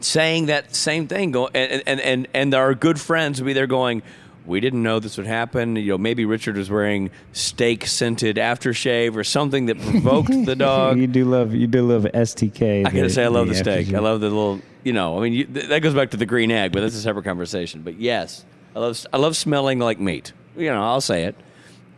saying 0.00 0.46
that 0.46 0.74
same 0.74 1.08
thing 1.08 1.34
and 1.34 1.82
and 1.86 2.00
and, 2.00 2.28
and 2.34 2.54
our 2.54 2.74
good 2.74 3.00
friends 3.00 3.40
would 3.40 3.46
be 3.46 3.52
there 3.52 3.66
going 3.66 4.02
we 4.48 4.60
didn't 4.60 4.82
know 4.82 4.98
this 4.98 5.16
would 5.16 5.26
happen. 5.26 5.76
You 5.76 5.92
know 5.92 5.98
maybe 5.98 6.24
richard 6.24 6.56
was 6.56 6.70
wearing 6.70 7.10
steak 7.32 7.86
scented 7.86 8.36
aftershave 8.36 9.14
or 9.14 9.22
something 9.22 9.66
that 9.66 9.78
provoked 9.80 10.30
the 10.46 10.56
dog. 10.68 10.98
You 10.98 11.06
do 11.06 11.24
love 11.24 11.54
you 11.54 11.66
do 11.66 11.82
love 11.82 12.04
STK. 12.04 12.86
i 12.86 12.90
gotta 12.90 13.10
say 13.10 13.24
i 13.24 13.28
love 13.28 13.48
the 13.48 13.54
steak. 13.54 13.92
I 13.92 13.98
love 13.98 14.20
the 14.20 14.28
little 14.28 14.60
you 14.84 14.92
know 14.92 15.18
i 15.18 15.22
mean 15.22 15.32
you, 15.34 15.44
th- 15.44 15.66
that 15.68 15.80
goes 15.82 15.94
back 15.94 16.10
to 16.10 16.16
the 16.16 16.26
green 16.26 16.50
egg 16.50 16.72
but 16.72 16.80
that's 16.80 16.94
a 16.96 17.00
separate 17.00 17.24
conversation. 17.24 17.82
But 17.82 18.00
yes 18.00 18.44
i 18.74 18.80
love 18.80 19.06
i 19.12 19.16
love 19.18 19.36
smelling 19.36 19.78
like 19.78 20.00
meat. 20.00 20.32
You 20.56 20.70
know 20.70 20.82
i'll 20.82 21.00
say 21.00 21.24
it. 21.24 21.36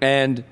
And 0.00 0.44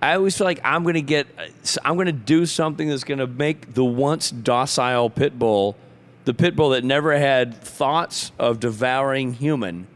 I 0.00 0.14
always 0.16 0.36
feel 0.36 0.46
like 0.46 0.60
I'm 0.64 0.82
going 0.82 0.94
to 0.94 1.00
get, 1.02 1.28
uh, 1.38 1.44
I'm 1.84 1.94
going 1.94 2.06
to 2.06 2.12
do 2.12 2.44
something 2.44 2.88
that's 2.88 3.04
going 3.04 3.18
to 3.20 3.26
make 3.28 3.74
the 3.74 3.84
once 3.84 4.32
docile 4.32 5.08
pit 5.10 5.38
bull, 5.38 5.76
the 6.24 6.34
pit 6.34 6.56
bull 6.56 6.70
that 6.70 6.82
never 6.82 7.16
had 7.16 7.54
thoughts 7.54 8.32
of 8.36 8.58
devouring 8.58 9.34
human, 9.34 9.86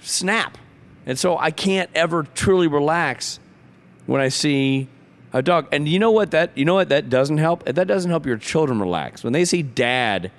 snap. 0.00 0.58
And 1.06 1.18
so 1.18 1.38
I 1.38 1.50
can't 1.50 1.90
ever 1.94 2.22
truly 2.22 2.66
relax 2.66 3.38
when 4.06 4.20
I 4.20 4.28
see 4.28 4.88
a 5.32 5.42
dog. 5.42 5.68
And 5.72 5.88
you 5.88 5.98
know 5.98 6.10
what 6.10 6.30
that, 6.30 6.56
you 6.56 6.64
know 6.64 6.74
what 6.74 6.88
that 6.88 7.10
doesn't 7.10 7.38
help? 7.38 7.64
That 7.64 7.86
doesn't 7.86 8.10
help 8.10 8.26
your 8.26 8.38
children 8.38 8.80
relax. 8.80 9.22
When 9.22 9.32
they 9.32 9.44
see 9.44 9.62
dad 9.62 10.30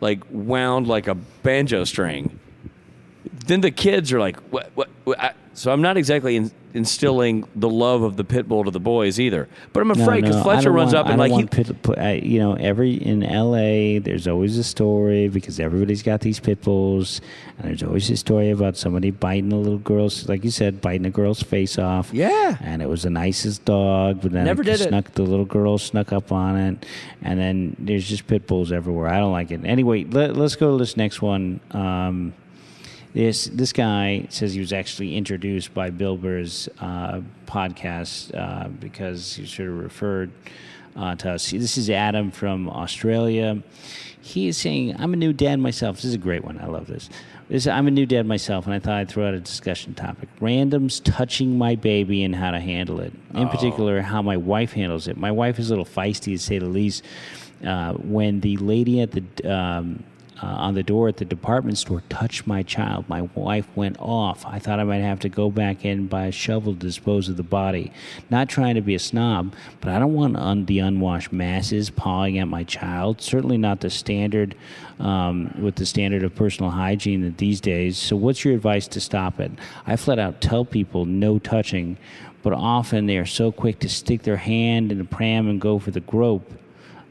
like 0.00 0.20
wound 0.30 0.86
like 0.86 1.08
a 1.08 1.14
banjo 1.14 1.84
string, 1.84 2.38
then 3.46 3.60
the 3.60 3.70
kids 3.70 4.12
are 4.12 4.20
like, 4.20 4.38
what, 4.50 4.70
what, 4.74 4.88
what? 5.04 5.20
I, 5.20 5.32
so 5.56 5.72
I'm 5.72 5.80
not 5.82 5.96
exactly 5.96 6.36
in, 6.36 6.50
instilling 6.74 7.48
the 7.56 7.68
love 7.68 8.02
of 8.02 8.16
the 8.16 8.24
pit 8.24 8.46
bull 8.46 8.64
to 8.64 8.70
the 8.70 8.78
boys 8.78 9.18
either. 9.18 9.48
But 9.72 9.80
I'm 9.80 9.90
afraid 9.90 10.22
because 10.22 10.42
Fletcher 10.42 10.70
runs 10.70 10.92
up 10.92 11.06
and 11.06 11.18
like 11.18 11.32
he, 11.32 11.46
pit, 11.46 11.74
I, 11.96 12.12
you 12.14 12.38
know 12.38 12.52
every 12.54 12.92
in 12.94 13.22
L.A. 13.22 13.98
There's 13.98 14.28
always 14.28 14.58
a 14.58 14.64
story 14.64 15.28
because 15.28 15.58
everybody's 15.58 16.02
got 16.02 16.20
these 16.20 16.38
pit 16.38 16.60
bulls, 16.62 17.22
and 17.58 17.68
there's 17.68 17.82
always 17.82 18.08
a 18.10 18.16
story 18.16 18.50
about 18.50 18.76
somebody 18.76 19.10
biting 19.10 19.50
a 19.52 19.56
little 19.56 19.78
girl's, 19.78 20.28
like 20.28 20.44
you 20.44 20.50
said, 20.50 20.82
biting 20.82 21.06
a 21.06 21.10
girl's 21.10 21.42
face 21.42 21.78
off. 21.78 22.10
Yeah. 22.12 22.58
and 22.60 22.82
it 22.82 22.88
was 22.88 23.04
the 23.04 23.10
nicest 23.10 23.64
dog, 23.64 24.20
but 24.20 24.32
then 24.32 24.44
Never 24.44 24.60
it 24.62 24.66
did 24.66 24.80
it. 24.82 24.88
snuck 24.88 25.12
the 25.12 25.22
little 25.22 25.46
girl 25.46 25.78
snuck 25.78 26.12
up 26.12 26.30
on 26.30 26.56
it, 26.58 26.86
and 27.22 27.40
then 27.40 27.76
there's 27.78 28.06
just 28.06 28.26
pit 28.26 28.46
bulls 28.46 28.70
everywhere. 28.72 29.08
I 29.08 29.18
don't 29.18 29.32
like 29.32 29.50
it. 29.50 29.64
Anyway, 29.64 30.04
let, 30.04 30.36
let's 30.36 30.56
go 30.56 30.72
to 30.72 30.78
this 30.78 30.96
next 30.96 31.22
one. 31.22 31.60
Um, 31.70 32.34
this 33.16 33.46
this 33.46 33.72
guy 33.72 34.26
says 34.28 34.52
he 34.52 34.60
was 34.60 34.74
actually 34.74 35.16
introduced 35.16 35.72
by 35.72 35.88
Bill 35.88 36.18
Burr's 36.18 36.68
uh, 36.80 37.22
podcast 37.46 38.34
uh, 38.36 38.68
because 38.68 39.34
he 39.34 39.46
sort 39.46 39.70
of 39.70 39.78
referred 39.78 40.30
uh, 40.94 41.14
to 41.16 41.32
us. 41.32 41.50
This 41.50 41.78
is 41.78 41.88
Adam 41.88 42.30
from 42.30 42.68
Australia. 42.68 43.62
He 44.20 44.48
is 44.48 44.58
saying, 44.58 44.96
"I'm 44.98 45.14
a 45.14 45.16
new 45.16 45.32
dad 45.32 45.56
myself." 45.56 45.96
This 45.96 46.04
is 46.04 46.14
a 46.14 46.18
great 46.18 46.44
one. 46.44 46.60
I 46.60 46.66
love 46.66 46.88
this. 46.88 47.08
This, 47.48 47.66
I'm 47.66 47.86
a 47.86 47.90
new 47.90 48.04
dad 48.04 48.26
myself, 48.26 48.66
and 48.66 48.74
I 48.74 48.80
thought 48.80 48.94
I'd 48.96 49.08
throw 49.08 49.26
out 49.26 49.32
a 49.32 49.40
discussion 49.40 49.94
topic: 49.94 50.28
randoms 50.40 51.00
touching 51.02 51.56
my 51.56 51.74
baby 51.74 52.22
and 52.22 52.36
how 52.36 52.50
to 52.50 52.60
handle 52.60 53.00
it. 53.00 53.14
In 53.32 53.48
particular, 53.48 54.02
how 54.02 54.20
my 54.20 54.36
wife 54.36 54.72
handles 54.72 55.08
it. 55.08 55.16
My 55.16 55.30
wife 55.30 55.58
is 55.58 55.70
a 55.70 55.72
little 55.72 55.86
feisty, 55.86 56.34
to 56.34 56.38
say 56.38 56.58
the 56.58 56.66
least. 56.66 57.02
Uh, 57.64 57.94
when 57.94 58.40
the 58.40 58.58
lady 58.58 59.00
at 59.00 59.12
the 59.12 59.50
um, 59.50 60.04
uh, 60.42 60.46
on 60.46 60.74
the 60.74 60.82
door 60.82 61.08
at 61.08 61.16
the 61.16 61.24
department 61.24 61.78
store 61.78 62.02
touched 62.08 62.46
my 62.46 62.62
child. 62.62 63.08
My 63.08 63.22
wife 63.34 63.66
went 63.74 63.96
off. 63.98 64.44
I 64.44 64.58
thought 64.58 64.78
I 64.78 64.84
might 64.84 65.00
have 65.00 65.20
to 65.20 65.28
go 65.28 65.50
back 65.50 65.84
in 65.84 66.06
buy 66.06 66.26
a 66.26 66.32
shovel 66.32 66.74
to 66.74 66.78
dispose 66.78 67.28
of 67.28 67.36
the 67.36 67.42
body. 67.42 67.92
Not 68.30 68.48
trying 68.48 68.74
to 68.74 68.80
be 68.80 68.94
a 68.94 68.98
snob, 68.98 69.54
but 69.80 69.90
I 69.90 69.98
don't 69.98 70.14
want 70.14 70.36
un- 70.36 70.66
the 70.66 70.80
unwashed 70.80 71.32
masses 71.32 71.90
pawing 71.90 72.38
at 72.38 72.48
my 72.48 72.64
child. 72.64 73.20
Certainly 73.20 73.58
not 73.58 73.80
the 73.80 73.90
standard 73.90 74.54
um, 74.98 75.54
with 75.58 75.76
the 75.76 75.86
standard 75.86 76.22
of 76.22 76.34
personal 76.34 76.70
hygiene 76.70 77.34
these 77.36 77.60
days. 77.60 77.98
So, 77.98 78.16
what's 78.16 78.44
your 78.44 78.54
advice 78.54 78.88
to 78.88 79.00
stop 79.00 79.40
it? 79.40 79.52
I 79.86 79.96
flat 79.96 80.18
out 80.18 80.40
tell 80.40 80.64
people 80.64 81.04
no 81.04 81.38
touching, 81.38 81.98
but 82.42 82.52
often 82.52 83.06
they 83.06 83.18
are 83.18 83.26
so 83.26 83.52
quick 83.52 83.78
to 83.80 83.88
stick 83.88 84.22
their 84.22 84.36
hand 84.36 84.92
in 84.92 84.98
the 84.98 85.04
pram 85.04 85.48
and 85.48 85.60
go 85.60 85.78
for 85.78 85.90
the 85.90 86.00
grope. 86.00 86.50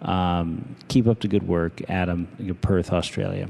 Um, 0.06 0.76
keep 0.88 1.08
up 1.08 1.20
the 1.22 1.28
good 1.28 1.48
work, 1.48 1.82
Adam, 1.90 2.28
Perth, 2.62 2.94
Australia. 2.94 3.50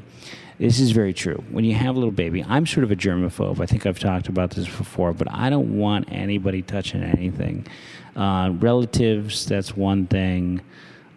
This 0.58 0.80
is 0.80 0.92
very 0.92 1.14
true. 1.14 1.44
When 1.52 1.66
you 1.66 1.76
have 1.76 1.96
a 1.96 2.00
little 2.00 2.12
baby, 2.14 2.42
I'm 2.48 2.66
sort 2.66 2.86
of 2.86 2.92
a 2.92 2.96
germaphobe. 2.96 3.60
I 3.60 3.66
think 3.66 3.86
I've 3.86 4.00
talked 4.00 4.30
about 4.30 4.52
this 4.52 4.66
before, 4.66 5.12
but 5.12 5.30
I 5.30 5.50
don't 5.50 5.78
want 5.78 6.08
anybody 6.12 6.62
touching 6.62 7.04
anything. 7.04 7.68
Uh, 8.16 8.54
relatives, 8.60 9.46
that's 9.46 9.76
one 9.76 10.08
thing. 10.08 10.62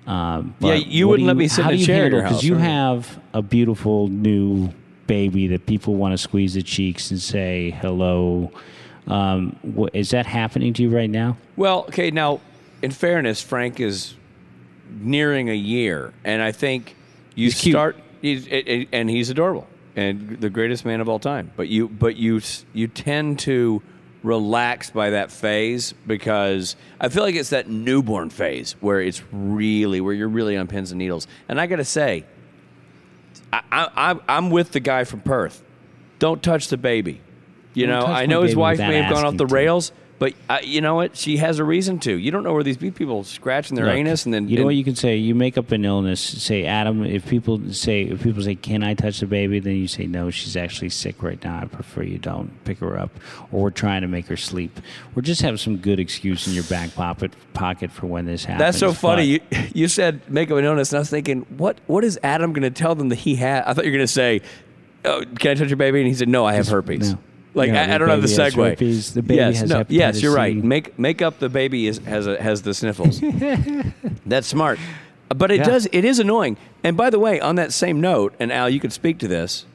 Um, 0.08 0.56
Yeah, 0.58 0.74
you 0.74 1.06
wouldn't 1.06 1.24
do 1.24 1.28
let 1.28 1.36
me 1.36 1.46
sit 1.46 1.66
in 1.66 1.70
a 1.70 1.74
you 1.74 1.86
chair 1.86 2.06
at 2.06 2.12
your 2.12 2.22
house, 2.22 2.42
you 2.42 2.56
have 2.56 3.20
a 3.32 3.40
beautiful 3.42 4.08
new 4.08 4.70
baby 5.06 5.46
that 5.48 5.66
people 5.66 5.94
want 5.94 6.14
to 6.14 6.18
squeeze 6.18 6.54
the 6.54 6.62
cheeks 6.62 7.12
and 7.12 7.20
say 7.20 7.70
hello. 7.80 8.50
Um, 9.06 9.56
wh- 9.78 9.94
is 9.94 10.10
that 10.10 10.26
happening 10.26 10.72
to 10.74 10.82
you 10.82 10.90
right 10.90 11.08
now? 11.08 11.36
well, 11.56 11.84
okay, 11.88 12.10
now 12.10 12.40
in 12.82 12.90
fairness, 12.90 13.40
Frank 13.40 13.78
is 13.80 14.14
nearing 14.90 15.48
a 15.50 15.54
year, 15.54 16.12
and 16.24 16.42
I 16.42 16.52
think 16.52 16.96
you 17.34 17.46
He's 17.50 17.58
start, 17.72 17.96
he's, 18.22 18.46
and 18.48 18.86
and 18.92 19.10
he's 19.10 19.30
adorable 19.30 19.66
and 19.96 20.40
the 20.40 20.50
greatest 20.50 20.84
man 20.84 21.00
of 21.00 21.08
all 21.08 21.18
time. 21.18 21.50
But 21.56 21.68
you, 21.68 21.88
but 21.88 22.16
you, 22.16 22.40
you 22.72 22.86
tend 22.88 23.40
to 23.40 23.82
relax 24.22 24.90
by 24.90 25.10
that 25.10 25.30
phase 25.32 25.92
because 26.06 26.76
I 27.00 27.08
feel 27.08 27.22
like 27.24 27.34
it's 27.34 27.50
that 27.50 27.68
newborn 27.68 28.30
phase 28.30 28.76
where 28.80 29.00
it's 29.00 29.22
really 29.32 30.00
where 30.00 30.14
you're 30.14 30.28
really 30.28 30.56
on 30.56 30.66
pins 30.68 30.90
and 30.92 30.98
needles. 30.98 31.26
And 31.48 31.60
I 31.60 31.66
got 31.66 31.76
to 31.76 31.84
say, 31.84 32.24
I, 33.52 33.62
I, 33.72 33.88
I'm- 34.08 34.20
I'm 34.28 34.50
with 34.50 34.72
the 34.72 34.80
guy 34.80 35.04
from 35.04 35.20
Perth. 35.20 35.62
Don't 36.18 36.42
touch 36.42 36.68
the 36.68 36.76
baby. 36.76 37.20
You 37.74 37.86
Don't 37.86 38.00
know, 38.00 38.06
I 38.12 38.26
know 38.26 38.42
his 38.42 38.56
wife 38.56 38.78
may 38.78 38.96
have 39.02 39.12
gone 39.14 39.24
off 39.24 39.36
the 39.36 39.46
to. 39.46 39.54
But 40.18 40.34
uh, 40.48 40.58
you 40.62 40.80
know 40.80 40.96
what? 40.96 41.16
She 41.16 41.36
has 41.36 41.58
a 41.60 41.64
reason 41.64 42.00
to. 42.00 42.12
You 42.12 42.30
don't 42.30 42.42
know 42.42 42.52
where 42.52 42.64
these 42.64 42.76
people 42.76 43.22
scratching 43.22 43.76
their 43.76 43.86
Look, 43.86 43.94
anus 43.94 44.24
and 44.24 44.34
then 44.34 44.48
you 44.48 44.58
know 44.58 44.64
what 44.64 44.74
you 44.74 44.82
can 44.82 44.96
say. 44.96 45.16
You 45.16 45.34
make 45.34 45.56
up 45.56 45.70
an 45.70 45.84
illness. 45.84 46.20
Say, 46.20 46.64
Adam. 46.64 47.04
If 47.04 47.26
people 47.26 47.72
say, 47.72 48.02
if 48.02 48.22
people 48.22 48.42
say, 48.42 48.56
"Can 48.56 48.82
I 48.82 48.94
touch 48.94 49.20
the 49.20 49.26
baby?" 49.26 49.60
Then 49.60 49.76
you 49.76 49.86
say, 49.86 50.06
"No, 50.06 50.30
she's 50.30 50.56
actually 50.56 50.88
sick 50.88 51.22
right 51.22 51.42
now. 51.44 51.60
I 51.62 51.66
prefer 51.66 52.02
you 52.02 52.18
don't 52.18 52.50
pick 52.64 52.78
her 52.78 52.98
up." 52.98 53.10
Or 53.52 53.62
we're 53.62 53.70
trying 53.70 54.02
to 54.02 54.08
make 54.08 54.26
her 54.26 54.36
sleep. 54.36 54.80
Or 55.14 55.22
just 55.22 55.42
have 55.42 55.60
some 55.60 55.76
good 55.76 56.00
excuse 56.00 56.48
in 56.48 56.54
your 56.54 56.64
back 56.64 56.94
pocket 56.94 57.32
pocket 57.52 57.92
for 57.92 58.06
when 58.06 58.26
this 58.26 58.44
happens. 58.44 58.60
That's 58.60 58.78
so 58.78 58.92
funny. 58.92 59.38
But- 59.38 59.58
You, 59.58 59.68
you 59.82 59.88
said 59.88 60.28
make 60.28 60.50
up 60.50 60.58
an 60.58 60.64
illness, 60.64 60.90
and 60.92 60.96
I 60.96 61.00
was 61.00 61.10
thinking, 61.10 61.46
what 61.56 61.78
what 61.86 62.02
is 62.02 62.18
Adam 62.24 62.52
going 62.52 62.62
to 62.62 62.70
tell 62.70 62.94
them 62.96 63.08
that 63.10 63.16
he 63.20 63.36
had? 63.36 63.62
I 63.64 63.72
thought 63.72 63.84
you 63.84 63.92
were 63.92 63.98
going 63.98 64.06
to 64.06 64.12
say, 64.12 64.40
oh, 65.04 65.22
"Can 65.38 65.52
I 65.52 65.54
touch 65.54 65.68
your 65.68 65.76
baby?" 65.76 66.00
And 66.00 66.08
he 66.08 66.14
said, 66.14 66.28
"No, 66.28 66.44
I 66.44 66.54
have 66.54 66.66
herpes." 66.66 67.12
no. 67.12 67.18
Like 67.58 67.68
Yeah, 67.68 67.90
I, 67.90 67.94
I 67.94 67.98
don't 67.98 68.08
have 68.08 68.22
the 68.22 68.28
segue. 68.28 68.70
herpes. 68.70 69.12
The 69.14 69.22
baby 69.22 69.36
yes, 69.36 69.60
has 69.60 69.68
no, 69.70 69.84
yes, 69.88 70.22
you're 70.22 70.34
right. 70.34 70.54
C. 70.54 70.62
Make 70.62 70.98
make 70.98 71.20
up 71.20 71.38
the 71.38 71.48
baby 71.48 71.86
is, 71.86 71.98
has 71.98 72.26
a, 72.26 72.40
has 72.40 72.62
the 72.62 72.72
sniffles. 72.72 73.20
That's 74.26 74.46
smart, 74.46 74.78
but 75.28 75.50
it 75.50 75.58
Yeah. 75.58 75.64
does 75.64 75.88
it 75.92 76.04
is 76.04 76.18
annoying. 76.18 76.56
And 76.82 76.96
by 76.96 77.10
the 77.10 77.18
way, 77.18 77.40
on 77.40 77.56
that 77.56 77.72
same 77.72 78.00
note, 78.00 78.34
and 78.38 78.52
Al, 78.52 78.70
you 78.70 78.80
could 78.80 78.92
speak 78.92 79.18
to 79.18 79.28
this, 79.28 79.66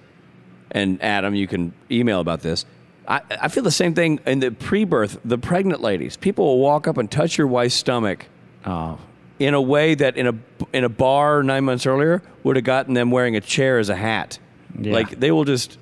and 0.71 1.01
Adam, 1.03 1.35
you 1.35 1.47
can 1.47 1.73
email 1.91 2.19
about 2.19 2.41
this. 2.41 2.65
I, 3.07 3.19
I 3.41 3.47
feel 3.49 3.63
the 3.63 3.71
same 3.71 3.93
thing 3.93 4.21
in 4.25 4.39
the 4.39 4.49
pre-birth, 4.51 5.19
the 5.25 5.37
pregnant 5.37 5.81
ladies. 5.81 6.15
People 6.15 6.45
will 6.45 6.59
walk 6.59 6.87
up 6.87 6.97
and 6.97 7.11
touch 7.11 7.37
your 7.37 7.47
wife's 7.47 7.75
stomach 7.75 8.27
oh, 8.65 8.97
in 9.39 9.53
a 9.53 9.61
way 9.61 9.93
that 9.95 10.15
in 10.15 10.27
a 10.27 10.33
in 10.71 10.85
a 10.85 10.89
bar 10.89 11.43
nine 11.43 11.65
months 11.65 11.85
earlier 11.85 12.21
would 12.43 12.55
have 12.55 12.63
gotten 12.65 12.93
them 12.93 13.11
wearing 13.11 13.35
a 13.35 13.41
chair 13.41 13.77
as 13.77 13.89
a 13.89 13.95
hat. 13.95 14.39
Yeah. 14.79 14.93
Like 14.93 15.19
they 15.19 15.31
will 15.31 15.43
just 15.43 15.77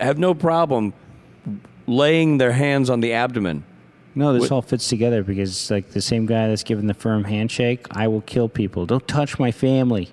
have 0.00 0.18
no 0.18 0.32
problem 0.32 0.94
laying 1.86 2.38
their 2.38 2.52
hands 2.52 2.90
on 2.90 3.00
the 3.00 3.12
abdomen. 3.12 3.64
No, 4.14 4.38
this 4.38 4.50
all 4.50 4.60
fits 4.60 4.88
together 4.88 5.22
because 5.22 5.50
it's 5.50 5.70
like 5.70 5.90
the 5.90 6.02
same 6.02 6.26
guy 6.26 6.48
that's 6.48 6.62
giving 6.62 6.86
the 6.86 6.94
firm 6.94 7.24
handshake. 7.24 7.86
I 7.92 8.08
will 8.08 8.20
kill 8.20 8.48
people. 8.48 8.84
Don't 8.84 9.06
touch 9.08 9.38
my 9.38 9.50
family. 9.50 10.10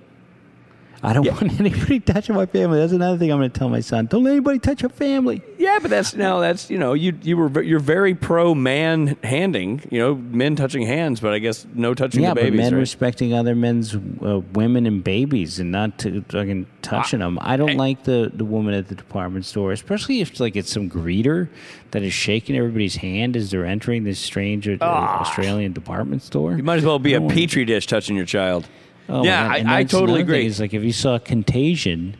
I 1.01 1.13
don't 1.13 1.25
want 1.25 1.59
anybody 1.59 1.99
touching 1.99 2.35
my 2.35 2.45
family. 2.45 2.79
That's 2.79 2.91
another 2.91 3.17
thing 3.17 3.31
I'm 3.31 3.39
going 3.39 3.49
to 3.51 3.57
tell 3.57 3.69
my 3.69 3.79
son. 3.79 4.07
Don't 4.07 4.23
let 4.23 4.31
anybody 4.31 4.59
touch 4.59 4.81
your 4.81 4.89
family. 4.89 5.41
Yeah, 5.57 5.79
but 5.81 5.89
that's 5.89 6.13
now 6.15 6.39
that's 6.39 6.69
you 6.69 6.77
know 6.77 6.93
you 6.93 7.17
you 7.21 7.37
were 7.37 7.61
you're 7.61 7.79
very 7.79 8.15
pro 8.15 8.53
man 8.55 9.17
handing 9.23 9.81
you 9.89 9.99
know 9.99 10.15
men 10.15 10.55
touching 10.55 10.85
hands, 10.85 11.19
but 11.19 11.33
I 11.33 11.39
guess 11.39 11.65
no 11.73 11.93
touching 11.93 12.23
yeah, 12.23 12.29
the 12.29 12.35
babies. 12.35 12.51
but 12.51 12.57
men 12.57 12.73
right? 12.73 12.79
respecting 12.79 13.33
other 13.33 13.55
men's 13.55 13.95
uh, 13.95 14.41
women 14.53 14.85
and 14.85 15.03
babies 15.03 15.59
and 15.59 15.71
not 15.71 15.97
to, 15.99 16.21
fucking 16.29 16.67
touching 16.81 17.19
them. 17.19 17.37
I 17.41 17.57
don't 17.57 17.71
I- 17.71 17.73
like 17.73 18.03
the, 18.03 18.31
the 18.33 18.45
woman 18.45 18.73
at 18.73 18.87
the 18.87 18.95
department 18.95 19.45
store, 19.45 19.71
especially 19.71 20.21
if 20.21 20.39
like 20.39 20.55
it's 20.55 20.71
some 20.71 20.89
greeter 20.89 21.49
that 21.91 22.03
is 22.03 22.13
shaking 22.13 22.57
everybody's 22.57 22.97
hand 22.97 23.35
as 23.35 23.51
they're 23.51 23.65
entering 23.65 24.03
this 24.03 24.19
strange 24.19 24.67
uh, 24.67 24.77
Australian 24.81 25.73
department 25.73 26.23
store. 26.23 26.53
Ah. 26.53 26.55
you 26.55 26.63
might 26.63 26.77
as 26.77 26.85
well 26.85 26.99
be 26.99 27.13
a 27.13 27.21
petri 27.21 27.65
dish 27.65 27.87
touching 27.87 28.15
your 28.15 28.25
child. 28.25 28.67
Oh, 29.09 29.23
yeah, 29.23 29.47
my 29.47 29.47
God. 29.49 29.59
And 29.59 29.69
I, 29.69 29.77
I 29.79 29.83
totally 29.83 30.21
agree. 30.21 30.45
Is 30.45 30.59
like 30.59 30.73
if 30.73 30.83
you 30.83 30.91
saw 30.93 31.17
Contagion, 31.19 32.15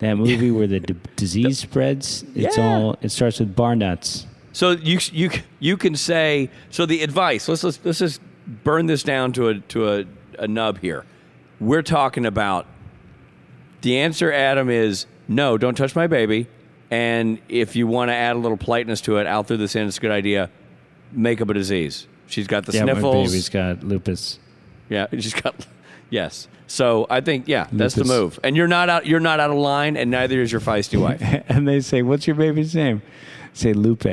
that 0.00 0.14
movie 0.16 0.50
where 0.50 0.66
the 0.66 0.80
d- 0.80 0.94
disease 1.16 1.58
spreads, 1.66 2.24
it's 2.34 2.56
Yeah. 2.56 2.66
all 2.78 2.98
it 3.00 3.10
starts 3.10 3.38
with 3.40 3.54
bar 3.56 3.76
nuts. 3.76 4.26
So 4.52 4.72
you 4.72 4.98
you 5.12 5.30
you 5.60 5.76
can 5.76 5.94
say 5.96 6.50
so 6.70 6.86
the 6.86 7.02
advice. 7.02 7.48
Let's 7.48 7.62
let's, 7.64 7.78
let's 7.84 7.98
just 7.98 8.20
burn 8.64 8.86
this 8.86 9.02
down 9.02 9.32
to 9.34 9.48
a 9.48 9.54
to 9.60 9.88
a, 9.90 10.04
a 10.38 10.48
nub 10.48 10.78
here. 10.80 11.04
We're 11.60 11.82
talking 11.82 12.26
about 12.26 12.66
the 13.82 13.98
answer, 13.98 14.32
Adam, 14.32 14.68
is 14.70 15.06
no. 15.28 15.56
Don't 15.58 15.74
touch 15.76 15.94
my 15.94 16.06
baby. 16.06 16.48
And 16.90 17.38
if 17.48 17.74
you 17.76 17.86
want 17.86 18.10
to 18.10 18.14
add 18.14 18.36
a 18.36 18.38
little 18.38 18.56
politeness 18.56 19.00
to 19.02 19.16
it, 19.18 19.26
out 19.26 19.46
through 19.48 19.56
this 19.56 19.74
in, 19.74 19.86
it's 19.88 19.98
a 19.98 20.00
good 20.00 20.10
idea. 20.12 20.50
Make 21.12 21.40
up 21.40 21.48
a 21.50 21.54
disease. 21.54 22.06
She's 22.28 22.46
got 22.46 22.64
the 22.66 22.72
yeah, 22.72 22.84
my 22.84 22.92
sniffles. 22.92 23.30
baby's 23.30 23.48
got 23.48 23.82
lupus. 23.82 24.38
Yeah, 24.88 25.06
she's 25.12 25.34
got. 25.34 25.54
Yes. 26.10 26.48
So 26.66 27.06
I 27.08 27.20
think 27.20 27.46
yeah, 27.48 27.68
that's 27.72 27.94
the 27.94 28.04
move. 28.04 28.40
And 28.42 28.56
you're 28.56 28.68
not 28.68 28.88
out. 28.88 29.06
You're 29.06 29.20
not 29.20 29.40
out 29.40 29.50
of 29.50 29.56
line, 29.56 29.96
and 29.96 30.10
neither 30.10 30.40
is 30.40 30.50
your 30.50 30.60
feisty 30.60 31.00
wife. 31.00 31.20
and 31.48 31.66
they 31.66 31.80
say, 31.80 32.02
"What's 32.02 32.26
your 32.26 32.36
baby's 32.36 32.74
name?" 32.74 33.02
Say 33.52 33.72
Lupe. 33.72 34.04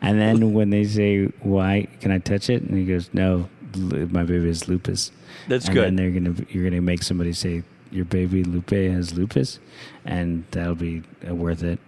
And 0.00 0.20
then 0.20 0.52
when 0.54 0.70
they 0.70 0.84
say, 0.84 1.26
"Why 1.40 1.88
can 2.00 2.12
I 2.12 2.18
touch 2.18 2.48
it?" 2.48 2.62
and 2.62 2.76
he 2.78 2.84
goes, 2.84 3.10
"No, 3.12 3.48
my 3.76 4.22
baby 4.22 4.48
is 4.48 4.68
lupus." 4.68 5.10
That's 5.48 5.66
and 5.66 5.74
good. 5.74 5.88
And 5.88 5.98
they're 5.98 6.10
gonna 6.10 6.34
you're 6.50 6.68
gonna 6.68 6.80
make 6.80 7.02
somebody 7.02 7.32
say, 7.32 7.62
"Your 7.90 8.04
baby 8.04 8.44
Lupe 8.44 8.70
has 8.70 9.14
lupus," 9.14 9.58
and 10.04 10.44
that'll 10.52 10.76
be 10.76 11.02
uh, 11.28 11.34
worth 11.34 11.64
it, 11.64 11.80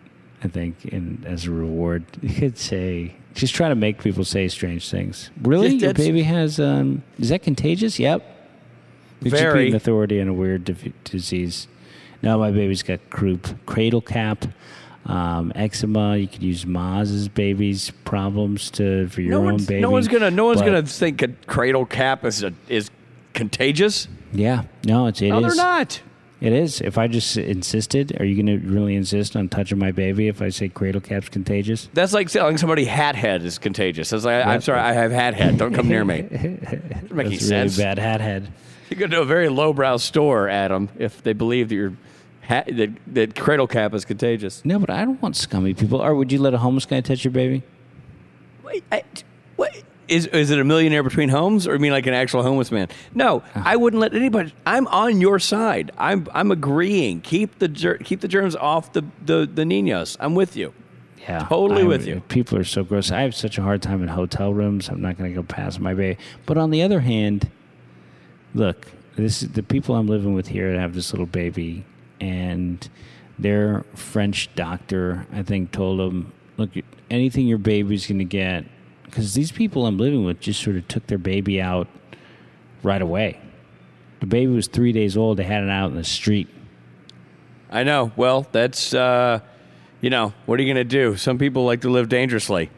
I 0.42 0.48
think. 0.48 0.85
And 0.87 1.24
as 1.24 1.46
a 1.46 1.50
reward, 1.50 2.05
you 2.22 2.35
could 2.35 2.59
say. 2.59 3.14
Just 3.35 3.55
try 3.55 3.70
to 3.70 3.74
make 3.74 4.02
people 4.02 4.26
say 4.26 4.46
strange 4.48 4.90
things. 4.90 5.31
Really, 5.40 5.76
your 5.76 5.94
baby 5.94 6.22
has? 6.24 6.61
Um, 6.61 7.02
is 7.18 7.31
that 7.31 7.42
contagious? 7.42 7.98
Yep. 7.98 8.32
You 9.25 9.31
should 9.31 9.37
be 9.37 9.43
Very. 9.43 9.69
an 9.69 9.75
authority 9.75 10.21
on 10.21 10.29
a 10.29 10.33
weird 10.35 10.65
div- 10.65 10.93
disease. 11.05 11.69
Now 12.23 12.39
my 12.39 12.51
baby's 12.51 12.83
got 12.83 13.01
croup, 13.11 13.49
cradle 13.67 14.01
cap, 14.01 14.45
um, 15.07 15.53
eczema. 15.55 16.17
You 16.17 16.29
could 16.29 16.43
use 16.43 16.65
Maz's 16.67 17.29
baby's 17.29 17.91
problems 18.05 18.71
to 18.73 19.09
for 19.09 19.21
your 19.21 19.33
no 19.33 19.39
own 19.39 19.45
one's, 19.47 19.67
baby. 19.67 19.81
no 19.81 19.91
one's 19.91 20.09
gonna 20.09 20.31
no 20.31 20.45
one's 20.47 20.61
but- 20.61 20.67
gonna 20.67 20.83
think 20.83 21.23
a 21.23 21.29
cradle 21.47 21.85
cap 21.87 22.25
is 22.25 22.43
a, 22.43 22.53
is 22.69 22.91
contagious. 23.35 24.09
Yeah, 24.33 24.65
no, 24.85 25.07
it's 25.09 25.21
it 25.21 25.29
no, 25.31 25.41
they're 25.41 25.55
not. 25.55 26.01
It 26.41 26.53
is. 26.53 26.81
If 26.81 26.99
I 26.99 27.07
just 27.07 27.37
insisted, 27.37 28.21
are 28.21 28.25
you 28.25 28.35
going 28.43 28.61
to 28.61 28.67
really 28.69 28.97
insist 28.97 29.37
on 29.37 29.49
touching 29.49 29.79
my 29.79 29.93
baby 29.93 30.27
if 30.27 30.43
I 30.43 30.49
say 30.49 30.69
cradle 30.69 31.01
cap's 31.01 31.29
contagious? 31.29 31.89
That's 31.95 32.13
like 32.13 32.31
telling 32.31 32.59
somebody 32.59 32.85
hat 32.85 33.15
head 33.15 33.45
is 33.45 33.59
contagious. 33.59 34.13
It's 34.13 34.25
like, 34.25 34.45
I'm 34.45 34.61
sorry, 34.61 34.81
I 34.81 34.93
have 34.93 35.13
hat 35.13 35.35
head. 35.35 35.57
Don't 35.57 35.73
come 35.73 35.87
near 35.87 36.05
me. 36.05 36.23
Doesn't 36.23 37.13
make 37.13 37.27
any 37.27 37.37
That's 37.37 37.47
sense. 37.47 37.77
bad 37.79 37.99
hat 38.01 38.21
head. 38.21 38.49
You 38.92 38.98
go 38.98 39.07
to 39.07 39.22
a 39.22 39.24
very 39.24 39.48
lowbrow 39.48 39.96
store, 39.96 40.50
Adam, 40.50 40.90
if 40.98 41.22
they 41.22 41.33
believe 41.33 41.70
that 41.70 41.74
your 41.76 41.94
hat 42.42 42.68
that, 42.76 42.90
that 43.07 43.35
cradle 43.35 43.66
cap 43.66 43.94
is 43.94 44.05
contagious. 44.05 44.62
No, 44.66 44.78
but 44.78 44.90
I 44.90 45.02
don't 45.02 45.20
want 45.22 45.35
scummy 45.35 45.72
people. 45.72 46.02
Or 46.02 46.14
would 46.14 46.31
you 46.31 46.38
let 46.38 46.52
a 46.52 46.59
homeless 46.59 46.85
guy 46.85 47.00
touch 47.00 47.24
your 47.24 47.31
baby? 47.33 47.62
Wait, 48.62 48.85
I, 48.92 49.02
what 49.57 49.74
is 50.09 50.26
is 50.26 50.50
it 50.50 50.59
a 50.59 50.64
millionaire 50.64 51.02
between 51.02 51.31
homes, 51.31 51.66
or 51.66 51.72
you 51.72 51.78
mean 51.78 51.92
like 51.92 52.07
an 52.07 52.12
actual 52.12 52.42
homeless 52.42 52.70
man? 52.70 52.88
No, 53.14 53.42
ah. 53.55 53.62
I 53.64 53.76
wouldn't 53.76 54.00
let 54.00 54.12
anybody. 54.12 54.52
I'm 54.66 54.87
on 54.88 55.22
your 55.22 55.38
side. 55.38 55.90
I'm 55.96 56.28
I'm 56.35 56.50
agreeing. 56.50 57.22
Keep 57.22 57.61
the 57.61 57.68
ger- 57.68 57.96
keep 57.96 58.20
the 58.20 58.28
germs 58.28 58.55
off 58.55 58.92
the 58.92 59.07
the 59.24 59.48
the 59.50 59.62
niños. 59.62 60.18
I'm 60.20 60.35
with 60.35 60.55
you. 60.55 60.74
Yeah, 61.22 61.46
Totally 61.48 61.85
I- 61.85 61.87
with 61.87 62.07
you. 62.07 62.20
People 62.28 62.59
are 62.59 62.64
so 62.64 62.85
gross. 62.85 63.11
I 63.11 63.22
have 63.22 63.35
such 63.35 63.57
a 63.57 63.62
hard 63.62 63.81
time 63.81 64.02
in 64.02 64.09
hotel 64.09 64.52
rooms. 64.52 64.90
I'm 64.90 65.00
not 65.00 65.16
going 65.16 65.31
to 65.31 65.35
go 65.35 65.42
past 65.42 65.81
my 65.81 65.94
baby. 65.94 66.18
But 66.44 66.59
on 66.59 66.70
the 66.70 66.83
other 66.83 67.00
hand, 67.00 67.48
look, 68.55 68.87
this 69.17 69.43
is 69.43 69.51
the 69.51 69.62
people 69.62 69.95
I'm 69.95 70.07
living 70.07 70.35
with 70.35 70.49
here 70.49 70.73
have 70.79 70.95
this 70.95 71.12
little 71.12 71.27
baby, 71.27 71.85
and 72.21 72.88
their 73.38 73.85
French 73.95 74.55
doctor, 74.55 75.27
I 75.33 75.43
think, 75.43 75.73
told 75.73 75.99
them, 75.99 76.33
look, 76.57 76.71
anything 77.11 77.47
your 77.47 77.59
baby's 77.59 78.07
going 78.07 78.19
to 78.19 78.25
get, 78.25 78.65
because 79.05 79.35
these 79.35 79.53
people 79.53 79.87
I'm 79.87 79.99
living 79.99 80.25
with 80.25 80.41
just 80.41 80.62
sort 80.62 80.77
of 80.77 80.88
took 80.88 81.07
their 81.07 81.19
baby 81.19 81.61
out 81.61 81.88
right 82.83 83.03
away. 83.03 83.41
The 84.21 84.27
baby 84.27 84.53
was 84.53 84.69
three 84.69 84.93
days 84.93 85.17
old. 85.17 85.37
They 85.37 85.45
had 85.45 85.65
it 85.65 85.71
out 85.71 85.91
in 85.91 85.97
the 85.97 86.05
street. 86.05 86.49
I 87.71 87.83
know. 87.83 88.12
Well, 88.17 88.47
that's 88.53 88.95
uh, 88.95 89.41
you 90.01 90.11
know, 90.11 90.35
what 90.47 90.59
are 90.59 90.62
you 90.62 90.73
going 90.73 90.88
to 90.88 90.88
do? 90.88 91.17
Some 91.17 91.38
people 91.38 91.65
like 91.65 91.81
to 91.83 91.91
live 91.91 92.09
dangerously. 92.09 92.71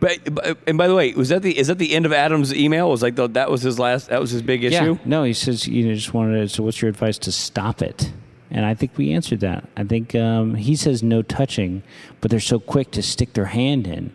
But, 0.00 0.34
but 0.34 0.58
and 0.66 0.78
by 0.78 0.88
the 0.88 0.94
way, 0.94 1.12
was 1.12 1.28
that 1.28 1.42
the 1.42 1.56
is 1.56 1.68
that 1.68 1.78
the 1.78 1.94
end 1.94 2.06
of 2.06 2.12
Adam's 2.12 2.54
email? 2.54 2.90
Was 2.90 3.02
like 3.02 3.16
the, 3.16 3.28
that 3.28 3.50
was 3.50 3.62
his 3.62 3.78
last 3.78 4.08
that 4.08 4.20
was 4.20 4.30
his 4.30 4.42
big 4.42 4.64
issue. 4.64 4.94
Yeah. 4.94 4.98
No, 5.04 5.24
he 5.24 5.34
says 5.34 5.68
you 5.68 5.86
know, 5.86 5.94
just 5.94 6.14
wanted. 6.14 6.40
To, 6.40 6.48
so, 6.48 6.62
what's 6.62 6.80
your 6.80 6.88
advice 6.88 7.18
to 7.18 7.32
stop 7.32 7.82
it? 7.82 8.12
And 8.50 8.64
I 8.66 8.74
think 8.74 8.96
we 8.96 9.12
answered 9.12 9.40
that. 9.40 9.68
I 9.76 9.84
think 9.84 10.14
um, 10.14 10.56
he 10.56 10.74
says 10.74 11.02
no 11.02 11.22
touching, 11.22 11.82
but 12.20 12.30
they're 12.30 12.40
so 12.40 12.58
quick 12.58 12.90
to 12.92 13.02
stick 13.02 13.34
their 13.34 13.44
hand 13.44 13.86
in. 13.86 14.12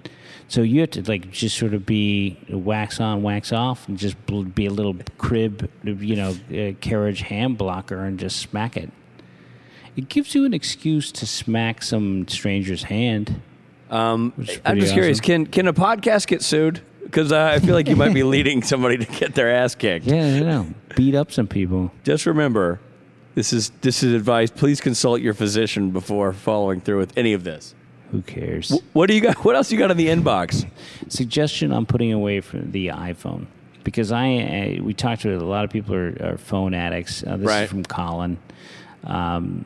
So 0.48 0.62
you 0.62 0.82
have 0.82 0.91
to 0.91 1.04
like 1.04 1.32
just 1.32 1.58
sort 1.58 1.74
of 1.74 1.86
be 1.86 2.38
wax 2.50 3.00
on, 3.00 3.24
wax 3.24 3.52
off, 3.52 3.88
and 3.88 3.98
just 3.98 4.17
be 4.54 4.65
a 4.65 4.71
little 4.71 4.95
crib, 5.17 5.69
you 5.84 6.15
know, 6.15 6.36
uh, 6.52 6.74
carriage 6.82 7.21
hand 7.21 7.58
blocker, 7.58 8.04
and 8.04 8.19
just 8.19 8.38
smack 8.38 8.76
it. 8.76 8.91
It 9.95 10.10
gives 10.10 10.36
you 10.36 10.45
an 10.45 10.54
excuse 10.54 11.12
to 11.13 11.26
smack 11.26 11.82
some 11.82 12.28
stranger's 12.28 12.84
hand. 12.84 13.41
Um, 13.96 14.34
I'm 14.66 14.80
just 14.80 14.94
curious. 14.94 15.20
Can 15.20 15.46
can 15.46 15.68
a 15.68 15.74
podcast 15.74 16.28
get 16.28 16.42
sued? 16.42 16.82
Because 17.04 17.32
uh, 17.32 17.44
I 17.54 17.60
feel 17.60 17.76
like 17.76 17.88
you 17.88 17.96
might 17.96 18.14
be 18.14 18.24
leading 18.36 18.62
somebody 18.64 18.98
to 18.98 19.06
get 19.06 19.36
their 19.36 19.54
ass 19.54 19.76
kicked. 19.76 20.06
Yeah, 20.06 20.26
I 20.26 20.40
know. 20.40 20.68
Beat 20.96 21.16
up 21.16 21.32
some 21.32 21.48
people. 21.48 21.92
Just 22.04 22.26
remember, 22.26 22.80
this 23.36 23.54
is 23.54 23.70
this 23.82 24.04
is 24.04 24.14
advice. 24.14 24.50
Please 24.52 24.82
consult 24.82 25.22
your 25.22 25.34
physician 25.34 25.92
before 25.92 26.34
following 26.34 26.82
through 26.82 26.98
with 26.98 27.18
any 27.18 27.34
of 27.34 27.44
this. 27.44 27.76
Who 28.12 28.22
cares? 28.22 28.72
What 28.94 29.08
do 29.08 29.16
you 29.16 29.22
got? 29.22 29.44
What 29.46 29.56
else 29.56 29.72
you 29.72 29.78
got 29.78 29.92
in 29.92 29.98
the 29.98 30.08
inbox? 30.08 30.70
suggestion 31.10 31.72
I'm 31.72 31.86
putting 31.86 32.12
away 32.12 32.42
from 32.42 32.72
the 32.72 32.88
iPhone 32.88 33.46
because 33.84 34.12
I, 34.12 34.26
I 34.26 34.80
we 34.82 34.94
talked 34.94 35.22
to 35.24 35.36
a 35.36 35.40
lot 35.40 35.64
of 35.64 35.70
people 35.72 35.96
are, 35.96 36.16
are 36.22 36.38
phone 36.38 36.74
addicts. 36.74 37.24
Uh, 37.24 37.38
this 37.38 37.48
Right. 37.48 37.64
is 37.64 37.70
from 37.70 37.84
Colin. 37.84 38.38
Um, 39.04 39.66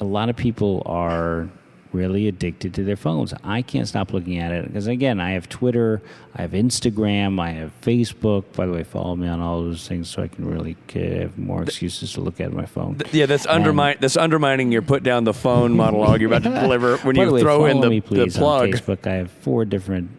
a 0.00 0.04
lot 0.04 0.28
of 0.28 0.36
people 0.36 0.82
are 0.86 1.48
really 1.92 2.28
addicted 2.28 2.74
to 2.74 2.84
their 2.84 2.96
phones. 2.96 3.32
I 3.44 3.62
can't 3.62 3.86
stop 3.88 4.12
looking 4.12 4.38
at 4.38 4.52
it 4.52 4.66
because 4.66 4.86
again, 4.86 5.20
I 5.20 5.30
have 5.32 5.48
Twitter, 5.48 6.02
I 6.34 6.42
have 6.42 6.52
Instagram, 6.52 7.40
I 7.40 7.50
have 7.50 7.72
Facebook. 7.80 8.44
By 8.54 8.66
the 8.66 8.72
way, 8.72 8.82
follow 8.84 9.16
me 9.16 9.28
on 9.28 9.40
all 9.40 9.62
those 9.62 9.86
things 9.88 10.08
so 10.10 10.22
I 10.22 10.28
can 10.28 10.44
really 10.46 10.76
uh, 10.94 10.98
have 11.22 11.38
more 11.38 11.62
excuses 11.62 12.12
to 12.14 12.20
look 12.20 12.40
at 12.40 12.52
my 12.52 12.66
phone. 12.66 12.98
Yeah, 13.12 13.26
that's 13.26 13.46
undermine 13.46 13.96
that's 14.00 14.16
undermining 14.16 14.72
your 14.72 14.82
put 14.82 15.02
down 15.02 15.24
the 15.24 15.34
phone 15.34 15.76
monologue 15.76 16.20
you're 16.20 16.32
about 16.32 16.42
to 16.42 16.60
deliver 16.60 16.96
when 16.98 17.16
you 17.16 17.32
way, 17.32 17.40
throw 17.40 17.66
in 17.66 17.80
the, 17.80 17.88
me, 17.90 18.00
the 18.00 18.06
please, 18.06 18.36
plug. 18.36 18.68
On 18.68 18.72
Facebook, 18.72 19.06
I 19.06 19.14
have 19.14 19.30
four 19.30 19.64
different. 19.64 20.10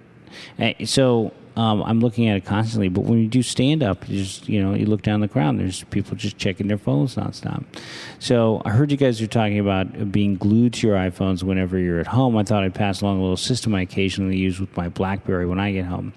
eh, 0.60 0.86
So 0.86 1.32
um, 1.58 1.82
I'm 1.82 2.00
looking 2.02 2.30
at 2.30 2.38
it 2.38 2.46
constantly. 2.46 2.88
But 2.88 3.06
when 3.06 3.18
you 3.18 3.28
do 3.28 3.42
stand 3.42 3.82
up, 3.82 4.08
you 4.08 4.24
just 4.24 4.48
you 4.48 4.62
know 4.62 4.76
you 4.76 4.86
look 4.86 5.02
down 5.02 5.22
the 5.22 5.28
crowd. 5.28 5.58
There's 5.58 5.84
people 5.86 6.16
just 6.16 6.38
checking 6.38 6.68
their 6.68 6.78
phones 6.78 7.16
nonstop. 7.16 7.66
So 8.20 8.62
I 8.64 8.70
heard 8.70 8.92
you 8.92 8.98
guys 8.98 9.20
are 9.24 9.28
talking 9.28 9.58
about 9.58 10.12
being 10.12 10.36
glued 10.36 10.74
to 10.76 10.88
your 10.88 10.96
iPhones 10.96 11.42
whenever 11.42 11.80
you're 11.80 12.00
at 12.00 12.08
home. 12.08 12.38
I 12.38 12.44
thought 12.44 12.64
I'd 12.64 12.76
pass 12.76 13.02
along 13.02 13.18
a 13.18 13.22
little 13.22 13.38
system 13.38 13.74
I 13.74 13.82
occasionally 13.82 14.38
use 14.38 14.60
with 14.60 14.78
my 14.78 14.88
BlackBerry 14.88 15.48
when 15.48 15.60
I 15.60 15.72
get 15.72 15.86
home. 15.86 16.14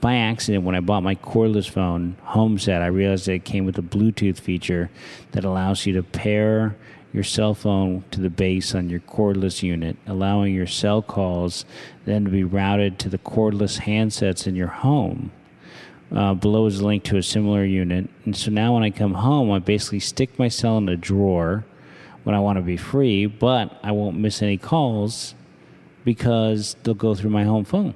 By 0.00 0.14
accident, 0.14 0.62
when 0.62 0.76
I 0.76 0.80
bought 0.80 1.02
my 1.02 1.16
cordless 1.16 1.68
phone 1.68 2.16
home 2.22 2.56
set, 2.58 2.80
I 2.80 2.86
realized 2.86 3.26
that 3.26 3.32
it 3.32 3.44
came 3.44 3.66
with 3.66 3.76
a 3.78 3.82
Bluetooth 3.82 4.38
feature 4.38 4.90
that 5.32 5.44
allows 5.44 5.84
you 5.86 5.94
to 5.94 6.04
pair 6.04 6.76
your 7.14 7.22
cell 7.22 7.54
phone 7.54 8.04
to 8.10 8.20
the 8.20 8.28
base 8.28 8.74
on 8.74 8.90
your 8.90 8.98
cordless 8.98 9.62
unit, 9.62 9.96
allowing 10.04 10.52
your 10.52 10.66
cell 10.66 11.00
calls 11.00 11.64
then 12.04 12.24
to 12.24 12.30
be 12.30 12.42
routed 12.42 12.98
to 12.98 13.08
the 13.08 13.18
cordless 13.18 13.82
handsets 13.82 14.48
in 14.48 14.56
your 14.56 14.66
home. 14.66 15.30
Uh, 16.14 16.34
below 16.34 16.66
is 16.66 16.80
a 16.80 16.84
link 16.84 17.04
to 17.04 17.16
a 17.16 17.22
similar 17.22 17.64
unit. 17.64 18.10
And 18.24 18.36
so 18.36 18.50
now 18.50 18.74
when 18.74 18.82
I 18.82 18.90
come 18.90 19.14
home, 19.14 19.52
I 19.52 19.60
basically 19.60 20.00
stick 20.00 20.38
my 20.40 20.48
cell 20.48 20.76
in 20.78 20.88
a 20.88 20.96
drawer 20.96 21.64
when 22.24 22.34
I 22.34 22.40
want 22.40 22.56
to 22.56 22.62
be 22.62 22.76
free, 22.76 23.26
but 23.26 23.78
I 23.84 23.92
won't 23.92 24.18
miss 24.18 24.42
any 24.42 24.56
calls 24.56 25.36
because 26.04 26.74
they'll 26.82 26.94
go 26.94 27.14
through 27.14 27.30
my 27.30 27.44
home 27.44 27.64
phone. 27.64 27.94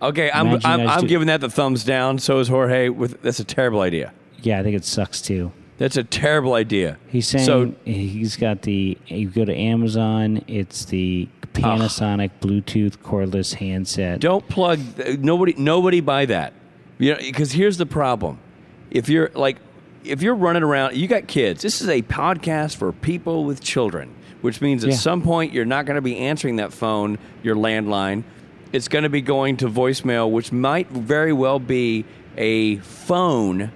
Okay, 0.00 0.30
I'm 0.32 0.60
I'm, 0.64 0.88
I'm 0.88 1.06
giving 1.06 1.28
that 1.28 1.40
the 1.40 1.48
thumbs 1.48 1.84
down. 1.84 2.18
So 2.18 2.38
is 2.38 2.48
Jorge. 2.48 2.90
With 2.90 3.22
that's 3.22 3.40
a 3.40 3.44
terrible 3.44 3.80
idea. 3.80 4.12
Yeah, 4.42 4.60
I 4.60 4.62
think 4.62 4.76
it 4.76 4.84
sucks 4.84 5.22
too. 5.22 5.52
That's 5.78 5.96
a 5.96 6.04
terrible 6.04 6.54
idea. 6.54 6.98
He's 7.08 7.26
saying 7.28 7.44
so. 7.44 7.74
he's 7.84 8.36
got 8.36 8.62
the. 8.62 8.96
You 9.06 9.28
go 9.28 9.44
to 9.44 9.54
Amazon, 9.54 10.42
it's 10.48 10.86
the 10.86 11.28
Panasonic 11.52 12.30
Bluetooth 12.40 12.96
cordless 12.98 13.54
handset. 13.54 14.20
Don't 14.20 14.46
plug. 14.48 14.80
Nobody. 15.20 15.54
Nobody 15.58 16.00
buy 16.00 16.26
that. 16.26 16.54
You 16.98 17.12
know, 17.12 17.18
because 17.18 17.52
here's 17.52 17.76
the 17.76 17.86
problem. 17.86 18.38
If 18.90 19.08
you're 19.10 19.30
like, 19.34 19.58
if 20.02 20.22
you're 20.22 20.34
running 20.34 20.62
around, 20.62 20.96
you 20.96 21.06
got 21.08 21.26
kids. 21.26 21.60
This 21.62 21.82
is 21.82 21.88
a 21.88 22.00
podcast 22.02 22.76
for 22.76 22.92
people 22.92 23.44
with 23.44 23.60
children, 23.60 24.14
which 24.40 24.62
means 24.62 24.82
at 24.84 24.90
Yeah. 24.90 24.96
some 24.96 25.20
point 25.22 25.52
you're 25.52 25.64
not 25.66 25.84
going 25.84 25.96
to 25.96 26.02
be 26.02 26.16
answering 26.16 26.56
that 26.56 26.72
phone, 26.72 27.18
your 27.42 27.56
landline. 27.56 28.22
It's 28.72 28.88
going 28.88 29.02
to 29.04 29.10
be 29.10 29.20
going 29.20 29.58
to 29.58 29.68
voicemail, 29.68 30.30
which 30.30 30.52
might 30.52 30.88
very 30.88 31.32
well 31.34 31.58
be 31.58 32.04
a 32.36 32.76
phone 32.78 33.72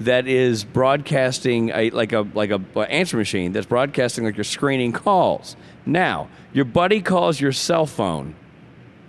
that 0.00 0.26
is 0.26 0.64
broadcasting 0.64 1.70
a 1.70 1.90
like 1.90 2.12
a 2.12 2.26
like 2.34 2.50
a, 2.50 2.60
a 2.74 2.80
answer 2.80 3.16
machine 3.16 3.52
that's 3.52 3.66
broadcasting 3.66 4.24
like 4.24 4.36
you're 4.36 4.44
screening 4.44 4.92
calls. 4.92 5.56
Now, 5.84 6.28
your 6.52 6.64
buddy 6.64 7.00
calls 7.00 7.40
your 7.40 7.52
cell 7.52 7.86
phone. 7.86 8.34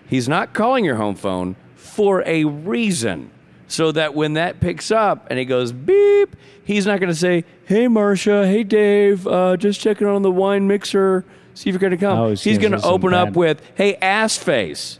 He's 0.08 0.30
not 0.30 0.54
calling 0.54 0.86
your 0.86 0.96
home 0.96 1.16
phone 1.16 1.56
for 1.76 2.24
a 2.26 2.46
reason. 2.46 3.32
So 3.70 3.92
that 3.92 4.14
when 4.16 4.34
that 4.36 4.62
picks 4.62 4.92
up 4.92 5.28
and 5.30 5.38
it 5.38 5.46
goes 5.46 5.74
beep, 5.74 6.38
he's 6.64 6.86
not 6.86 7.02
going 7.02 7.10
to 7.10 7.16
say, 7.16 7.44
"Hey 7.66 7.90
Marcia, 7.90 8.48
hey 8.48 8.64
Dave, 8.64 9.28
uh, 9.28 9.58
just 9.58 9.82
checking 9.82 10.08
on 10.08 10.22
the 10.22 10.32
wine 10.32 10.68
mixer, 10.68 11.26
see 11.54 11.70
if 11.70 11.74
you're 11.74 11.80
going 11.80 11.92
to 11.92 11.98
come." 11.98 12.18
Oh, 12.18 12.30
he's 12.30 12.58
going 12.58 12.72
to 12.72 12.82
open 12.84 13.14
up 13.14 13.34
with, 13.34 13.62
"Hey 13.76 13.96
ass 13.96 14.38
face, 14.38 15.00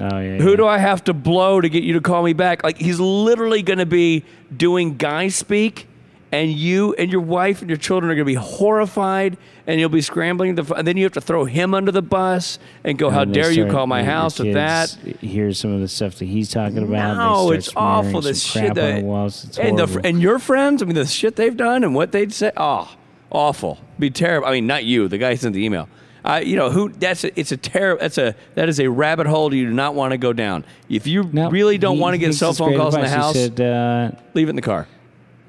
Oh 0.00 0.18
yeah. 0.18 0.38
who 0.38 0.50
yeah. 0.50 0.56
do 0.56 0.66
I 0.66 0.78
have 0.78 1.04
to 1.04 1.14
blow 1.14 1.60
to 1.60 1.68
get 1.68 1.84
you 1.84 1.92
to 1.94 2.00
call 2.00 2.22
me 2.22 2.32
back?" 2.32 2.64
Like 2.64 2.78
he's 2.78 3.00
literally 3.00 3.62
going 3.62 3.78
to 3.78 3.86
be 3.86 4.24
doing 4.56 4.96
guy 4.96 5.28
speak, 5.28 5.86
and 6.32 6.50
you 6.50 6.94
and 6.94 7.12
your 7.12 7.20
wife 7.20 7.60
and 7.60 7.70
your 7.70 7.76
children 7.76 8.10
are 8.10 8.14
going 8.14 8.26
to 8.26 8.30
be 8.30 8.34
horrified, 8.34 9.36
and 9.66 9.78
you'll 9.78 9.88
be 9.88 10.00
scrambling. 10.00 10.56
The, 10.56 10.74
and 10.74 10.86
then 10.86 10.96
you 10.96 11.04
have 11.04 11.12
to 11.12 11.20
throw 11.20 11.44
him 11.44 11.74
under 11.74 11.92
the 11.92 12.02
bus 12.02 12.58
and 12.82 12.98
go, 12.98 13.08
"How 13.10 13.22
And 13.22 13.32
they 13.32 13.40
dare 13.40 13.52
you 13.52 13.66
call 13.66 13.86
my 13.86 14.02
house 14.02 14.40
with 14.40 14.54
that?" 14.54 14.90
Here's 15.20 15.60
some 15.60 15.72
of 15.72 15.80
the 15.80 15.88
stuff 15.88 16.16
that 16.16 16.24
he's 16.24 16.50
talking 16.50 16.78
about. 16.78 17.16
No, 17.16 17.52
it's 17.52 17.70
awful. 17.76 18.20
This 18.20 18.42
shit 18.42 18.74
that, 18.74 19.02
the 19.02 19.60
and 19.60 19.78
the 19.78 20.00
and 20.02 20.20
your 20.20 20.40
friends. 20.40 20.82
I 20.82 20.86
mean, 20.86 20.96
the 20.96 21.06
shit 21.06 21.36
they've 21.36 21.56
done 21.56 21.84
and 21.84 21.94
what 21.94 22.10
they'd 22.10 22.32
say. 22.32 22.50
Oh, 22.56 22.92
awful. 23.30 23.78
Be 23.98 24.10
terrible. 24.10 24.48
I 24.48 24.52
mean, 24.52 24.66
not 24.66 24.84
you. 24.84 25.06
The 25.06 25.18
guy 25.18 25.30
who 25.30 25.36
sent 25.36 25.54
the 25.54 25.64
email. 25.64 25.88
Uh, 26.24 26.40
you 26.42 26.56
know 26.56 26.70
who? 26.70 26.88
That's 26.88 27.22
a, 27.24 27.38
it's 27.38 27.52
a 27.52 27.56
terrible. 27.56 28.00
That's 28.00 28.16
a 28.18 28.34
that 28.54 28.68
is 28.68 28.80
a 28.80 28.88
rabbit 28.88 29.26
hole 29.26 29.52
you 29.52 29.66
do 29.66 29.72
not 29.74 29.94
want 29.94 30.12
to 30.12 30.18
go 30.18 30.32
down. 30.32 30.64
If 30.88 31.06
you 31.06 31.24
No, 31.32 31.50
really 31.50 31.76
don't 31.76 31.98
want 31.98 32.14
to 32.14 32.18
get 32.18 32.32
cell 32.34 32.54
phone 32.54 32.76
calls 32.76 32.94
in 32.94 33.02
the 33.02 33.08
house, 33.08 33.34
said, 33.34 33.60
uh, 33.60 34.10
leave 34.32 34.46
it 34.48 34.50
in 34.50 34.56
the 34.56 34.62
car. 34.62 34.88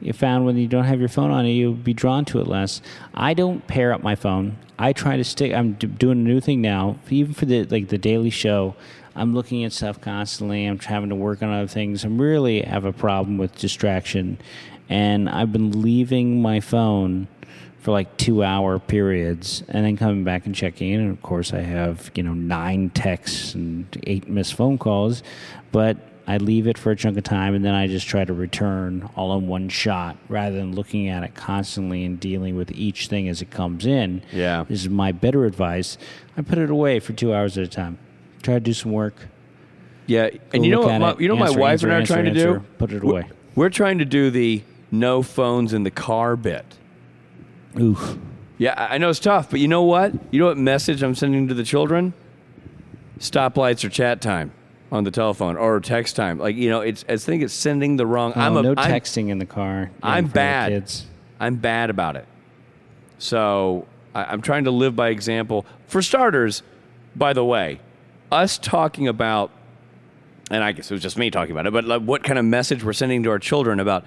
you 0.01 0.11
found 0.11 0.45
when 0.45 0.57
you 0.57 0.67
don't 0.67 0.83
have 0.83 0.99
your 0.99 1.07
phone 1.09 1.31
on 1.31 1.45
you, 1.45 1.53
you'll 1.53 1.73
be 1.73 1.93
drawn 1.93 2.25
to 2.25 2.39
it 2.41 2.47
less. 2.47 2.81
I 3.13 3.33
don't 3.33 3.65
pair 3.67 3.93
up 3.93 4.03
my 4.03 4.15
phone. 4.15 4.57
I 4.77 4.91
try 4.91 5.15
to 5.15 5.23
stick. 5.23 5.53
I'm 5.53 5.73
d- 5.73 5.87
doing 5.87 6.19
a 6.19 6.23
new 6.27 6.41
thing 6.41 6.61
now, 6.61 6.97
even 7.09 7.33
for 7.33 7.45
the 7.45 7.63
like 7.63 7.87
the 7.87 7.97
daily 7.97 8.29
show. 8.29 8.75
I'm 9.15 9.33
looking 9.33 9.63
at 9.63 9.71
stuff 9.71 10.01
constantly. 10.01 10.65
I'm 10.65 10.77
having 10.77 11.07
to 11.07 11.15
work 11.15 11.41
on 11.41 11.49
other 11.49 11.67
things. 11.69 12.03
I 12.03 12.09
really 12.09 12.63
have 12.63 12.83
a 12.83 12.91
problem 12.91 13.37
with 13.37 13.55
distraction, 13.57 14.37
and 14.89 15.29
I've 15.29 15.53
been 15.53 15.81
leaving 15.81 16.41
my 16.41 16.59
phone 16.59 17.29
for 17.85 17.91
like 17.91 18.17
two 18.17 18.43
hour 18.43 18.79
periods 18.79 19.63
and 19.67 19.85
then 19.85 19.95
coming 19.95 20.23
back 20.23 20.47
and 20.47 20.55
checking 20.55 20.91
in. 20.91 21.01
And 21.01 21.11
of 21.11 21.21
course, 21.21 21.53
I 21.53 21.59
have, 21.59 22.09
you 22.15 22.23
know, 22.23 22.33
nine 22.33 22.89
texts 22.89 23.53
and 23.53 23.85
eight 24.07 24.27
missed 24.27 24.55
phone 24.55 24.79
calls, 24.79 25.21
but 25.71 25.95
I 26.25 26.37
leave 26.37 26.65
it 26.65 26.79
for 26.79 26.89
a 26.89 26.95
chunk 26.95 27.15
of 27.15 27.23
time 27.23 27.53
and 27.53 27.63
then 27.63 27.75
I 27.75 27.85
just 27.85 28.07
try 28.07 28.25
to 28.25 28.33
return 28.33 29.07
all 29.15 29.37
in 29.37 29.47
one 29.47 29.69
shot 29.69 30.17
rather 30.29 30.55
than 30.55 30.73
looking 30.73 31.09
at 31.09 31.21
it 31.21 31.35
constantly 31.35 32.03
and 32.03 32.19
dealing 32.19 32.55
with 32.55 32.71
each 32.71 33.05
thing 33.05 33.29
as 33.29 33.43
it 33.43 33.51
comes 33.51 33.85
in. 33.85 34.23
Yeah. 34.31 34.65
This 34.67 34.81
is 34.81 34.89
my 34.89 35.11
better 35.11 35.45
advice. 35.45 35.99
I 36.35 36.41
put 36.41 36.57
it 36.57 36.71
away 36.71 36.99
for 36.99 37.13
two 37.13 37.35
hours 37.35 37.55
at 37.55 37.65
a 37.65 37.67
time. 37.67 37.99
Try 38.41 38.55
to 38.55 38.59
do 38.61 38.73
some 38.73 38.93
work. 38.93 39.27
Yeah, 40.07 40.31
and 40.55 40.65
you 40.65 40.71
know 40.71 40.81
what? 40.81 40.99
My, 40.99 41.11
it, 41.11 41.21
you 41.21 41.27
know 41.27 41.37
answer, 41.37 41.53
my 41.53 41.59
wife 41.59 41.71
answer, 41.73 41.87
and 41.87 41.93
I 41.93 41.97
are 41.97 41.99
answer, 41.99 42.13
trying 42.15 42.33
to 42.33 42.33
do. 42.33 42.59
Put 42.79 42.93
it 42.93 43.03
away. 43.03 43.29
We're 43.53 43.69
trying 43.69 43.99
to 43.99 44.05
do 44.05 44.31
the 44.31 44.63
no 44.91 45.21
phones 45.21 45.71
in 45.71 45.83
the 45.83 45.91
car 45.91 46.35
bit. 46.35 46.65
Oof. 47.79 48.17
Yeah, 48.57 48.73
I 48.77 48.97
know 48.97 49.09
it's 49.09 49.19
tough, 49.19 49.49
but 49.49 49.59
you 49.59 49.67
know 49.67 49.83
what? 49.83 50.13
You 50.31 50.39
know 50.39 50.45
what 50.47 50.57
message 50.57 51.03
I'm 51.03 51.15
sending 51.15 51.47
to 51.49 51.53
the 51.53 51.63
children? 51.63 52.13
Stoplights 53.19 53.83
or 53.83 53.89
chat 53.89 54.21
time 54.21 54.51
on 54.91 55.03
the 55.03 55.11
telephone 55.11 55.57
or 55.57 55.79
text 55.79 56.15
time. 56.15 56.39
Like 56.39 56.55
you 56.55 56.69
know, 56.69 56.81
it's 56.81 57.03
I 57.09 57.17
think 57.17 57.43
it's 57.43 57.53
sending 57.53 57.97
the 57.97 58.05
wrong. 58.05 58.33
Oh, 58.35 58.39
I'm 58.41 58.57
a, 58.57 58.61
no 58.61 58.73
I'm- 58.77 58.91
texting 58.91 59.29
in 59.29 59.39
the 59.39 59.45
car. 59.45 59.91
I'm 60.01 60.27
bad. 60.27 60.71
Kids. 60.71 61.05
I'm 61.39 61.55
bad 61.55 61.89
about 61.89 62.15
it. 62.15 62.25
So 63.17 63.87
I, 64.13 64.23
I'm 64.25 64.41
trying 64.41 64.65
to 64.65 64.71
live 64.71 64.95
by 64.95 65.09
example. 65.09 65.65
For 65.87 66.01
starters, 66.01 66.63
by 67.15 67.33
the 67.33 67.43
way, 67.43 67.79
us 68.31 68.57
talking 68.57 69.07
about, 69.07 69.51
and 70.49 70.63
I 70.63 70.71
guess 70.71 70.89
it 70.89 70.93
was 70.93 71.03
just 71.03 71.17
me 71.17 71.29
talking 71.29 71.51
about 71.51 71.67
it, 71.67 71.73
but 71.73 71.83
like 71.83 72.01
what 72.01 72.23
kind 72.23 72.39
of 72.39 72.45
message 72.45 72.83
we're 72.83 72.93
sending 72.93 73.23
to 73.23 73.29
our 73.31 73.39
children 73.39 73.79
about 73.79 74.05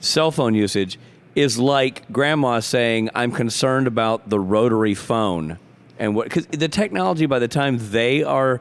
cell 0.00 0.30
phone 0.30 0.54
usage 0.54 0.98
is 1.34 1.58
like 1.58 2.10
grandma 2.12 2.60
saying, 2.60 3.10
I'm 3.14 3.32
concerned 3.32 3.86
about 3.86 4.28
the 4.28 4.40
rotary 4.40 4.94
phone. 4.94 5.58
And 5.98 6.14
what, 6.14 6.24
because 6.24 6.46
the 6.46 6.68
technology 6.68 7.26
by 7.26 7.38
the 7.38 7.48
time 7.48 7.78
they 7.90 8.22
are 8.22 8.60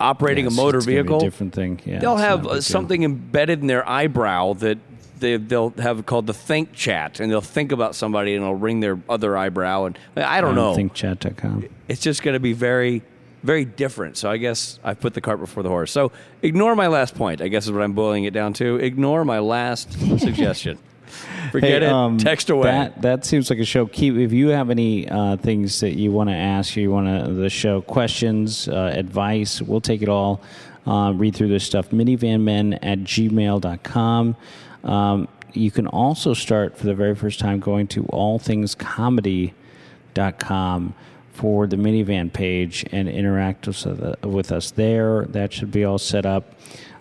operating 0.00 0.46
Yes, 0.46 0.54
a 0.54 0.56
motor 0.56 0.80
vehicle, 0.80 1.20
different 1.20 1.54
thing. 1.54 1.80
Yeah, 1.84 2.00
they'll 2.00 2.16
have 2.16 2.46
a 2.46 2.62
something 2.62 3.04
embedded 3.04 3.60
in 3.60 3.66
their 3.68 3.88
eyebrow 3.88 4.54
that 4.54 4.78
they, 5.18 5.36
they'll 5.36 5.70
have 5.78 6.04
called 6.04 6.26
the 6.26 6.34
think 6.34 6.72
chat, 6.72 7.20
and 7.20 7.30
they'll 7.30 7.40
think 7.40 7.72
about 7.72 7.94
somebody 7.94 8.34
and 8.34 8.42
it'll 8.42 8.56
ring 8.56 8.80
their 8.80 8.98
other 9.08 9.36
eyebrow. 9.36 9.84
And 9.84 9.98
I 10.16 10.40
don't 10.40 10.54
know. 10.54 10.74
ThinkChat.com. 10.74 11.68
it's 11.88 12.00
just 12.00 12.22
going 12.22 12.34
to 12.34 12.40
be 12.40 12.52
very, 12.52 13.02
very 13.42 13.64
different. 13.64 14.16
So 14.16 14.30
I 14.30 14.36
guess 14.36 14.78
I 14.82 14.94
put 14.94 15.14
the 15.14 15.20
cart 15.20 15.38
before 15.38 15.62
the 15.62 15.68
horse. 15.68 15.92
So 15.92 16.12
ignore 16.42 16.74
my 16.74 16.88
last 16.88 17.14
point. 17.14 17.40
I 17.40 17.48
guess 17.48 17.64
is 17.66 17.72
what 17.72 17.82
I'm 17.82 17.92
boiling 17.92 18.24
it 18.24 18.32
down 18.34 18.52
to. 18.54 18.76
Ignore 18.76 19.24
my 19.24 19.38
last 19.38 19.92
suggestion. 20.18 20.78
Forget 21.52 21.82
Hey, 21.82 21.88
it. 21.88 21.92
um, 21.92 22.18
Text 22.18 22.50
away. 22.50 22.70
That 22.70 23.02
that 23.02 23.24
seems 23.24 23.50
like 23.50 23.58
a 23.58 23.64
show. 23.64 23.86
Keep 23.86 24.16
if 24.16 24.32
you 24.32 24.48
have 24.48 24.70
any 24.70 25.08
uh, 25.08 25.36
things 25.36 25.80
that 25.80 25.96
you 25.98 26.10
want 26.12 26.30
to 26.30 26.34
ask, 26.34 26.76
you 26.76 26.90
want 26.90 27.26
to 27.26 27.32
the 27.32 27.50
show 27.50 27.80
questions, 27.82 28.68
uh, 28.68 28.92
advice. 28.94 29.60
We'll 29.62 29.80
take 29.80 30.02
it 30.02 30.08
all. 30.08 30.40
Uh, 30.86 31.12
read 31.14 31.34
through 31.36 31.48
this 31.48 31.64
stuff. 31.64 31.90
Minivanmen 31.90 32.78
at 32.82 32.98
gmail.com. 33.00 34.36
Um, 34.84 35.28
you 35.52 35.70
can 35.70 35.86
also 35.86 36.34
start 36.34 36.76
for 36.76 36.86
the 36.86 36.94
very 36.94 37.14
first 37.14 37.38
time 37.38 37.60
going 37.60 37.86
to 37.88 38.02
allthingscomedy.com 38.04 40.94
for 41.32 41.66
the 41.66 41.76
minivan 41.76 42.32
page 42.32 42.84
and 42.92 43.08
interact 43.08 43.66
with, 43.66 43.86
uh, 43.86 44.14
with 44.28 44.52
us 44.52 44.70
there. 44.72 45.24
That 45.26 45.52
should 45.52 45.70
be 45.70 45.84
all 45.84 45.98
set 45.98 46.26
up 46.26 46.54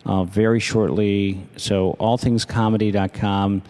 uh, 0.05 0.24
very 0.24 0.59
shortly. 0.59 1.45
So, 1.57 1.95
allthingscomedy.com. 1.99 3.62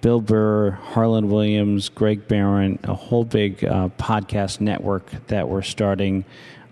Bill 0.00 0.20
Burr, 0.20 0.70
Harland 0.70 1.30
Williams, 1.30 1.88
Greg 1.88 2.26
Barron, 2.26 2.78
a 2.84 2.94
whole 2.94 3.24
big 3.24 3.64
uh, 3.64 3.90
podcast 3.98 4.60
network 4.60 5.10
that 5.26 5.48
we're 5.48 5.62
starting 5.62 6.24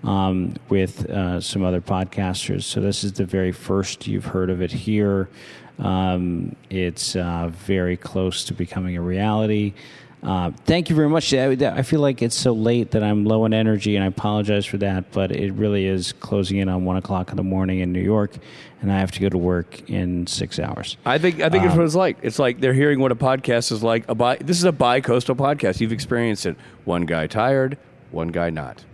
um, 0.02 0.54
with 0.68 1.08
uh, 1.10 1.40
some 1.40 1.62
other 1.62 1.80
podcasters. 1.80 2.62
So, 2.62 2.80
this 2.80 3.04
is 3.04 3.12
the 3.14 3.26
very 3.26 3.52
first 3.52 4.06
you've 4.06 4.26
heard 4.26 4.48
of 4.48 4.62
it 4.62 4.72
here. 4.72 5.28
Um, 5.78 6.56
it's 6.70 7.16
uh, 7.16 7.50
very 7.52 7.96
close 7.96 8.44
to 8.44 8.54
becoming 8.54 8.96
a 8.96 9.02
reality. 9.02 9.74
Uh, 10.22 10.50
thank 10.64 10.90
you 10.90 10.96
very 10.96 11.08
much. 11.08 11.32
I, 11.32 11.82
feel 11.82 12.00
like 12.00 12.22
it's 12.22 12.34
so 12.36 12.52
late 12.52 12.90
that 12.90 13.04
I'm 13.04 13.24
low 13.24 13.44
in 13.44 13.54
energy, 13.54 13.94
and 13.94 14.04
I 14.04 14.08
apologize 14.08 14.66
for 14.66 14.76
that. 14.78 15.12
But 15.12 15.30
it 15.30 15.52
really 15.52 15.86
is 15.86 16.12
closing 16.12 16.58
in 16.58 16.68
on 16.68 16.84
one 16.84 16.96
o'clock 16.96 17.30
in 17.30 17.36
the 17.36 17.44
morning 17.44 17.78
in 17.78 17.92
New 17.92 18.02
York, 18.02 18.36
and 18.82 18.90
I 18.92 18.98
have 18.98 19.12
to 19.12 19.20
go 19.20 19.28
to 19.28 19.38
work 19.38 19.88
in 19.88 20.26
six 20.26 20.58
hours. 20.58 20.96
I 21.06 21.18
think 21.18 21.40
I 21.40 21.48
think 21.48 21.64
it's 21.64 21.72
Um, 21.72 21.78
what 21.78 21.84
it's 21.86 21.94
like. 21.94 22.16
It's 22.22 22.38
like 22.40 22.58
they're 22.60 22.74
hearing 22.74 22.98
what 22.98 23.12
a 23.12 23.16
podcast 23.16 23.70
is 23.70 23.82
like. 23.84 24.08
A 24.08 24.14
bi- 24.16 24.38
this 24.38 24.58
is 24.58 24.64
a 24.64 24.72
bi-coastal 24.72 25.36
podcast. 25.36 25.80
You've 25.80 25.92
experienced 25.92 26.46
it. 26.46 26.56
One 26.84 27.02
guy 27.02 27.28
tired, 27.28 27.78
one 28.10 28.28
guy 28.28 28.50
not. 28.50 28.84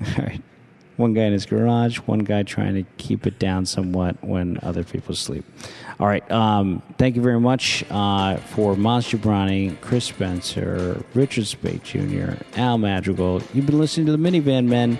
All 0.00 0.06
right. 0.24 0.40
One 1.00 1.14
guy 1.14 1.22
in 1.22 1.32
his 1.32 1.46
garage, 1.46 1.96
one 2.00 2.18
guy 2.18 2.42
trying 2.42 2.74
to 2.74 2.84
keep 2.98 3.26
it 3.26 3.38
down 3.38 3.64
somewhat 3.64 4.22
when 4.22 4.58
other 4.62 4.84
people 4.84 5.14
sleep. 5.14 5.46
All 5.98 6.06
right. 6.06 6.30
Um, 6.30 6.82
thank 6.98 7.16
you 7.16 7.22
very 7.22 7.40
much 7.40 7.82
uh, 7.90 8.36
for 8.36 8.74
Maz 8.74 9.08
Jobrani, 9.08 9.80
Chris 9.80 10.04
Spencer, 10.04 11.02
Richard 11.14 11.46
Speight 11.46 11.82
Jr., 11.84 12.32
Al 12.56 12.76
Madrigal. 12.76 13.42
You've 13.54 13.64
been 13.64 13.78
listening 13.78 14.04
to 14.06 14.12
the 14.12 14.18
Minivan 14.18 14.66
Men. 14.66 14.98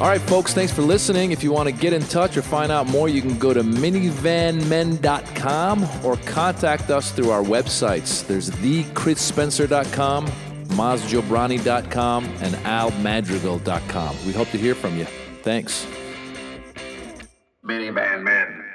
All 0.00 0.06
right, 0.06 0.20
folks, 0.20 0.54
thanks 0.54 0.72
for 0.72 0.82
listening. 0.82 1.32
If 1.32 1.42
you 1.42 1.50
want 1.50 1.68
to 1.68 1.74
get 1.74 1.92
in 1.92 2.02
touch 2.02 2.36
or 2.36 2.42
find 2.42 2.70
out 2.70 2.86
more, 2.86 3.08
you 3.08 3.20
can 3.20 3.36
go 3.36 3.52
to 3.52 3.64
minivanmen.com 3.64 5.88
or 6.04 6.16
contact 6.18 6.90
us 6.90 7.10
through 7.10 7.30
our 7.30 7.42
websites. 7.42 8.24
There's 8.24 8.48
thechrisspencer.com, 8.48 10.26
mazjobrani.com, 10.68 12.24
and 12.24 12.54
almadrigal.com. 12.54 14.16
We 14.24 14.32
hope 14.32 14.50
to 14.50 14.58
hear 14.58 14.76
from 14.76 14.96
you. 14.96 15.06
Thanks. 15.42 15.84
Minivan 17.64 18.22
Men. 18.22 18.67